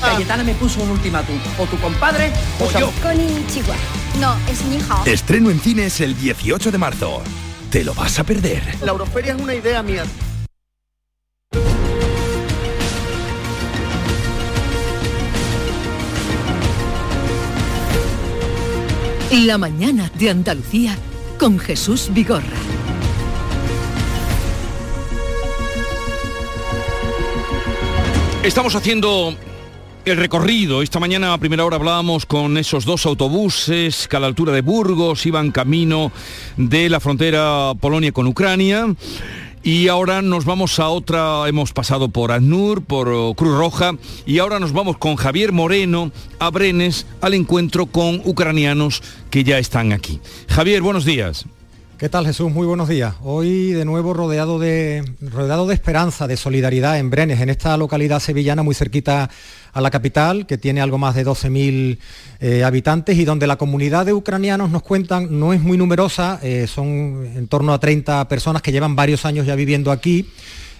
Cayetana 0.01 0.43
me 0.43 0.55
puso 0.55 0.81
un 0.81 0.89
ultimátum. 0.89 1.37
O 1.59 1.67
tu 1.67 1.77
compadre 1.77 2.31
o, 2.59 2.71
yo. 2.79 2.91
Con 3.03 3.15
Chihuahua. 3.45 3.75
No, 4.19 4.35
es 4.49 4.65
mi 4.65 4.77
hija. 4.77 5.03
Estreno 5.05 5.51
en 5.51 5.59
cines 5.59 6.01
el 6.01 6.17
18 6.17 6.71
de 6.71 6.77
marzo. 6.79 7.21
Te 7.71 7.83
lo 7.83 7.93
vas 7.93 8.17
a 8.17 8.23
perder. 8.23 8.63
La 8.81 8.91
Euroferia 8.91 9.33
es 9.33 9.41
una 9.41 9.53
idea 9.53 9.83
mía. 9.83 10.05
La 19.31 19.57
mañana 19.57 20.09
de 20.17 20.29
Andalucía 20.29 20.97
con 21.37 21.59
Jesús 21.59 22.09
Vigorra. 22.13 22.45
Estamos 28.43 28.75
haciendo 28.75 29.35
el 30.11 30.17
recorrido. 30.17 30.81
Esta 30.81 30.99
mañana 30.99 31.33
a 31.33 31.37
primera 31.37 31.65
hora 31.65 31.75
hablábamos 31.75 32.25
con 32.25 32.57
esos 32.57 32.85
dos 32.85 33.05
autobuses 33.05 34.07
que 34.07 34.15
a 34.15 34.19
la 34.21 34.27
altura 34.27 34.53
de 34.53 34.61
Burgos 34.61 35.25
iban 35.25 35.51
camino 35.51 36.13
de 36.55 36.89
la 36.89 37.01
frontera 37.01 37.73
Polonia 37.79 38.13
con 38.13 38.25
Ucrania. 38.27 38.85
Y 39.63 39.89
ahora 39.89 40.21
nos 40.21 40.45
vamos 40.45 40.79
a 40.79 40.87
otra, 40.87 41.45
hemos 41.49 41.73
pasado 41.73 42.07
por 42.07 42.31
ANUR, 42.31 42.83
por 42.83 43.35
Cruz 43.35 43.57
Roja, 43.57 43.95
y 44.25 44.39
ahora 44.39 44.59
nos 44.59 44.71
vamos 44.71 44.97
con 44.97 45.17
Javier 45.17 45.51
Moreno 45.51 46.11
a 46.39 46.51
Brenes 46.51 47.05
al 47.19 47.33
encuentro 47.33 47.87
con 47.87 48.21
ucranianos 48.23 49.03
que 49.29 49.43
ya 49.43 49.59
están 49.59 49.91
aquí. 49.91 50.21
Javier, 50.47 50.81
buenos 50.81 51.03
días. 51.03 51.45
¿Qué 51.97 52.09
tal 52.09 52.27
Jesús? 52.27 52.51
Muy 52.51 52.67
buenos 52.67 52.87
días. 52.89 53.15
Hoy 53.23 53.71
de 53.71 53.83
nuevo 53.83 54.13
rodeado 54.13 54.59
de, 54.59 55.03
rodeado 55.19 55.65
de 55.65 55.73
esperanza, 55.73 56.27
de 56.27 56.37
solidaridad 56.37 56.99
en 56.99 57.09
Brenes, 57.09 57.41
en 57.41 57.49
esta 57.49 57.75
localidad 57.75 58.19
sevillana 58.19 58.61
muy 58.61 58.75
cerquita 58.75 59.31
a 59.73 59.81
la 59.81 59.89
capital, 59.89 60.45
que 60.45 60.59
tiene 60.59 60.79
algo 60.79 60.99
más 60.99 61.15
de 61.15 61.25
12.000 61.25 61.97
eh, 62.39 62.63
habitantes 62.63 63.17
y 63.17 63.25
donde 63.25 63.47
la 63.47 63.55
comunidad 63.55 64.05
de 64.05 64.13
ucranianos 64.13 64.69
nos 64.69 64.83
cuentan 64.83 65.39
no 65.39 65.53
es 65.53 65.61
muy 65.61 65.75
numerosa, 65.75 66.39
eh, 66.43 66.67
son 66.67 67.31
en 67.35 67.47
torno 67.47 67.73
a 67.73 67.79
30 67.79 68.27
personas 68.27 68.61
que 68.61 68.71
llevan 68.71 68.95
varios 68.95 69.25
años 69.25 69.47
ya 69.47 69.55
viviendo 69.55 69.91
aquí. 69.91 70.29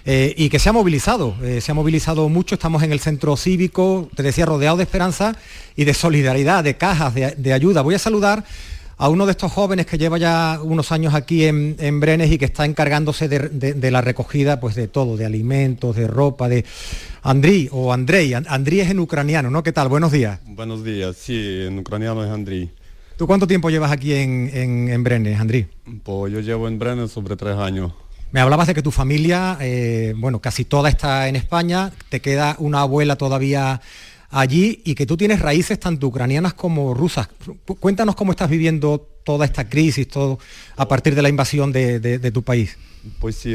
Eh, 0.04 0.32
y 0.38 0.48
que 0.48 0.58
se 0.58 0.70
ha 0.70 0.72
movilizado, 0.72 1.34
se 1.60 1.70
ha 1.70 1.74
movilizado 1.74 2.30
mucho, 2.30 2.54
estamos 2.54 2.82
en 2.82 2.92
el 2.92 3.00
centro 3.00 3.36
cívico, 3.36 4.08
te 4.14 4.22
decía, 4.22 4.46
rodeado 4.46 4.78
de 4.78 4.84
esperanza 4.84 5.36
y 5.76 5.84
de 5.84 5.92
solidaridad, 5.92 6.64
de 6.64 6.78
cajas, 6.78 7.12
de 7.14 7.52
ayuda. 7.52 7.82
Voy 7.82 7.94
a 7.94 7.98
saludar 7.98 8.42
a 8.98 9.08
uno 9.08 9.26
de 9.26 9.32
estos 9.32 9.52
jóvenes 9.52 9.86
que 9.86 9.96
lleva 9.96 10.18
ya 10.18 10.60
unos 10.60 10.90
años 10.90 11.14
aquí 11.14 11.44
en, 11.44 12.00
Brenes 12.00 12.32
y 12.32 12.38
que 12.38 12.44
está 12.44 12.64
encargándose 12.64 13.28
de, 13.28 13.90
la 13.90 14.00
recogida 14.00 14.58
pues 14.58 14.74
de 14.74 14.88
todo, 14.88 15.16
de 15.16 15.24
alimentos, 15.24 15.94
de 15.94 16.08
ropa, 16.08 16.48
de 16.48 16.64
Andriy 17.22 17.68
o 17.70 17.92
Andrei. 17.92 18.34
Andriy 18.34 18.80
es 18.80 18.90
en 18.90 18.98
ucraniano, 18.98 19.50
¿no? 19.50 19.62
¿Qué 19.62 19.72
tal? 19.72 19.88
Buenos 19.88 20.10
días. 20.10 20.40
Buenos 20.46 20.84
días, 20.84 21.16
sí, 21.16 21.62
en 21.66 21.78
ucraniano 21.78 22.24
es 22.24 22.30
Andriy. 22.30 22.70
¿Tú 23.16 23.26
cuánto 23.26 23.46
tiempo 23.46 23.70
llevas 23.70 23.92
aquí 23.92 24.14
en, 24.14 24.50
en, 24.52 25.04
Brenes, 25.04 25.40
Andriy? 25.40 25.68
Pues 26.02 26.32
yo 26.32 26.40
llevo 26.40 26.66
en 26.66 26.78
Brenes 26.78 27.12
sobre 27.12 27.36
tres 27.36 27.56
años. 27.56 27.92
Me 28.30 28.40
hablabas 28.40 28.66
de 28.66 28.74
que 28.74 28.82
tu 28.82 28.90
familia, 28.90 29.56
eh, 29.60 30.12
bueno, 30.16 30.40
casi 30.40 30.64
toda 30.64 30.90
está 30.90 31.28
en 31.28 31.36
España, 31.36 31.92
te 32.10 32.20
queda 32.20 32.56
una 32.58 32.82
abuela 32.82 33.16
todavía 33.16 33.80
allí 34.30 34.82
y 34.84 34.94
que 34.94 35.06
tú 35.06 35.16
tienes 35.16 35.40
raíces 35.40 35.78
tanto 35.80 36.06
ucranianas 36.06 36.54
como 36.54 36.94
rusas. 36.94 37.28
Cuéntanos 37.80 38.14
cómo 38.14 38.32
estás 38.32 38.50
viviendo 38.50 39.08
toda 39.24 39.44
esta 39.44 39.68
crisis, 39.68 40.08
todo 40.08 40.38
a 40.76 40.88
partir 40.88 41.14
de 41.14 41.22
la 41.22 41.28
invasión 41.28 41.72
de, 41.72 42.30
tu 42.32 42.42
país. 42.42 42.76
Pues 43.20 43.36
sí, 43.36 43.54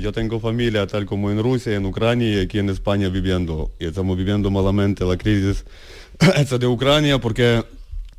yo 0.00 0.12
tengo 0.12 0.40
familia 0.40 0.86
tal 0.86 1.04
como 1.04 1.30
en 1.30 1.42
Rusia, 1.42 1.74
en 1.74 1.84
Ucrania 1.84 2.34
y 2.34 2.40
aquí 2.40 2.58
en 2.58 2.70
España 2.70 3.08
viviendo. 3.08 3.72
Y 3.78 3.86
estamos 3.86 4.16
viviendo 4.16 4.50
malamente 4.50 5.04
la 5.04 5.16
crisis 5.16 5.64
de 6.58 6.66
Ucrania 6.66 7.18
porque 7.18 7.64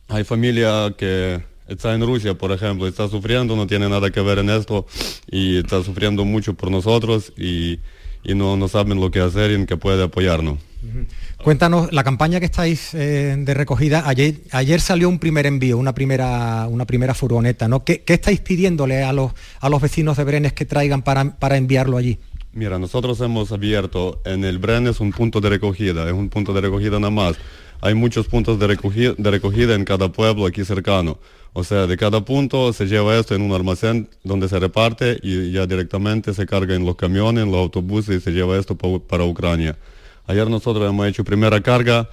hay 0.08 0.24
familia 0.24 0.94
que 0.98 1.44
está 1.68 1.94
en 1.94 2.06
Rusia, 2.06 2.34
por 2.34 2.52
ejemplo, 2.52 2.88
está 2.88 3.08
sufriendo, 3.08 3.56
no 3.56 3.68
tiene 3.68 3.88
nada 3.88 4.10
que 4.10 4.22
ver 4.22 4.40
en 4.40 4.50
esto 4.50 4.88
y 5.30 5.58
está 5.58 5.84
sufriendo 5.84 6.26
mucho 6.26 6.56
por 6.56 6.72
nosotros 6.72 7.32
y, 7.38 7.80
no, 8.24 8.58
no 8.58 8.68
saben 8.68 9.00
lo 9.00 9.12
que 9.12 9.20
hacer 9.20 9.52
y 9.52 9.56
en 9.56 9.66
qué 9.66 9.78
puede 9.78 10.04
apoyarnos. 10.04 10.60
Cuéntanos, 11.44 11.92
la 11.94 12.04
campaña 12.04 12.40
que 12.40 12.46
estáis 12.48 12.94
eh, 12.94 13.36
de 13.38 13.54
recogida, 13.54 14.04
ayer, 14.06 14.36
ayer 14.52 14.82
salió 14.82 15.08
un 15.08 15.20
primer 15.20 15.46
envío, 15.46 15.78
una 15.78 15.94
primera, 15.94 16.68
una 16.68 16.86
primera 16.86 17.14
furgoneta, 17.14 17.70
¿no? 17.70 17.86
¿Qué, 17.86 18.04
estáis 18.08 18.42
pidiéndole 18.42 19.04
a 19.04 19.14
los, 19.14 19.32
a 19.62 19.70
los 19.70 19.82
vecinos 19.82 20.18
de 20.18 20.26
Brenes 20.26 20.52
que 20.52 20.66
traigan 20.66 21.02
para, 21.02 21.38
para 21.38 21.56
enviarlo 21.56 21.96
allí? 21.96 22.20
Mira, 22.52 22.78
nosotros 22.78 23.22
hemos 23.22 23.54
abierto 23.54 24.22
en 24.26 24.44
el 24.44 24.58
Brenes 24.58 25.00
un 25.00 25.14
punto 25.14 25.40
de 25.40 25.50
recogida, 25.50 26.08
es 26.08 26.14
un 26.14 26.30
punto 26.30 26.54
de 26.54 26.60
recogida 26.60 27.00
nada 27.00 27.12
más. 27.12 27.38
Hay 27.82 27.94
muchos 27.94 28.28
puntos 28.28 28.60
de 28.60 28.68
de 28.68 29.32
recogida 29.32 29.76
en 29.76 29.86
cada 29.86 30.12
pueblo 30.12 30.46
aquí 30.46 30.66
cercano. 30.66 31.20
O 31.54 31.64
sea, 31.64 31.88
de 31.88 31.96
cada 31.96 32.26
punto 32.26 32.74
se 32.74 32.86
lleva 32.86 33.18
esto 33.18 33.34
en 33.34 33.42
un 33.42 33.54
almacén 33.54 34.10
donde 34.26 34.50
se 34.50 34.60
reparte 34.60 35.18
y 35.24 35.52
ya 35.52 35.66
directamente 35.66 36.34
se 36.34 36.46
carga 36.46 36.76
en 36.76 36.86
los 36.86 36.98
camiones, 36.98 37.46
en 37.46 37.52
los 37.52 37.62
autobuses 37.62 38.18
y 38.18 38.20
se 38.20 38.32
lleva 38.32 38.58
esto 38.58 38.76
para 38.76 39.24
Ucrania. 39.24 39.78
Ayer 40.30 40.48
nosotros 40.48 40.88
hemos 40.88 41.08
hecho 41.08 41.24
primera 41.24 41.60
carga, 41.60 42.08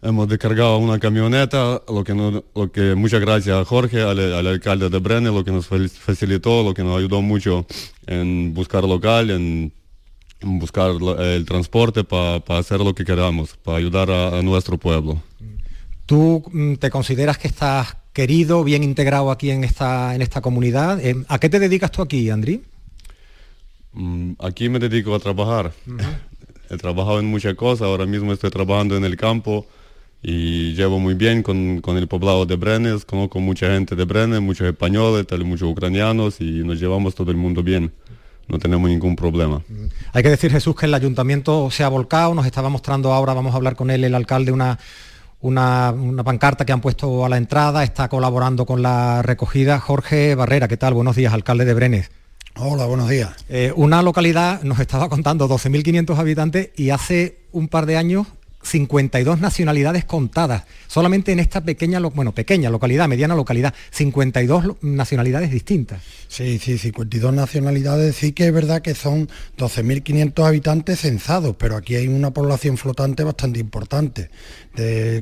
hemos 0.00 0.26
descargado 0.26 0.78
una 0.78 0.98
camioneta, 0.98 1.82
lo 1.88 2.02
que, 2.02 2.14
lo 2.14 2.72
que 2.72 2.94
muchas 2.94 3.20
gracias 3.20 3.54
a 3.54 3.66
Jorge, 3.66 4.00
al, 4.00 4.46
alcalde 4.46 4.88
de 4.88 4.98
Brenes, 4.98 5.30
lo 5.30 5.44
que 5.44 5.52
nos 5.52 5.66
facilitó, 5.66 6.62
lo 6.62 6.72
que 6.72 6.82
nos 6.82 6.96
ayudó 6.96 7.20
mucho 7.20 7.66
en 8.06 8.54
buscar 8.54 8.84
local, 8.84 9.28
en, 9.28 9.74
buscar 10.40 10.92
el 11.18 11.44
transporte 11.44 12.02
para 12.02 12.40
hacer 12.58 12.80
lo 12.80 12.94
que 12.94 13.04
queramos, 13.04 13.58
para 13.58 13.76
ayudar 13.76 14.10
a, 14.10 14.40
nuestro 14.40 14.78
pueblo. 14.78 15.22
¿Tú 16.06 16.42
mm, 16.50 16.76
te 16.76 16.88
consideras 16.88 17.36
que 17.36 17.48
estás 17.48 17.94
querido, 18.14 18.64
bien 18.64 18.82
integrado 18.82 19.30
aquí 19.30 19.50
en 19.50 19.64
esta, 19.64 20.14
en 20.14 20.22
esta 20.22 20.40
comunidad? 20.40 20.98
Eh, 21.04 21.14
¿A 21.28 21.38
qué 21.38 21.50
te 21.50 21.58
dedicas 21.58 21.92
tú 21.92 22.00
aquí, 22.00 22.30
Andri? 22.30 22.62
Mm, 23.92 24.32
aquí 24.38 24.70
me 24.70 24.78
dedico 24.78 25.14
a 25.14 25.18
trabajar. 25.18 25.74
He 26.70 26.76
trabajado 26.76 27.18
en 27.18 27.26
muchas 27.26 27.54
cosas, 27.56 27.88
ahora 27.88 28.06
mismo 28.06 28.32
estoy 28.32 28.48
trabajando 28.50 28.96
en 28.96 29.04
el 29.04 29.16
campo 29.16 29.66
y 30.22 30.72
llevo 30.74 31.00
muy 31.00 31.14
bien 31.14 31.42
con, 31.42 31.82
el 31.84 32.06
poblado 32.06 32.46
de 32.46 32.54
Brenes, 32.54 33.04
conozco 33.04 33.40
mucha 33.40 33.66
gente 33.66 33.96
de 33.96 34.04
Brenes, 34.04 34.40
muchos 34.40 34.68
españoles, 34.68 35.26
tal, 35.26 35.44
muchos 35.44 35.68
ucranianos 35.68 36.40
y 36.40 36.62
nos 36.62 36.78
llevamos 36.78 37.16
todo 37.16 37.32
el 37.32 37.36
mundo 37.36 37.64
bien. 37.64 37.92
no 38.46 38.58
tenemos 38.60 38.88
ningún 38.88 39.16
problema. 39.16 39.62
Hay 40.12 40.22
que 40.22 40.30
decir, 40.30 40.52
Jesús, 40.52 40.76
que 40.76 40.86
el 40.86 40.94
ayuntamiento 40.94 41.72
se 41.72 41.82
ha 41.82 41.88
volcado, 41.88 42.34
nos 42.34 42.46
estaba 42.46 42.68
mostrando 42.68 43.12
ahora, 43.12 43.34
vamos 43.34 43.52
a 43.52 43.56
hablar 43.56 43.74
con 43.74 43.90
él, 43.90 44.04
el 44.04 44.14
alcalde, 44.14 44.52
una, 44.52 44.78
una, 45.40 46.22
pancarta 46.22 46.64
que 46.64 46.72
han 46.72 46.80
puesto 46.80 47.24
a 47.24 47.28
la 47.28 47.36
entrada, 47.36 47.82
está 47.82 48.08
colaborando 48.08 48.64
con 48.64 48.80
la 48.80 49.22
recogida. 49.22 49.80
Jorge 49.80 50.36
Barrera, 50.36 50.68
¿qué 50.68 50.76
tal? 50.76 50.94
Buenos 50.94 51.16
días, 51.16 51.32
alcalde 51.32 51.64
de 51.64 51.74
Brenes. 51.74 52.10
Hola, 52.56 52.84
buenos 52.86 53.08
días. 53.08 53.30
Eh, 53.48 53.72
una 53.76 54.02
localidad, 54.02 54.62
nos 54.62 54.80
estaba 54.80 55.08
contando, 55.08 55.48
12.500 55.48 56.18
habitantes 56.18 56.70
y 56.76 56.90
hace 56.90 57.38
un 57.52 57.68
par 57.68 57.86
de 57.86 57.96
años 57.96 58.26
52 58.62 59.40
nacionalidades 59.40 60.04
contadas, 60.04 60.64
solamente 60.86 61.32
en 61.32 61.40
esta 61.40 61.62
pequeña, 61.62 61.98
bueno, 62.00 62.32
pequeña 62.32 62.68
localidad, 62.68 63.08
mediana 63.08 63.34
localidad, 63.34 63.74
52 63.90 64.82
nacionalidades 64.82 65.50
distintas. 65.50 66.02
Sí, 66.28 66.58
sí, 66.58 66.76
52 66.76 67.32
nacionalidades, 67.32 68.16
sí 68.16 68.32
que 68.32 68.48
es 68.48 68.52
verdad 68.52 68.82
que 68.82 68.94
son 68.94 69.28
12.500 69.56 70.46
habitantes 70.46 71.00
censados, 71.00 71.56
pero 71.58 71.76
aquí 71.76 71.96
hay 71.96 72.08
una 72.08 72.32
población 72.32 72.76
flotante 72.76 73.24
bastante 73.24 73.60
importante, 73.60 74.30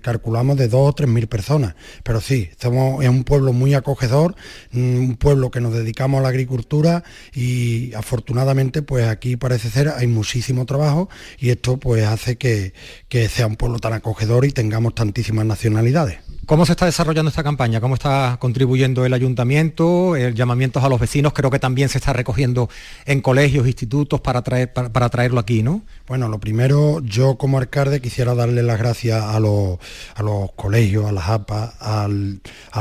calculamos 0.03 0.57
de 0.57 0.69
2 0.69 0.81
o 0.81 0.95
3.000 0.95 1.29
personas, 1.29 1.75
pero 2.03 2.21
sí, 2.21 2.51
somos, 2.61 3.03
es 3.03 3.09
un 3.09 3.25
pueblo 3.25 3.53
muy 3.53 3.75
acogedor, 3.75 4.37
un 4.73 5.17
pueblo 5.19 5.51
que 5.51 5.61
nos 5.61 5.73
dedicamos 5.73 6.21
a 6.21 6.23
la 6.23 6.29
agricultura 6.29 7.05
y 7.35 7.93
afortunadamente 7.95 8.83
pues 8.83 9.07
aquí 9.07 9.37
parece 9.37 9.71
ser 9.71 9.89
hay 9.89 10.07
muchísimo 10.07 10.67
trabajo 10.67 11.09
y 11.39 11.51
esto 11.51 11.79
pues 11.79 12.05
hace 12.07 12.37
que, 12.37 12.73
que 13.09 13.29
sea 13.29 13.47
un 13.47 13.57
pueblo 13.57 13.79
tan 13.79 13.93
acogedor 13.93 14.45
y 14.45 14.53
tengamos 14.53 14.95
tantísimas 14.95 15.47
nacionalidades. 15.47 16.19
¿Cómo 16.49 16.65
se 16.65 16.73
está 16.73 16.87
desarrollando 16.87 17.29
esta 17.29 17.43
campaña? 17.43 17.79
¿Cómo 17.79 17.93
está 17.93 18.39
contribuyendo 18.41 19.05
el 19.05 19.13
ayuntamiento? 19.13 20.17
El 20.17 20.35
llamamientos 20.35 20.83
a 20.83 20.89
los 20.89 20.99
vecinos 20.99 21.35
creo 21.35 21.51
que 21.51 21.59
también 21.59 21.91
se 21.91 21.99
está 21.99 22.15
recogiendo 22.15 22.71
en 23.05 23.21
colegios, 23.21 23.67
institutos 23.67 24.23
para, 24.23 24.41
traer, 24.41 24.73
para, 24.73 25.11
traerlo 25.11 25.41
aquí, 25.41 25.63
¿no? 25.63 25.83
Bueno, 26.07 26.27
lo 26.29 26.39
primero, 26.39 27.03
yo 27.05 27.37
como 27.37 27.59
alcalde 27.59 28.01
quisiera 28.01 28.35
darle 28.35 28.63
las 28.63 28.79
gracias 28.79 29.23
a 29.23 29.39
los, 29.41 29.79
a 30.15 30.23
los 30.23 30.51
colegios, 30.53 31.05
a 31.05 31.13
las 31.13 31.29
APA, 31.29 31.75
a 31.81 32.09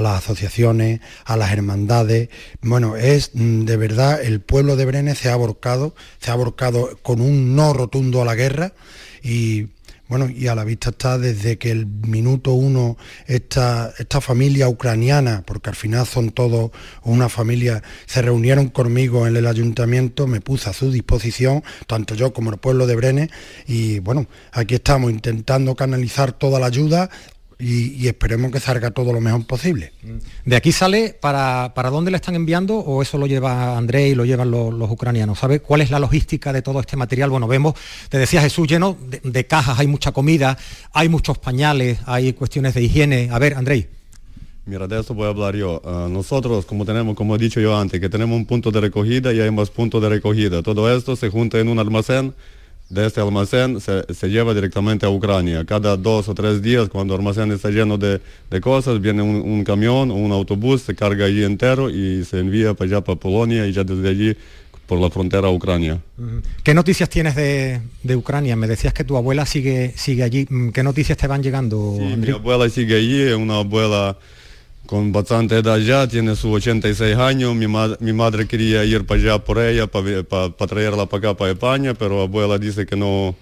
las 0.01 0.18
asociaciones, 0.18 1.01
a 1.26 1.36
las 1.36 1.51
hermandades. 1.51 2.30
Bueno, 2.61 2.95
es 2.95 3.32
mm, 3.34 3.65
de 3.65 3.76
verdad, 3.76 4.24
el 4.24 4.39
pueblo 4.39 4.78
de 4.78 4.86
Brenes 4.86 5.18
se 5.18 5.30
ha 5.30 5.34
aborcado, 5.34 5.93
se 6.20 6.32
ha 6.32 6.36
aborcado 6.36 6.97
con 7.01 7.20
un 7.20 7.53
no 7.57 7.74
rotundo 7.74 8.22
a 8.22 8.26
la 8.26 8.36
guerra 8.36 8.72
y 9.22 9.68
bueno, 10.07 10.29
y 10.29 10.47
a 10.47 10.55
la 10.55 10.63
vista 10.63 10.91
está 10.91 11.17
desde 11.17 11.57
que 11.57 11.71
el 11.71 11.85
minuto 11.85 12.53
uno 12.53 12.97
esta, 13.25 13.93
esta 13.97 14.21
familia 14.21 14.69
ucraniana, 14.69 15.43
porque 15.45 15.69
al 15.69 15.75
final 15.75 16.05
son 16.05 16.31
todos 16.31 16.71
una 17.03 17.29
familia, 17.29 17.83
se 18.05 18.21
reunieron 18.21 18.69
conmigo 18.69 19.27
en 19.27 19.35
el 19.35 19.47
ayuntamiento, 19.47 20.27
me 20.27 20.41
puse 20.41 20.69
a 20.69 20.73
su 20.73 20.91
disposición, 20.91 21.63
tanto 21.87 22.15
yo 22.15 22.33
como 22.33 22.51
el 22.51 22.57
pueblo 22.57 22.87
de 22.87 22.95
Brenes, 22.95 23.29
y 23.67 23.99
bueno, 23.99 24.27
aquí 24.51 24.75
estamos 24.75 25.11
intentando 25.11 25.75
canalizar 25.75 26.31
toda 26.31 26.59
la 26.59 26.67
ayuda, 26.67 27.09
y, 27.59 28.07
esperemos 28.07 28.51
que 28.51 28.59
salga 28.59 28.91
todo 28.91 29.11
lo 29.11 29.19
mejor 29.19 29.45
posible. 29.45 29.91
¿De 30.45 30.55
aquí 30.55 30.71
sale 30.71 31.17
para, 31.19 31.73
para 31.73 31.89
dónde 31.89 32.11
le 32.11 32.17
están 32.17 32.35
enviando 32.35 32.77
o 32.77 33.01
eso 33.01 33.17
lo 33.17 33.25
lleva 33.25 33.77
André 33.77 34.09
y 34.09 34.15
lo 34.15 34.25
llevan 34.25 34.51
los, 34.51 34.91
ucranianos? 34.91 35.39
¿Sabe 35.39 35.59
cuál 35.59 35.81
es 35.81 35.89
la 35.89 35.99
logística 35.99 36.53
de 36.53 36.61
todo 36.61 36.79
este 36.79 36.97
material? 36.97 37.31
Bueno, 37.31 37.47
vemos, 37.47 37.73
te 38.09 38.19
decía 38.19 38.41
Jesús, 38.41 38.67
lleno 38.67 38.97
de, 39.23 39.47
cajas, 39.47 39.79
hay 39.79 39.87
mucha 39.87 40.11
comida, 40.11 40.57
hay 40.93 41.09
muchos 41.09 41.39
pañales, 41.39 41.99
hay 42.05 42.33
cuestiones 42.33 42.75
de 42.75 42.83
higiene. 42.83 43.29
A 43.31 43.39
ver, 43.39 43.55
André. 43.55 43.89
Mira, 44.65 44.85
de 44.87 44.99
eso 44.99 45.13
voy 45.15 45.25
a 45.25 45.29
hablar 45.29 45.55
yo. 45.55 45.81
Ah, 45.83 46.07
nosotros, 46.09 46.65
como 46.65 46.85
tenemos, 46.85 47.15
como 47.15 47.35
he 47.35 47.39
dicho 47.39 47.59
yo 47.59 47.75
antes, 47.75 47.99
que 47.99 48.09
tenemos 48.09 48.35
un 48.35 48.45
punto 48.45 48.69
de 48.69 48.81
recogida 48.81 49.33
y 49.33 49.39
hay 49.39 49.49
más 49.49 49.71
puntos 49.71 50.01
de 50.01 50.09
recogida. 50.09 50.61
Todo 50.61 50.95
esto 50.95 51.15
se 51.15 51.29
junta 51.29 51.57
en 51.59 51.69
un 51.69 51.79
almacén 51.79 52.35
de 52.89 53.05
este 53.05 53.19
almacén 53.19 53.79
se, 53.81 54.29
lleva 54.29 54.53
directamente 54.53 55.05
a 55.05 55.09
Ucrania. 55.09 55.65
Cada 55.65 55.97
dos 55.97 56.29
o 56.29 56.33
tres 56.33 56.61
días, 56.61 56.88
cuando 56.89 57.13
el 57.13 57.19
almacén 57.19 57.51
está 57.51 57.69
lleno 57.69 57.97
de, 57.97 58.21
cosas, 58.61 59.01
viene 59.01 59.21
un, 59.21 59.63
camión 59.63 60.09
o 60.11 60.15
un 60.15 60.31
autobús, 60.31 60.81
se 60.81 60.95
carga 60.95 61.25
allí 61.25 61.43
entero 61.43 61.89
y 61.89 62.23
se 62.23 62.39
envía 62.39 62.73
para 62.73 62.89
allá, 62.89 63.01
para 63.03 63.19
Polonia 63.19 63.67
y 63.67 63.73
ya 63.73 63.83
desde 63.83 64.09
allí 64.09 64.38
por 64.85 64.99
la 64.99 65.09
frontera 65.09 65.49
a 65.49 65.51
Ucrania. 65.51 65.99
¿Qué 66.63 66.73
noticias 66.73 67.09
tienes 67.09 67.35
de, 67.35 67.81
Ucrania? 68.15 68.55
Me 68.55 68.67
decías 68.67 68.93
que 68.93 69.03
tu 69.03 69.17
abuela 69.17 69.45
sigue, 69.45 69.93
sigue 69.97 70.23
allí. 70.23 70.47
¿Qué 70.73 70.81
noticias 70.81 71.17
te 71.17 71.27
van 71.27 71.43
llegando? 71.43 71.97
mi 71.99 72.29
abuela 72.29 72.69
sigue 72.69 72.95
allí, 72.95 73.33
una 73.33 73.57
abuela 73.57 74.17
con 74.88 75.11
bastante 75.11 75.57
edad 75.57 75.77
ya, 75.77 76.07
tiene 76.07 76.35
sus 76.35 76.55
86 76.55 77.15
años, 77.17 77.53
mi, 77.55 77.67
mi 77.67 78.13
madre 78.13 78.47
quería 78.47 78.83
ir 78.85 79.05
para 79.05 79.19
allá 79.19 79.38
por 79.43 79.59
ella, 79.59 79.85
para 79.85 80.49
traerla 80.49 81.05
para 81.05 81.29
acá, 81.29 81.38
para 81.38 81.51
España, 81.51 81.93
pero 81.93 82.21
abuela 82.21 82.57
dice 82.57 82.85
que 82.85 82.95
no, 82.95 83.35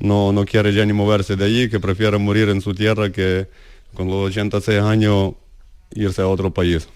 no, 0.00 0.32
no 0.32 0.44
quiere 0.44 0.74
ya 0.74 0.84
ni 0.84 0.92
moverse 0.92 1.36
de 1.36 1.44
allí, 1.44 1.70
que 1.70 1.80
prefiere 1.80 2.18
morir 2.18 2.48
en 2.48 2.60
su 2.60 2.74
tierra 2.74 3.10
que 3.10 3.46
con 3.94 4.08
los 4.08 4.26
86 4.26 4.80
años 4.80 5.34
irse 5.94 6.20
a 6.20 6.26
otro 6.26 6.52
país. 6.52 6.88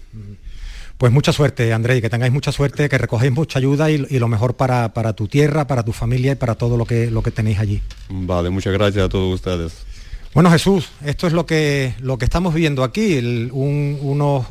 Pues 0.97 1.13
mucha 1.13 1.31
suerte, 1.31 1.71
André, 1.73 2.01
que 2.01 2.09
tengáis 2.09 2.33
mucha 2.33 2.51
suerte, 2.51 2.89
que 2.89 2.97
recogéis 2.97 3.31
mucha 3.31 3.59
ayuda 3.59 3.89
y, 3.89 3.97
lo 3.97 4.27
mejor 4.27 4.55
para, 4.55 4.93
para, 4.93 5.13
tu 5.13 5.27
tierra, 5.27 5.67
para 5.67 5.83
tu 5.83 5.93
familia 5.93 6.33
y 6.33 6.35
para 6.35 6.55
todo 6.55 6.75
lo 6.75 6.85
que, 6.85 7.09
lo 7.11 7.21
que 7.21 7.31
tenéis 7.31 7.59
allí. 7.59 7.81
Vale, 8.09 8.49
muchas 8.49 8.73
gracias 8.73 9.05
a 9.05 9.09
todos 9.09 9.35
ustedes. 9.35 9.86
Bueno, 10.37 10.51
Jesús, 10.51 10.89
esto 11.03 11.25
es 11.25 11.33
lo 11.33 11.47
que, 11.47 11.95
lo 11.99 12.19
que 12.19 12.25
estamos 12.25 12.53
viviendo 12.53 12.83
aquí, 12.83 13.49
unos 13.51 14.45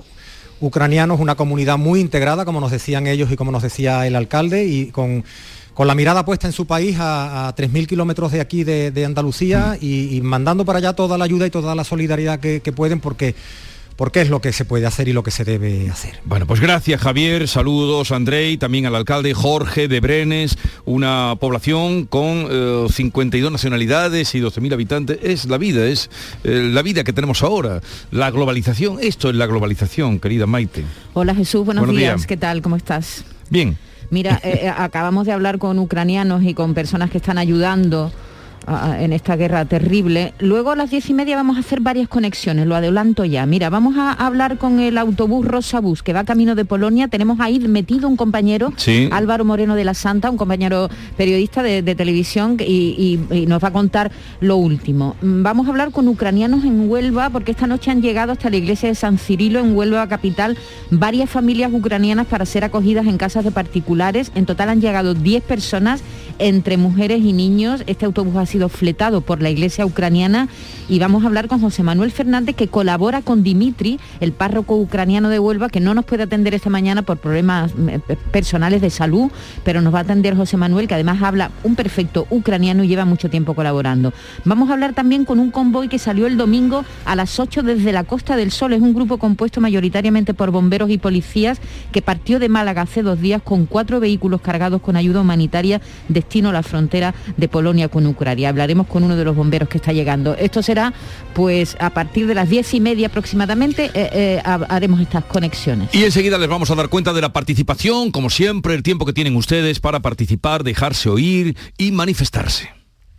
ucranianos, 0.61 1.20
una 1.20 1.37
comunidad 1.37 1.78
muy 1.78 2.01
integrada, 2.01 2.45
como 2.45 2.61
nos 2.61 2.72
decían 2.72 3.07
ellos 3.07 3.30
y 3.30 3.37
como 3.37 3.53
nos 3.53 3.62
decía 3.62 4.05
el 4.05 4.16
alcalde, 4.16 4.64
y 4.64 4.87
con, 4.87 5.22
la 5.78 5.95
mirada 5.95 6.24
puesta 6.24 6.49
en 6.49 6.53
su 6.53 6.66
país 6.66 6.97
a, 6.99 7.55
3.000 7.57 7.87
kilómetros 7.87 8.32
de 8.32 8.41
aquí 8.41 8.64
de, 8.64 9.05
Andalucía 9.05 9.78
y, 9.80 10.20
mandando 10.22 10.64
para 10.64 10.80
allá 10.80 10.95
toda 10.95 11.18
la 11.18 11.24
ayuda 11.24 11.47
y 11.47 11.51
toda 11.51 11.76
la 11.76 11.84
solidaridad 11.84 12.41
que 12.41 12.72
pueden, 12.72 12.99
porque 12.99 13.37
porque 13.97 14.20
es 14.20 14.28
lo 14.28 14.40
que 14.40 14.53
se 14.53 14.64
puede 14.64 14.86
hacer 14.86 15.09
y 15.09 15.12
lo 15.12 15.22
que 15.22 15.30
se 15.30 15.44
debe 15.44 15.90
hacer. 15.90 16.20
Bueno, 16.24 16.47
pues 16.47 16.61
gracias 16.61 17.01
Javier, 17.01 17.49
saludos 17.49 18.12
André, 18.12 18.51
y 18.51 18.59
también 18.59 18.86
al 18.86 18.94
alcalde 18.94 19.34
Jorge 19.34 19.88
de 19.88 20.01
Brenes, 20.01 20.59
una 20.84 21.34
población 21.40 22.05
con 22.05 22.47
52 22.90 23.49
eh, 23.49 23.53
nacionalidades 23.53 24.34
y 24.34 24.40
12.000 24.40 24.72
habitantes. 24.74 25.18
Es 25.22 25.47
la 25.47 25.59
vida, 25.59 25.86
es 25.86 26.11
eh, 26.44 26.68
la 26.72 26.82
vida 26.82 27.05
que 27.05 27.12
tenemos 27.12 27.42
ahora, 27.42 27.80
la 28.11 28.30
globalización, 28.30 28.99
esto 29.01 29.30
es 29.30 29.36
la 29.36 29.47
globalización, 29.47 30.20
querida 30.20 30.47
Maite. 30.47 30.84
Hola 31.14 31.34
Jesús, 31.34 31.64
buenos, 31.64 31.88
días. 31.88 32.26
¿qué 32.26 32.36
tal? 32.36 32.62
¿Cómo 32.62 32.76
estás? 32.76 33.24
Bien. 33.49 33.78
Mira, 34.11 34.40
eh, 34.44 34.70
acabamos 34.76 35.26
de 35.26 35.32
hablar 35.32 35.59
con 35.59 35.78
ucranianos 35.78 36.44
y 36.44 36.55
con 36.55 36.74
personas 36.74 37.11
que 37.11 37.18
están 37.18 37.38
ayudando 37.38 38.12
en 38.99 39.12
esta 39.12 39.37
guerra 39.37 39.64
terrible. 39.64 40.35
Luego 40.39 40.73
a 40.73 40.77
las 40.77 40.91
diez 40.91 41.09
y 41.09 41.14
media 41.14 41.37
vamos 41.37 41.57
a 41.57 41.61
hacer 41.61 41.81
varias 41.81 42.09
conexiones, 42.09 42.67
lo 42.67 42.75
adelanto 42.75 43.25
ya. 43.25 43.47
Mira, 43.47 43.71
vamos 43.71 43.97
a 43.97 44.12
hablar 44.12 44.59
con 44.59 44.81
el 44.81 44.99
autobús 44.99 45.47
Rosabús 45.47 46.03
que 46.03 46.12
va 46.12 46.25
camino 46.25 46.55
de 46.55 46.64
Polonia. 46.64 47.09
Tenemos 47.09 47.39
ahí 47.41 47.61
metido 47.61 48.09
un 48.09 48.17
compañero, 48.17 48.73
Álvaro 49.12 49.45
Moreno 49.45 49.77
de 49.77 49.85
la 49.85 49.95
Santa, 49.95 50.31
un 50.31 50.37
compañero 50.37 50.89
periodista 51.17 51.62
de, 51.62 51.83
televisión 51.95 52.57
y, 52.61 53.19
nos 53.47 53.62
va 53.62 53.69
a 53.69 53.73
contar 53.73 54.11
lo 54.41 54.57
último. 54.57 55.17
Vamos 55.23 55.67
a 55.67 55.71
hablar 55.71 55.93
con 55.93 56.09
ucranianos 56.09 56.64
en 56.64 56.91
Huelva 56.91 57.31
porque 57.31 57.53
esta 57.53 57.67
noche 57.67 57.91
han 57.91 58.03
llegado 58.03 58.33
hasta 58.33 58.51
la 58.51 58.57
iglesia 58.57 58.89
de 58.89 58.95
San 58.95 59.19
Cirilo 59.19 59.61
en 59.61 59.77
Huelva 59.77 60.09
capital 60.09 60.59
varias 60.91 61.31
familias 61.31 61.73
ucranianas 61.73 62.27
para 62.27 62.45
ser 62.45 62.64
acogidas 62.64 63.07
en 63.07 63.17
casas 63.17 63.45
de 63.45 63.51
particulares. 63.53 64.33
En 64.35 64.47
total 64.47 64.71
han 64.71 64.81
llegado 64.81 65.14
10 65.14 65.43
personas 65.45 66.03
entre 66.39 66.76
mujeres 66.76 67.22
y 67.22 67.32
niños. 67.32 67.82
Este 67.87 68.07
autobús 68.07 68.37
ha 68.37 68.47
sido 68.47 68.68
fletado 68.68 69.20
por 69.20 69.43
la 69.43 69.51
iglesia 69.51 69.87
ucraniana 69.87 70.49
y 70.89 70.99
vamos 70.99 71.24
a 71.24 71.26
hablar 71.26 71.49
con 71.49 71.61
José 71.61 71.82
Manuel 71.82 72.12
Fernández 72.12 72.55
que 72.55 72.68
colabora 72.68 73.22
con 73.22 73.43
Dimitri, 73.43 73.99
el 74.20 74.32
párroco 74.32 74.76
ucraniano 74.76 75.28
de 75.28 75.39
Huelva, 75.39 75.68
que 75.68 75.80
no 75.80 75.95
nos 75.95 76.05
puede 76.05 76.24
atender 76.24 76.55
esta 76.55 76.70
mañana 76.70 77.03
por 77.03 77.18
problemas 77.18 77.72
eh, 77.89 78.01
personales 78.30 78.80
de 78.80 78.91
salud, 78.91 79.30
pero 79.64 79.80
nos 79.80 79.95
va 79.95 79.99
a 79.99 80.03
atender 80.03 80.37
José 80.37 80.57
Manuel, 80.57 80.89
que 80.89 80.95
además 80.95 81.22
habla 81.22 81.51
un 81.64 81.74
perfecto 81.74 82.26
ucraniano 82.30 82.84
y 82.84 82.89
lleva 82.89 83.05
mucho 83.05 83.28
tiempo 83.30 83.55
colaborando. 83.55 84.12
Vamos 84.45 84.70
a 84.70 84.74
hablar 84.74 84.95
también 84.95 85.24
con 85.24 85.39
un 85.39 85.51
convoy 85.51 85.89
que 85.89 85.99
salió 85.99 86.26
el 86.26 86.37
domingo 86.37 86.84
a 87.05 87.16
las 87.16 87.39
8 87.41 87.62
desde 87.62 87.93
la 87.93 88.05
Costa 88.05 88.37
del 88.37 88.51
Sol. 88.51 88.72
Es 88.72 88.80
un 88.80 88.95
grupo 88.95 89.18
compuesto 89.18 89.61
mayoritariamente 89.61 90.34
por 90.34 90.51
bomberos 90.51 90.91
y 90.91 90.99
policías 90.99 91.61
que 91.93 92.03
partió 92.03 92.39
de 92.39 92.49
Málaga 92.49 92.82
hace 92.82 93.03
dos 93.03 93.20
días 93.20 93.43
con 93.43 93.66
cuatro 93.66 94.01
vehículos 94.01 94.41
cargados 94.41 94.80
con 94.80 94.97
ayuda 94.97 95.20
humanitaria 95.20 95.80
destino 96.27 96.51
la 96.51 96.64
frontera 96.64 97.14
de 97.37 97.49
Polonia 97.49 97.89
con 97.89 98.05
Ucrania. 98.05 98.49
Hablaremos 98.49 98.89
con 98.89 99.05
uno 99.05 99.14
de 99.14 99.24
los 99.24 99.37
bomberos 99.37 99.68
que 99.68 99.79
está 99.79 99.93
llegando. 99.93 100.35
Esto 100.35 100.61
será 100.61 100.93
pues 101.35 101.77
a 101.79 101.91
partir 101.91 102.27
de 102.27 102.35
las 102.35 102.51
diez 102.51 102.74
y 102.74 102.81
media 102.81 103.07
aproximadamente 103.07 103.93
eh, 103.95 104.11
eh, 104.12 104.43
haremos 104.45 105.01
estas 105.01 105.24
conexiones. 105.24 105.95
Y 105.95 106.03
enseguida 106.03 106.37
les 106.37 106.49
vamos 106.49 106.70
a 106.70 106.74
dar 106.74 106.89
cuenta 106.89 107.12
de 107.12 107.20
la 107.20 107.33
participación, 107.33 108.11
como 108.11 108.29
siempre, 108.29 108.74
el 108.74 108.83
tiempo 108.83 109.07
que 109.07 109.12
tienen 109.12 109.37
ustedes 109.37 109.79
para 109.79 110.01
participar, 110.01 110.64
dejarse 110.64 111.09
oír 111.09 111.57
y 111.79 111.93
manifestarse. 111.93 112.70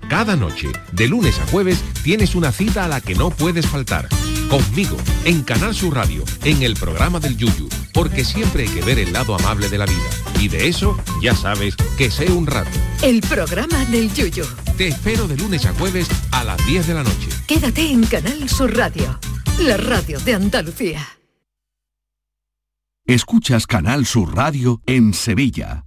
Cada 0.09 0.35
noche, 0.35 0.67
de 0.91 1.07
lunes 1.07 1.39
a 1.39 1.47
jueves, 1.47 1.81
tienes 2.03 2.35
una 2.35 2.51
cita 2.51 2.85
a 2.85 2.87
la 2.87 2.99
que 2.99 3.15
no 3.15 3.29
puedes 3.29 3.65
faltar. 3.65 4.09
Conmigo, 4.47 4.97
en 5.25 5.43
Canal 5.43 5.73
Sur 5.73 5.95
Radio, 5.95 6.23
en 6.43 6.63
el 6.63 6.75
programa 6.75 7.19
del 7.19 7.37
Yuyu, 7.37 7.69
porque 7.93 8.23
siempre 8.23 8.63
hay 8.63 8.69
que 8.69 8.81
ver 8.81 8.99
el 8.99 9.13
lado 9.13 9.35
amable 9.35 9.69
de 9.69 9.77
la 9.77 9.85
vida. 9.85 10.09
Y 10.39 10.47
de 10.47 10.67
eso, 10.67 10.97
ya 11.21 11.35
sabes, 11.35 11.75
que 11.97 12.11
sé 12.11 12.31
un 12.31 12.47
rato. 12.47 12.69
El 13.01 13.21
programa 13.21 13.85
del 13.85 14.13
Yuyu. 14.13 14.45
Te 14.77 14.87
espero 14.87 15.27
de 15.27 15.37
lunes 15.37 15.65
a 15.65 15.73
jueves 15.73 16.07
a 16.31 16.43
las 16.43 16.65
10 16.67 16.87
de 16.87 16.93
la 16.93 17.03
noche. 17.03 17.29
Quédate 17.47 17.91
en 17.91 18.05
Canal 18.05 18.47
Sur 18.49 18.75
Radio, 18.75 19.19
la 19.59 19.77
radio 19.77 20.19
de 20.19 20.33
Andalucía. 20.33 21.07
Escuchas 23.05 23.67
Canal 23.67 24.05
Sur 24.05 24.35
Radio 24.35 24.81
en 24.85 25.13
Sevilla. 25.13 25.86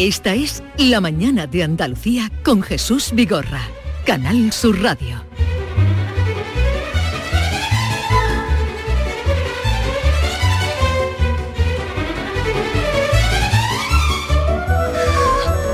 Esta 0.00 0.34
es 0.34 0.62
La 0.78 0.98
Mañana 1.02 1.46
de 1.46 1.62
Andalucía 1.62 2.32
con 2.42 2.62
Jesús 2.62 3.10
Vigorra, 3.12 3.60
Canal 4.06 4.50
Sur 4.50 4.80
Radio. 4.80 5.22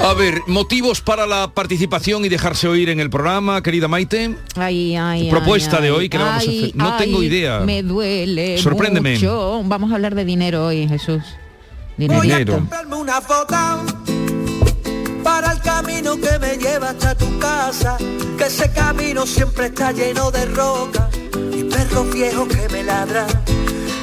A 0.02 0.14
ver, 0.14 0.42
motivos 0.48 1.00
para 1.00 1.28
la 1.28 1.52
participación 1.54 2.24
y 2.24 2.28
dejarse 2.28 2.66
oír 2.66 2.88
en 2.88 2.98
el 2.98 3.08
programa, 3.08 3.62
querida 3.62 3.86
Maite. 3.86 4.34
Ay, 4.56 4.96
ay, 4.96 5.30
Propuesta 5.30 5.76
ay, 5.76 5.82
de 5.84 5.90
hoy 5.92 6.08
que 6.08 6.18
la 6.18 6.24
vamos 6.24 6.48
a 6.48 6.50
hacer. 6.50 6.74
No 6.74 6.94
ay, 6.94 6.98
tengo 6.98 7.22
idea. 7.22 7.60
Me 7.60 7.84
duele. 7.84 8.58
Sorpréndeme. 8.58 9.14
mucho. 9.14 9.62
Vamos 9.66 9.92
a 9.92 9.94
hablar 9.94 10.16
de 10.16 10.24
dinero 10.24 10.66
hoy, 10.66 10.88
Jesús. 10.88 11.22
Dinero. 11.96 12.22
Dinero. 12.22 12.54
comprarme 12.54 12.96
una 12.96 13.20
foto 13.20 13.54
para 15.26 15.50
el 15.50 15.58
camino 15.58 16.16
que 16.20 16.38
me 16.38 16.56
lleva 16.56 16.90
hasta 16.90 17.16
tu 17.16 17.36
casa, 17.40 17.96
que 18.38 18.44
ese 18.44 18.70
camino 18.70 19.26
siempre 19.26 19.66
está 19.66 19.90
lleno 19.90 20.30
de 20.30 20.46
rocas 20.46 21.08
y 21.52 21.64
perros 21.64 22.14
viejos 22.14 22.46
que 22.46 22.68
me 22.68 22.84
ladran. 22.84 23.26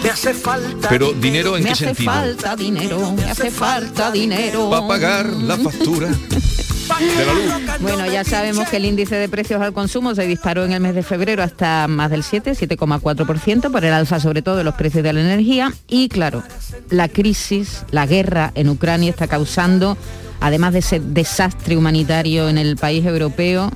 Me 0.03 0.09
hace 0.09 0.33
falta 0.33 0.89
Pero 0.89 1.13
dinero 1.13 1.55
en 1.55 1.63
me 1.63 1.69
qué 1.69 1.73
hace 1.73 1.85
sentido? 1.85 2.11
falta 2.11 2.57
dinero, 2.57 3.11
me 3.13 3.23
hace 3.31 3.51
falta 3.51 4.11
dinero. 4.11 4.69
Va 4.69 4.79
a 4.79 4.87
pagar 4.89 5.27
la 5.27 5.55
factura 5.55 6.09
de 6.09 7.25
la 7.25 7.33
luz. 7.33 7.79
Bueno, 7.79 8.05
ya 8.07 8.25
sabemos 8.25 8.67
que 8.67 8.75
el 8.75 8.83
índice 8.83 9.15
de 9.15 9.29
precios 9.29 9.61
al 9.61 9.71
consumo 9.71 10.13
se 10.15 10.27
disparó 10.27 10.65
en 10.65 10.73
el 10.73 10.81
mes 10.81 10.93
de 10.93 11.03
febrero 11.03 11.41
hasta 11.41 11.87
más 11.87 12.11
del 12.11 12.23
7, 12.23 12.51
7,4% 12.51 13.71
por 13.71 13.85
el 13.85 13.93
alza 13.93 14.19
sobre 14.19 14.41
todo 14.41 14.57
de 14.57 14.65
los 14.65 14.75
precios 14.75 15.05
de 15.05 15.13
la 15.13 15.21
energía 15.21 15.71
y 15.87 16.09
claro, 16.09 16.43
la 16.89 17.07
crisis, 17.07 17.85
la 17.91 18.05
guerra 18.05 18.51
en 18.55 18.67
Ucrania 18.67 19.09
está 19.09 19.29
causando, 19.29 19.97
además 20.43 20.73
de 20.73 20.79
ese 20.79 20.99
desastre 20.99 21.77
humanitario 21.77 22.49
en 22.49 22.57
el 22.57 22.75
país 22.77 23.05
europeo, 23.05 23.71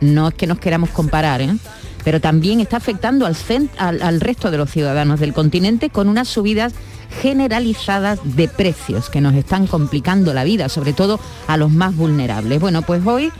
no 0.00 0.28
es 0.28 0.34
que 0.34 0.46
nos 0.46 0.58
queramos 0.58 0.90
comparar, 0.90 1.40
¿eh? 1.42 1.54
pero 2.04 2.20
también 2.20 2.60
está 2.60 2.78
afectando 2.78 3.26
al, 3.26 3.34
cen- 3.34 3.68
al- 3.78 4.20
resto 4.20 4.50
de 4.50 4.56
los 4.58 4.70
ciudadanos 4.70 5.20
del 5.20 5.32
continente 5.32 5.90
con 5.90 6.08
unas 6.08 6.26
subidas 6.28 6.72
generalizadas 7.22 8.18
de 8.24 8.48
precios 8.48 9.10
que 9.10 9.20
nos 9.20 9.34
están 9.34 9.66
complicando 9.66 10.32
la 10.32 10.44
vida, 10.44 10.68
sobre 10.68 10.92
todo 10.92 11.20
a 11.46 11.56
los 11.56 11.70
más 11.70 11.94
vulnerables. 11.94 12.60
Bueno, 12.60 12.82
pues 12.82 13.06
hoy 13.06 13.30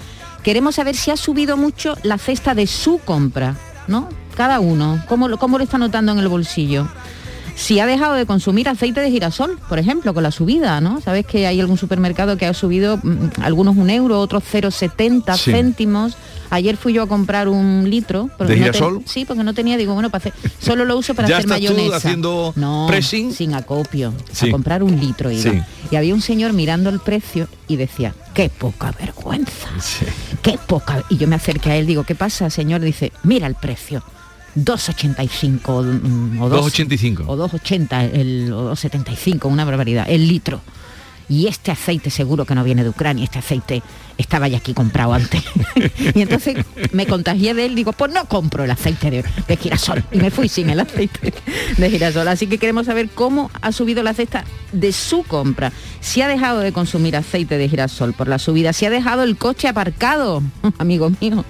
queremos 0.43 0.75
saber 0.75 0.97
si 0.97 1.11
ha 1.11 1.17
subido 1.17 1.57
mucho 1.57 1.97
la 2.03 2.19
cesta 2.19 2.55
de 2.55 2.67
su 2.67 2.99
compra, 2.99 3.57
¿no? 3.89 4.09
Cada 4.37 4.61
uno, 4.61 5.03
¿cómo, 5.09 5.35
cómo 5.39 5.57
lo 5.59 5.65
está 5.65 5.79
notando 5.79 6.13
en 6.13 6.19
el 6.19 6.29
bolsillo? 6.29 6.87
Si 7.57 7.81
ha 7.81 7.87
dejado 7.87 8.13
de 8.15 8.27
consumir 8.27 8.69
aceite 8.69 9.01
de 9.01 9.11
girasol, 9.11 9.59
por 9.69 9.79
ejemplo, 9.79 10.13
con 10.13 10.23
la 10.23 10.31
subida, 10.31 10.79
¿no? 10.83 11.01
Sabes 11.01 11.25
que 11.27 11.47
hay 11.47 11.59
algún 11.59 11.79
supermercado 11.79 12.37
que 12.37 12.45
ha 12.45 12.53
subido 12.53 12.99
mm, 13.03 13.41
algunos 13.43 13.77
un 13.79 13.89
euro, 13.89 14.21
otros 14.21 14.43
0,70 14.45 15.37
Sí. 15.39 15.51
céntimos. 15.53 16.17
Ayer 16.51 16.77
fui 16.77 16.93
yo 16.93 17.03
a 17.03 17.07
comprar 17.09 17.49
un 17.49 17.89
litro. 17.89 18.29
porque 18.37 18.53
¿De 18.53 18.59
no 18.61 18.67
girasol? 18.67 19.03
sí, 19.07 19.25
porque 19.25 19.43
no 19.43 19.55
tenía, 19.55 19.77
digo, 19.79 19.95
bueno, 19.95 20.11
para 20.11 20.19
hacer, 20.19 20.35
solo 20.61 20.85
lo 20.85 20.99
uso 20.99 21.15
para 21.15 21.29
¿Ya 21.29 21.39
hacer 21.39 21.47
estás 21.51 21.61
tú 21.67 21.73
mayonesa. 21.75 21.97
haciendo 21.97 22.53
no, 22.57 22.85
pressing? 22.89 23.33
sin 23.33 23.55
acopio. 23.55 24.13
Sí. 24.31 24.49
A 24.49 24.53
comprar 24.53 24.83
un 24.83 25.01
litro 25.01 25.31
iba. 25.31 25.43
Sí. 25.51 25.61
Y 25.91 25.97
había 25.97 26.13
un 26.15 26.21
señor 26.21 26.53
mirando 26.53 26.91
el 26.91 27.01
precio 27.01 27.49
y 27.69 27.77
decía, 27.77 28.15
qué 28.35 28.51
poca 28.51 28.93
vergüenza. 29.01 29.69
Qué 30.43 30.59
poca. 30.67 31.03
Y 31.09 31.17
yo 31.17 31.27
me 31.27 31.37
acerqué 31.37 31.71
a 31.71 31.77
él, 31.77 31.87
digo, 31.87 32.05
¿qué 32.05 32.15
pasa, 32.15 32.51
señor? 32.51 32.81
Dice, 32.83 33.13
mira 33.25 33.47
el 33.47 33.55
precio. 33.55 34.03
2,85 34.57 36.01
mm, 36.03 36.43
o 36.43 36.49
2, 36.49 36.73
2,85. 36.73 37.25
o 37.27 37.37
2,80 37.37 38.11
el, 38.13 38.53
o 38.53 38.73
2,75, 38.73 39.49
una 39.51 39.65
barbaridad, 39.65 40.07
el 40.09 40.27
litro. 40.27 40.61
Y 41.29 41.47
este 41.49 41.73
aceite 41.73 42.11
seguro 42.11 42.45
que 42.45 42.55
no 42.55 42.65
viene 42.65 42.85
de 42.85 42.91
Ucrania, 42.91 43.25
este 43.25 43.39
aceite 43.39 43.83
estaba 44.19 44.49
ya 44.49 44.59
aquí 44.59 44.75
comprado 44.75 45.13
antes. 45.13 45.43
y 46.15 46.23
entonces 46.23 46.57
me 46.93 47.07
contagié 47.07 47.55
de 47.55 47.67
él, 47.67 47.75
digo, 47.75 47.93
pues 47.93 48.13
no 48.13 48.25
compro 48.27 48.65
el 48.65 48.71
aceite 48.71 49.11
de, 49.11 49.25
de 49.47 49.57
girasol. 49.57 50.05
Y 50.13 50.19
me 50.19 50.31
fui 50.31 50.49
sin 50.49 50.71
el 50.71 50.81
aceite 50.81 51.33
de 51.77 51.91
girasol. 51.91 52.29
Así 52.29 52.47
que 52.47 52.59
queremos 52.59 52.87
saber 52.87 53.09
cómo 53.15 53.51
ha 53.61 53.73
subido 53.73 54.03
la 54.03 54.15
cesta 54.15 54.45
de 54.73 54.93
su 54.93 55.23
compra. 55.23 55.73
Si 56.01 56.21
ha 56.23 56.29
dejado 56.29 56.61
de 56.61 56.73
consumir 56.73 57.17
aceite 57.17 57.59
de 57.59 57.69
girasol 57.69 58.13
por 58.13 58.29
la 58.29 58.39
subida, 58.39 58.73
si 58.73 58.87
ha 58.87 58.91
dejado 58.91 59.23
el 59.23 59.37
coche 59.37 59.69
aparcado, 59.69 60.43
amigo 60.79 61.11
mío. 61.21 61.45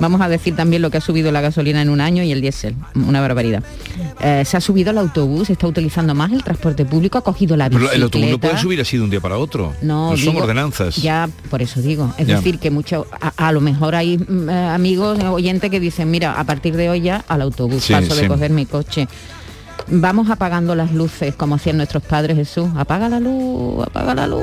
Vamos 0.00 0.20
a 0.20 0.28
decir 0.28 0.56
también 0.56 0.82
lo 0.82 0.90
que 0.90 0.98
ha 0.98 1.00
subido 1.00 1.32
la 1.32 1.40
gasolina 1.40 1.82
en 1.82 1.90
un 1.90 2.00
año 2.00 2.22
y 2.22 2.32
el 2.32 2.40
diésel, 2.40 2.74
una 2.94 3.20
barbaridad. 3.20 3.62
Eh, 4.20 4.44
se 4.44 4.56
ha 4.56 4.60
subido 4.60 4.90
el 4.90 4.98
autobús, 4.98 5.50
está 5.50 5.66
utilizando 5.66 6.14
más 6.14 6.32
el 6.32 6.42
transporte 6.44 6.84
público, 6.84 7.18
ha 7.18 7.22
cogido 7.22 7.56
la 7.56 7.68
Pero 7.68 7.80
bicicleta. 7.80 7.96
el 7.96 8.02
autobús 8.02 8.30
no 8.30 8.38
puede 8.38 8.58
subir 8.58 8.80
así 8.80 8.96
de 8.96 9.02
un 9.02 9.10
día 9.10 9.20
para 9.20 9.38
otro. 9.38 9.72
No, 9.82 10.10
son 10.10 10.20
digo, 10.20 10.42
ordenanzas. 10.42 10.96
Ya, 10.96 11.28
por 11.50 11.62
eso 11.62 11.80
digo. 11.80 12.01
Es 12.18 12.26
decir, 12.26 12.58
que 12.58 12.70
mucho, 12.70 13.06
a, 13.20 13.48
a 13.48 13.52
lo 13.52 13.60
mejor 13.60 13.94
hay 13.94 14.18
mm, 14.18 14.48
eh, 14.48 14.68
amigos, 14.68 15.18
eh, 15.18 15.26
oyentes 15.28 15.70
que 15.70 15.80
dicen, 15.80 16.10
mira, 16.10 16.38
a 16.38 16.44
partir 16.44 16.76
de 16.76 16.88
hoy 16.90 17.00
ya 17.02 17.24
al 17.28 17.42
autobús, 17.42 17.84
Sí, 17.84 17.92
paso 17.92 18.14
sí. 18.14 18.22
de 18.22 18.28
coger 18.28 18.50
mi 18.50 18.66
coche. 18.66 19.08
Vamos 19.88 20.30
apagando 20.30 20.74
las 20.76 20.92
luces, 20.92 21.34
como 21.34 21.56
hacían 21.56 21.76
nuestros 21.76 22.04
padres 22.04 22.36
Jesús. 22.36 22.68
Apaga 22.76 23.08
la 23.08 23.18
luz, 23.18 23.84
apaga 23.84 24.14
la 24.14 24.26
luz. 24.28 24.42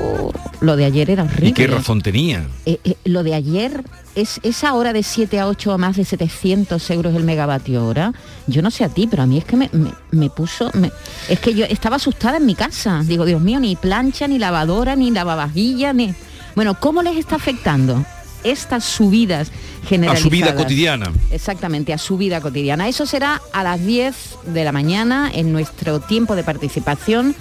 Lo 0.59 0.75
de 0.75 0.83
ayer 0.83 1.09
era 1.09 1.23
horrible. 1.23 1.47
¿Y 1.49 1.53
qué 1.53 1.65
razón 1.67 2.01
tenía? 2.01 2.45
Eh, 2.65 2.77
eh, 2.83 2.95
lo 3.05 3.23
de 3.23 3.33
ayer 3.35 3.83
es 4.15 4.41
esa 4.43 4.73
hora 4.73 4.91
de 4.91 5.01
7 5.01 5.39
a 5.39 5.47
8 5.47 5.71
a 5.71 5.77
más 5.77 5.95
de 5.95 6.03
700 6.03 6.89
euros 6.91 7.15
el 7.15 7.23
megavatio 7.23 7.85
hora. 7.87 8.13
Yo 8.47 8.61
no 8.61 8.69
sé 8.69 8.83
a 8.83 8.89
ti, 8.89 9.07
pero 9.09 9.23
a 9.23 9.25
mí 9.25 9.37
es 9.37 9.45
que 9.45 9.55
me, 9.55 9.69
me- 9.71 9.93
me 10.11 10.29
puso... 10.29 10.71
me- 10.73 10.91
es 11.29 11.39
que 11.39 11.53
yo 11.55 11.63
estaba 11.65 11.95
asustada 11.95 12.37
en 12.37 12.45
mi 12.45 12.53
casa. 12.55 13.01
Digo, 13.05 13.23
Dios 13.25 13.41
mío, 13.41 13.61
ni 13.61 13.77
plancha, 13.77 14.27
ni 14.27 14.39
lavadora, 14.39 14.95
ni 14.97 15.09
lavavajilla, 15.09 15.93
ni... 15.93 16.13
Bueno, 16.55 16.79
¿cómo 16.79 17.01
les 17.01 17.17
está 17.17 17.35
afectando? 17.35 18.05
estas 18.41 18.85
subidas 18.85 19.51
generalizadas. 19.85 20.21
A 20.21 20.23
su 20.23 20.29
vida 20.29 20.55
cotidiana. 20.55 21.11
Exactamente, 21.29 21.91
a 21.91 21.97
su 21.97 22.17
vida 22.17 22.39
cotidiana. 22.39 22.87
Eso 22.87 23.05
será 23.05 23.41
a 23.51 23.63
las 23.63 23.85
10 23.85 24.15
de 24.45 24.63
la 24.63 24.71
mañana 24.71 25.29
en 25.33 25.51
nuestro 25.51 25.99
tiempo 25.99 26.37
de 26.37 26.43
participación 26.45 27.35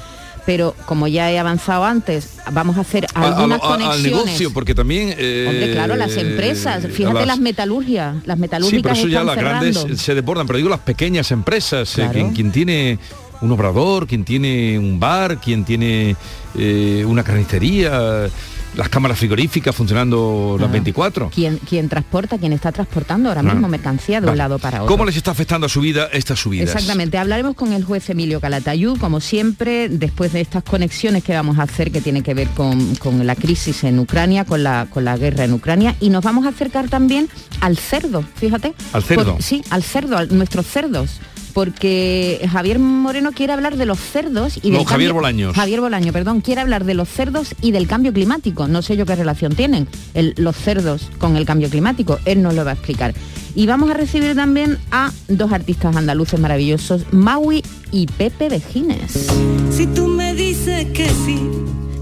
pero 0.49 0.75
como 0.87 1.09
ya 1.09 1.31
he 1.31 1.39
avanzado 1.39 1.85
antes, 1.85 2.31
vamos 2.53 2.79
a 2.79 2.81
hacer 2.81 3.07
algunas 3.13 3.61
conexiones. 3.61 3.97
Al 3.97 4.03
negocio, 4.03 4.51
porque 4.51 4.75
también... 4.75 5.15
Eh, 5.19 5.45
Hombre, 5.47 5.73
claro, 5.73 5.95
las 5.95 6.17
empresas, 6.17 6.87
fíjate 6.91 7.27
las, 7.27 7.39
metalurgias, 7.39 8.27
las 8.27 8.39
metalúrgicas 8.39 8.79
Sí, 8.79 8.83
pero 8.83 8.95
eso 8.95 9.09
ya 9.09 9.25
las 9.25 9.37
grandes 9.37 10.01
se 10.01 10.15
desbordan, 10.15 10.47
pero 10.47 10.57
digo 10.57 10.71
las 10.71 10.81
pequeñas 10.81 11.33
empresas, 11.33 11.99
eh, 11.99 12.31
quien, 12.35 12.51
tiene 12.51 12.99
un 13.43 13.53
obrador, 13.53 14.07
quien 14.07 14.25
tiene 14.25 14.79
un 14.79 14.99
bar, 14.99 15.39
quien 15.39 15.67
tiene 15.67 16.17
eh, 16.57 17.05
una 17.07 17.23
carnicería, 17.23 18.31
las 18.77 18.89
cámaras 18.89 19.19
frigoríficas 19.19 19.75
funcionando 19.75 20.57
las 20.59 20.71
24. 20.71 21.31
¿Quién, 21.35 21.59
quién 21.69 21.89
transporta, 21.89 22.39
quién 22.39 22.53
está 22.53 22.73
transportando 22.73 23.29
ahora 23.29 23.43
mismo 23.43 23.69
mercancía 23.69 24.21
de 24.21 24.31
un 24.31 24.37
lado 24.37 24.59
para 24.59 24.83
otro. 24.83 24.93
¿Cómo 24.95 25.05
les 25.05 25.17
está 25.17 25.31
afectando 25.31 25.67
a 25.67 25.69
su 25.69 25.81
vida 25.81 26.09
estas 26.13 26.39
subidas? 26.39 26.69
Exactamente, 26.69 27.19
hablaremos 27.19 27.55
con 27.55 27.73
el 27.73 27.85
juez 27.85 28.09
Emilio 28.11 28.41
Calatayú, 28.41 28.97
como 28.99 29.21
siempre, 29.21 29.89
después 29.89 30.33
de 30.33 30.41
estas 30.41 30.63
conexiones 30.65 31.25
que 31.25 31.35
vamos 31.35 31.59
a 31.59 31.63
hacer 31.63 31.91
que 31.91 32.01
tiene 32.01 32.23
que 32.23 32.35
ver 32.35 32.49
con, 32.49 32.79
la 33.27 33.35
crisis 33.35 33.85
en 33.85 33.99
Ucrania, 33.99 34.45
con 34.45 34.63
la, 34.63 34.87
con 34.91 35.05
la 35.05 35.17
guerra 35.17 35.45
en 35.45 35.53
Ucrania, 35.53 35.97
y 36.01 36.11
nos 36.11 36.23
vamos 36.23 36.47
a 36.47 36.51
acercar 36.51 36.89
también 36.89 37.29
al 37.61 37.77
cerdo, 37.77 38.23
fíjate. 38.37 38.75
¿Al 38.93 39.03
cerdo? 39.03 39.37
sí, 39.41 39.63
al 39.71 39.83
cerdo, 39.83 40.17
a 40.17 40.27
nuestros 40.27 40.67
cerdos 40.67 41.21
porque 41.59 42.49
Javier 42.53 42.79
Moreno 42.79 43.33
quiere 43.33 43.53
hablar 43.53 43.77
de 43.77 43.85
los 43.85 43.99
cerdos 43.99 44.61
y 44.63 44.71
del 44.71 44.87
Javier 44.87 45.13
Bolaños. 45.13 45.57
Javier 45.57 45.81
Bolaño, 45.81 46.13
perdón, 46.13 46.41
quiere 46.41 46.61
hablar 46.61 46.85
de 46.85 46.95
los 46.95 47.09
cerdos 47.09 47.53
y 47.61 47.73
del 47.73 47.89
cambio 47.89 48.13
climático. 48.13 48.69
No 48.69 48.81
sé 48.81 48.97
yo 48.97 49.05
qué 49.05 49.17
relación 49.17 49.57
tienen 49.57 49.89
los 50.37 50.55
cerdos 50.55 51.11
con 51.19 51.37
el 51.37 51.47
cambio 51.47 51.69
climático. 51.69 52.21
Él 52.27 52.43
nos 52.43 52.55
lo 52.55 52.65
va 52.65 52.71
a 52.71 52.75
explicar. 52.75 53.13
Y 53.57 53.67
vamos 53.67 53.91
a 53.91 53.95
recibir 53.95 54.37
también 54.37 54.79
a 54.93 55.11
dos 55.27 55.51
artistas 55.51 55.97
andaluces 55.97 56.39
maravillosos, 56.39 57.13
Maui 57.13 57.65
y 57.91 58.07
Pepe 58.07 58.49
Vejines. 58.49 59.27
Si 59.73 59.89
tú 59.89 60.07
me 60.07 60.35
dices 60.35 60.87
que 60.93 61.09
sí 61.09 61.41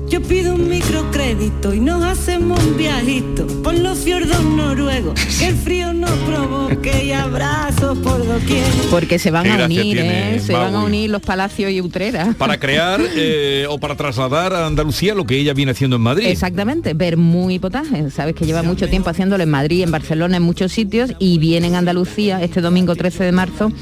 yo 0.08 0.22
pido 0.22 0.54
un 0.54 0.68
microcrédito 0.68 1.74
y 1.74 1.80
nos 1.80 2.04
hacemos 2.04 2.62
un 2.64 2.76
viajito 2.76 3.46
por 3.62 3.76
los 3.76 3.98
fiordos 3.98 4.42
noruegos, 4.44 5.14
que 5.38 5.48
el 5.48 5.56
frío 5.56 5.92
nos 5.92 6.10
provoque 6.10 7.04
y 7.04 7.12
abrazos 7.12 7.98
por 7.98 8.24
doquier. 8.24 8.64
Porque 8.90 9.18
se 9.18 9.30
van 9.30 9.50
a 9.50 9.64
unir, 9.64 9.98
¿eh? 9.98 10.40
se 10.40 10.52
van 10.52 10.74
a 10.74 10.84
unir 10.84 11.10
los 11.10 11.22
palacios 11.22 11.72
y 11.72 11.80
Utrera. 11.80 12.34
Para 12.38 12.58
crear 12.58 13.00
eh, 13.16 13.66
o 13.68 13.78
para 13.78 13.96
trasladar 13.96 14.54
a 14.54 14.66
Andalucía 14.66 15.14
lo 15.14 15.24
que 15.24 15.38
ella 15.38 15.54
viene 15.54 15.72
haciendo 15.72 15.96
en 15.96 16.02
Madrid. 16.02 16.26
Exactamente, 16.26 16.94
ver 16.94 17.16
muy 17.16 17.58
potaje. 17.58 18.10
Sabes 18.10 18.34
que 18.34 18.46
lleva 18.46 18.62
mucho 18.62 18.88
tiempo 18.88 19.10
haciéndolo 19.10 19.42
en 19.42 19.50
Madrid, 19.50 19.82
en 19.82 19.90
Barcelona, 19.90 20.36
en 20.36 20.42
muchos 20.42 20.72
sitios 20.72 21.12
y 21.18 21.38
viene 21.38 21.66
en 21.66 21.74
Andalucía 21.74 22.42
este 22.42 22.60
domingo 22.60 22.94
13 22.94 23.24
de 23.24 23.32
marzo. 23.32 23.72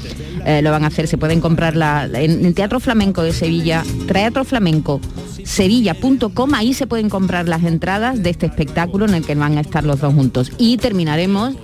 Eh, 0.45 0.61
lo 0.63 0.71
van 0.71 0.83
a 0.83 0.87
hacer, 0.87 1.07
se 1.07 1.17
pueden 1.17 1.39
comprar 1.39 1.75
la, 1.75 2.05
en 2.05 2.45
el 2.45 2.53
Teatro 2.55 2.79
Flamenco 2.79 3.21
de 3.21 3.31
Sevilla, 3.31 3.83
Teatro 4.07 4.43
Flamenco 4.43 5.01
sevilla.com, 5.45 6.14
ahí 6.53 6.73
se 6.73 6.87
pueden 6.87 7.09
comprar 7.09 7.47
las 7.47 7.63
entradas 7.63 8.21
de 8.21 8.29
este 8.29 8.45
espectáculo 8.45 9.05
en 9.05 9.15
el 9.15 9.25
que 9.25 9.35
van 9.35 9.57
a 9.57 9.61
estar 9.61 9.83
los 9.83 9.99
dos 9.99 10.13
juntos. 10.13 10.51
Y 10.57 10.77
terminaremos 10.77 11.55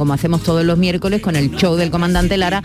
como 0.00 0.14
hacemos 0.14 0.42
todos 0.42 0.64
los 0.64 0.78
miércoles 0.78 1.20
con 1.20 1.36
el 1.36 1.50
show 1.56 1.76
del 1.76 1.90
comandante 1.90 2.38
Lara, 2.38 2.62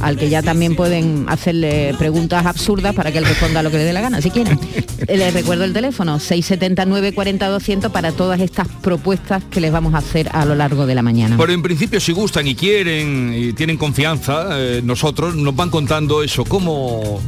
al 0.00 0.16
que 0.16 0.30
ya 0.30 0.42
también 0.42 0.74
pueden 0.74 1.26
hacerle 1.28 1.94
preguntas 1.98 2.46
absurdas 2.46 2.94
para 2.94 3.12
que 3.12 3.18
él 3.18 3.26
responda 3.26 3.62
lo 3.62 3.70
que 3.70 3.76
le 3.76 3.84
dé 3.84 3.92
la 3.92 4.00
gana, 4.00 4.22
si 4.22 4.30
quieren. 4.30 4.58
Les 5.06 5.34
recuerdo 5.34 5.64
el 5.64 5.74
teléfono, 5.74 6.18
679 6.18 7.12
40 7.12 7.46
200 7.46 7.92
para 7.92 8.12
todas 8.12 8.40
estas 8.40 8.68
propuestas 8.68 9.44
que 9.50 9.60
les 9.60 9.70
vamos 9.70 9.92
a 9.92 9.98
hacer 9.98 10.30
a 10.32 10.46
lo 10.46 10.54
largo 10.54 10.86
de 10.86 10.94
la 10.94 11.02
mañana. 11.02 11.36
Pero 11.36 11.52
en 11.52 11.60
principio 11.60 12.00
si 12.00 12.12
gustan 12.12 12.46
y 12.46 12.54
quieren 12.54 13.34
y 13.36 13.52
tienen 13.52 13.76
confianza, 13.76 14.48
eh, 14.52 14.80
nosotros 14.82 15.36
nos 15.36 15.54
van 15.54 15.68
contando 15.68 16.22
eso, 16.22 16.46
cómo 16.46 17.20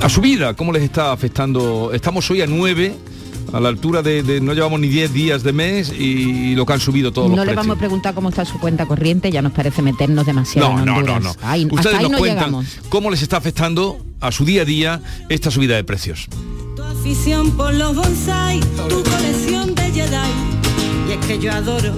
a 0.00 0.08
su 0.08 0.20
vida, 0.20 0.54
cómo 0.54 0.72
les 0.72 0.82
está 0.82 1.12
afectando. 1.12 1.92
Estamos 1.92 2.30
hoy 2.30 2.42
a 2.42 2.46
9 2.46 2.94
a 3.52 3.60
la 3.60 3.68
altura 3.68 4.02
de, 4.02 4.40
no 4.40 4.54
llevamos 4.54 4.80
ni 4.80 4.88
10 4.88 5.12
días 5.12 5.42
de 5.42 5.52
mes 5.52 5.92
y, 5.92 6.54
lo 6.54 6.66
que 6.66 6.72
han 6.72 6.80
subido 6.80 7.12
todos 7.12 7.30
no 7.30 7.36
los 7.36 7.44
No 7.44 7.50
le 7.50 7.56
vamos 7.56 7.76
a 7.76 7.78
preguntar 7.78 8.14
cómo 8.14 8.28
está 8.28 8.44
su 8.44 8.58
cuenta 8.58 8.86
corriente, 8.86 9.30
ya 9.30 9.42
nos 9.42 9.52
parece 9.52 9.82
meternos 9.82 10.26
demasiado 10.26 10.72
no, 10.72 10.78
en 10.78 10.84
No, 10.84 11.02
no, 11.02 11.20
no. 11.20 11.34
Ahí, 11.42 11.66
Ustedes 11.70 12.00
nos 12.00 12.12
cuentan 12.12 12.66
cómo 12.88 13.10
les 13.10 13.22
está 13.22 13.36
afectando 13.36 13.98
a 14.20 14.32
su 14.32 14.44
día 14.44 14.62
a 14.62 14.64
día 14.64 15.00
esta 15.28 15.50
subida 15.50 15.76
de 15.76 15.84
precios. 15.84 16.28
Tu 16.74 16.82
afición 16.82 17.50
por 17.52 17.72
los 17.74 17.94
bonsai, 17.94 18.60
tu 18.88 19.02
colección 19.02 19.74
de 19.74 19.92
Jedi. 19.92 21.08
Y 21.08 21.12
es 21.12 21.26
que 21.26 21.38
yo 21.38 21.52
adoro, 21.52 21.92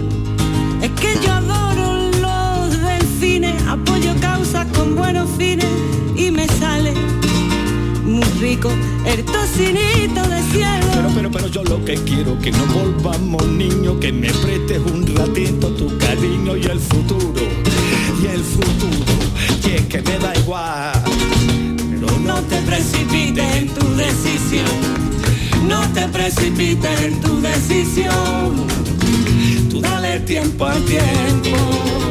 es 0.82 0.90
que 1.00 1.14
yo 1.24 1.32
adoro 1.32 2.10
los 2.20 2.80
delfines, 2.80 3.54
apoyo 3.66 4.14
causas 4.20 4.66
con 4.76 4.94
buenos 4.94 5.28
fines 5.38 5.66
y 6.16 6.30
me 6.30 6.46
sale 6.46 7.17
muy 8.18 8.40
rico, 8.40 8.70
el 9.06 9.24
tocinito 9.24 10.22
de 10.28 10.42
cielo. 10.50 10.86
Pero, 10.92 11.08
pero, 11.14 11.30
pero 11.30 11.46
yo 11.48 11.62
lo 11.64 11.84
que 11.84 11.94
quiero, 11.94 12.38
que 12.40 12.50
no 12.50 12.66
volvamos 12.66 13.46
niños, 13.46 13.96
que 14.00 14.12
me 14.12 14.28
prestes 14.28 14.80
un 14.92 15.06
ratito 15.14 15.68
tu 15.74 15.96
cariño 15.98 16.56
y 16.56 16.64
el 16.64 16.80
futuro, 16.80 17.46
y 18.22 18.26
el 18.26 18.42
futuro, 18.42 19.12
y 19.64 19.70
es 19.76 19.86
que 19.86 20.02
me 20.02 20.18
da 20.18 20.34
igual. 20.36 20.92
Pero 21.90 22.18
no 22.20 22.40
te 22.42 22.56
precipites 22.62 23.56
en 23.56 23.68
tu 23.68 23.86
decisión, 23.94 24.66
no 25.68 25.80
te 25.92 26.08
precipites 26.08 27.00
en 27.02 27.20
tu 27.20 27.40
decisión. 27.40 28.66
Tú 29.70 29.80
dale 29.80 30.20
tiempo 30.20 30.66
al 30.66 30.82
tiempo. 30.84 32.07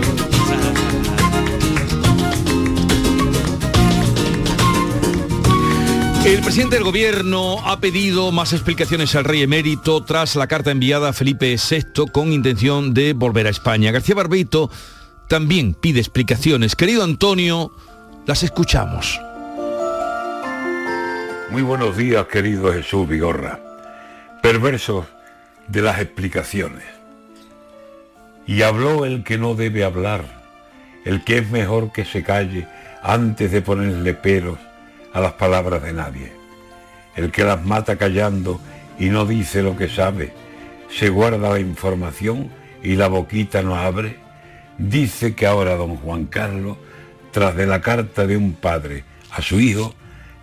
El 6.28 6.42
presidente 6.42 6.76
del 6.76 6.84
gobierno 6.84 7.66
ha 7.66 7.80
pedido 7.80 8.34
más 8.34 8.52
explicaciones 8.52 9.16
al 9.16 9.24
rey 9.24 9.44
emérito 9.44 10.04
tras 10.04 10.36
la 10.36 10.48
carta 10.48 10.72
enviada 10.72 11.08
a 11.08 11.14
Felipe 11.14 11.56
VI 11.56 12.12
con 12.12 12.34
intención 12.34 12.94
de 12.94 13.14
volver 13.14 13.48
a 13.48 13.50
España. 13.50 13.94
García 13.94 14.14
Barbeito 14.14 14.70
también 15.30 15.74
pide 15.74 16.02
explicaciones. 16.02 16.76
Querido 16.76 17.06
Antonio, 17.06 17.72
las 18.26 18.44
escuchamos. 18.44 19.22
Muy 21.50 21.62
buenos 21.62 21.96
días, 21.96 22.28
querido 22.28 22.74
Jesús 22.74 23.08
Vigorra. 23.08 23.62
Perversos 24.44 25.06
de 25.70 25.82
las 25.82 26.02
explicaciones. 26.02 26.84
Y 28.46 28.64
habló 28.64 29.06
el 29.06 29.24
que 29.24 29.38
no 29.38 29.56
debe 29.56 29.86
hablar, 29.86 30.26
el 31.06 31.24
que 31.24 31.38
es 31.38 31.50
mejor 31.50 31.94
que 31.94 32.04
se 32.04 32.22
calle 32.22 32.68
antes 33.02 33.50
de 33.50 33.62
ponerle 33.62 34.14
peros 34.14 34.58
a 35.18 35.20
las 35.20 35.34
palabras 35.34 35.82
de 35.82 35.94
nadie. 35.94 36.32
El 37.16 37.32
que 37.32 37.44
las 37.44 37.66
mata 37.66 37.96
callando 37.96 38.62
y 39.00 39.10
no 39.10 39.26
dice 39.26 39.64
lo 39.64 39.76
que 39.76 39.90
sabe, 39.90 40.32
se 40.92 41.10
guarda 41.10 41.50
la 41.50 41.60
información 41.60 42.52
y 42.84 42.98
la 42.98 43.08
boquita 43.08 43.64
no 43.64 43.76
abre, 43.76 44.20
dice 44.78 45.34
que 45.34 45.48
ahora 45.48 45.76
don 45.76 45.96
Juan 45.96 46.28
Carlos, 46.28 46.78
tras 47.32 47.56
de 47.56 47.66
la 47.66 47.82
carta 47.82 48.28
de 48.28 48.38
un 48.38 48.54
padre 48.54 49.06
a 49.32 49.42
su 49.42 49.60
hijo, 49.60 49.96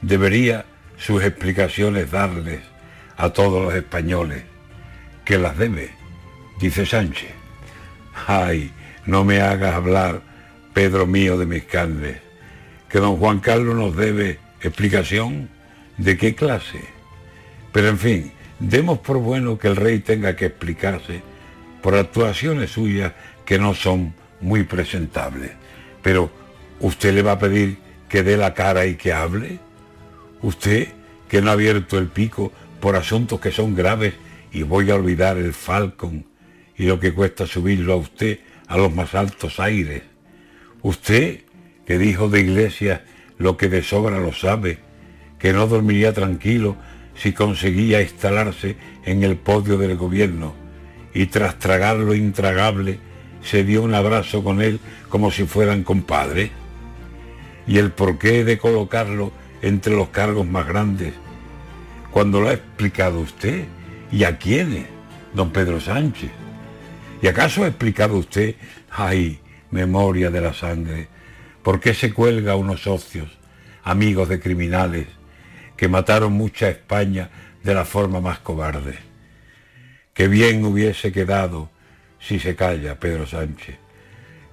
debería 0.03 0.65
sus 0.97 1.23
explicaciones 1.23 2.11
darles 2.11 2.59
a 3.17 3.31
todos 3.31 3.63
los 3.63 3.75
españoles, 3.75 4.43
que 5.25 5.39
las 5.39 5.57
debe, 5.57 5.93
dice 6.59 6.85
Sánchez. 6.85 7.31
Ay, 8.27 8.73
no 9.07 9.25
me 9.25 9.41
hagas 9.41 9.73
hablar, 9.73 10.23
Pedro 10.73 11.07
mío 11.07 11.39
de 11.39 11.47
mis 11.47 11.63
carnes, 11.63 12.17
que 12.89 12.99
don 12.99 13.19
Juan 13.19 13.39
Carlos 13.39 13.77
nos 13.77 13.95
debe 13.95 14.43
¿Explicación? 14.65 15.51
¿De 15.99 16.17
qué 16.17 16.35
clase? 16.35 16.81
Pero 17.71 17.89
en 17.89 17.99
fin, 17.99 18.33
demos 18.59 18.99
por 19.01 19.19
bueno 19.19 19.59
que 19.59 19.69
el 19.69 19.77
rey 19.77 19.99
tenga 19.99 20.35
que 20.37 20.47
explicarse 20.47 21.23
por 21.83 21.95
actuaciones 21.95 22.71
suyas 22.71 23.13
que 23.45 23.59
no 23.59 23.75
son 23.75 24.15
muy 24.41 24.65
presentables. 24.65 25.51
Pero, 26.03 26.31
¿usted 26.81 27.13
le 27.13 27.21
va 27.21 27.33
a 27.33 27.39
pedir 27.39 27.77
que 28.09 28.23
dé 28.23 28.39
la 28.39 28.55
cara 28.55 28.87
y 28.87 28.95
que 28.95 29.13
hable? 29.13 29.59
¿Usted, 30.41 30.89
que 31.29 31.43
no 31.43 31.51
ha 31.51 31.53
abierto 31.53 31.99
el 31.99 32.09
pico 32.09 32.51
por 32.81 32.97
asuntos 32.97 33.41
que 33.41 33.53
son 33.53 33.75
graves 33.75 34.15
y 34.51 34.63
voy 34.63 34.91
a 34.91 34.95
olvidar 34.95 35.37
el 35.37 35.53
Falcon 35.53 36.25
y 36.75 36.85
lo 36.85 36.99
que 36.99 37.13
cuesta 37.13 37.47
subirlo 37.47 37.93
a 37.93 37.97
usted 37.97 38.39
a 38.67 38.79
los 38.79 38.95
más 38.95 39.15
altos 39.15 39.61
aires? 39.61 40.05
¿Usted, 40.81 41.43
que 41.85 41.99
dijo 41.99 42.31
de 42.31 42.41
Iglesias 42.41 43.03
lo 43.39 43.57
que 43.57 43.69
de 43.69 43.83
sobra 43.83 44.19
lo 44.19 44.33
sabe, 44.33 44.79
que 45.39 45.53
no 45.53 45.67
dormiría 45.67 46.13
tranquilo 46.13 46.77
si 47.15 47.33
conseguía 47.33 48.03
instalarse 48.03 48.77
en 49.05 49.23
el 49.23 49.37
podio 49.37 49.79
del 49.79 49.97
gobierno 49.97 50.55
y 51.15 51.27
tras 51.27 51.59
tragar 51.59 51.97
lo 51.97 52.15
intragable 52.15 52.99
se 53.41 53.63
dio 53.65 53.83
un 53.83 53.95
abrazo 53.95 54.43
con 54.43 54.61
él 54.61 54.81
como 55.09 55.31
si 55.31 55.45
fueran 55.45 55.85
compadres. 55.85 56.51
Y 57.67 57.79
el 57.79 57.93
porqué 57.93 58.45
de 58.45 58.59
colocarlo 58.59 59.33
entre 59.63 59.95
los 59.95 60.09
cargos 60.09 60.47
más 60.47 60.67
grandes, 60.67 61.15
cuando 62.11 62.41
lo 62.41 62.49
ha 62.49 62.55
explicado 62.55 63.21
usted 63.21 63.65
y 64.11 64.25
a 64.25 64.37
quiénes, 64.37 64.87
don 65.33 65.51
Pedro 65.51 65.81
Sánchez. 65.81 66.31
¿Y 67.23 67.29
acaso 67.29 67.65
ha 67.65 67.69
explicado 67.69 68.17
usted, 68.17 68.57
ay, 68.91 69.39
memoria 69.71 70.31
de 70.31 70.41
la 70.41 70.53
sangre, 70.53 71.09
por 71.65 71.81
qué 71.81 71.95
se 71.95 72.13
cuelga 72.13 72.57
unos 72.57 72.83
socios, 72.83 73.31
amigos 73.83 74.29
de 74.29 74.39
criminales, 74.39 75.07
que 75.79 75.89
mataron 75.89 76.35
mucha 76.35 76.69
España 76.69 77.31
de 77.63 77.75
la 77.75 77.87
forma 77.87 78.21
más 78.21 78.39
cobarde? 78.39 78.99
Que 80.13 80.29
bien 80.29 80.63
hubiese 80.67 81.11
quedado 81.11 81.71
si 82.21 82.39
se 82.39 82.55
calla, 82.55 83.01
Pedro 83.01 83.27
Sánchez, 83.27 83.77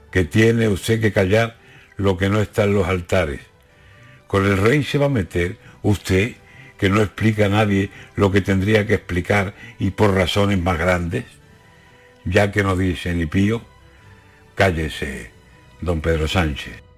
que 0.10 0.24
tiene 0.24 0.70
usted 0.70 1.02
que 1.02 1.12
callar 1.12 1.58
lo 1.98 2.18
que 2.18 2.30
no 2.30 2.42
está 2.42 2.64
en 2.64 2.74
los 2.74 2.88
altares. 2.88 3.42
Con 4.28 4.46
el 4.46 4.58
rey 4.58 4.84
se 4.84 4.98
va 4.98 5.08
a 5.08 5.10
meter 5.10 5.58
usted, 5.82 6.36
que 6.78 6.90
no 6.90 7.02
explica 7.02 7.48
a 7.48 7.50
nadie 7.50 7.92
lo 8.16 8.32
que 8.32 8.40
tendría 8.40 8.88
que 8.88 8.96
explicar 8.96 9.54
y 9.80 9.92
por 9.92 10.16
razones 10.16 10.60
más 10.60 10.80
grandes. 10.80 11.26
Ya 12.24 12.54
que 12.54 12.64
no 12.64 12.78
dice 12.78 13.14
ni 13.14 13.26
pío, 13.26 13.62
cállese, 14.56 15.32
don 15.82 16.00
Pedro 16.00 16.30
Sánchez. 16.30 16.91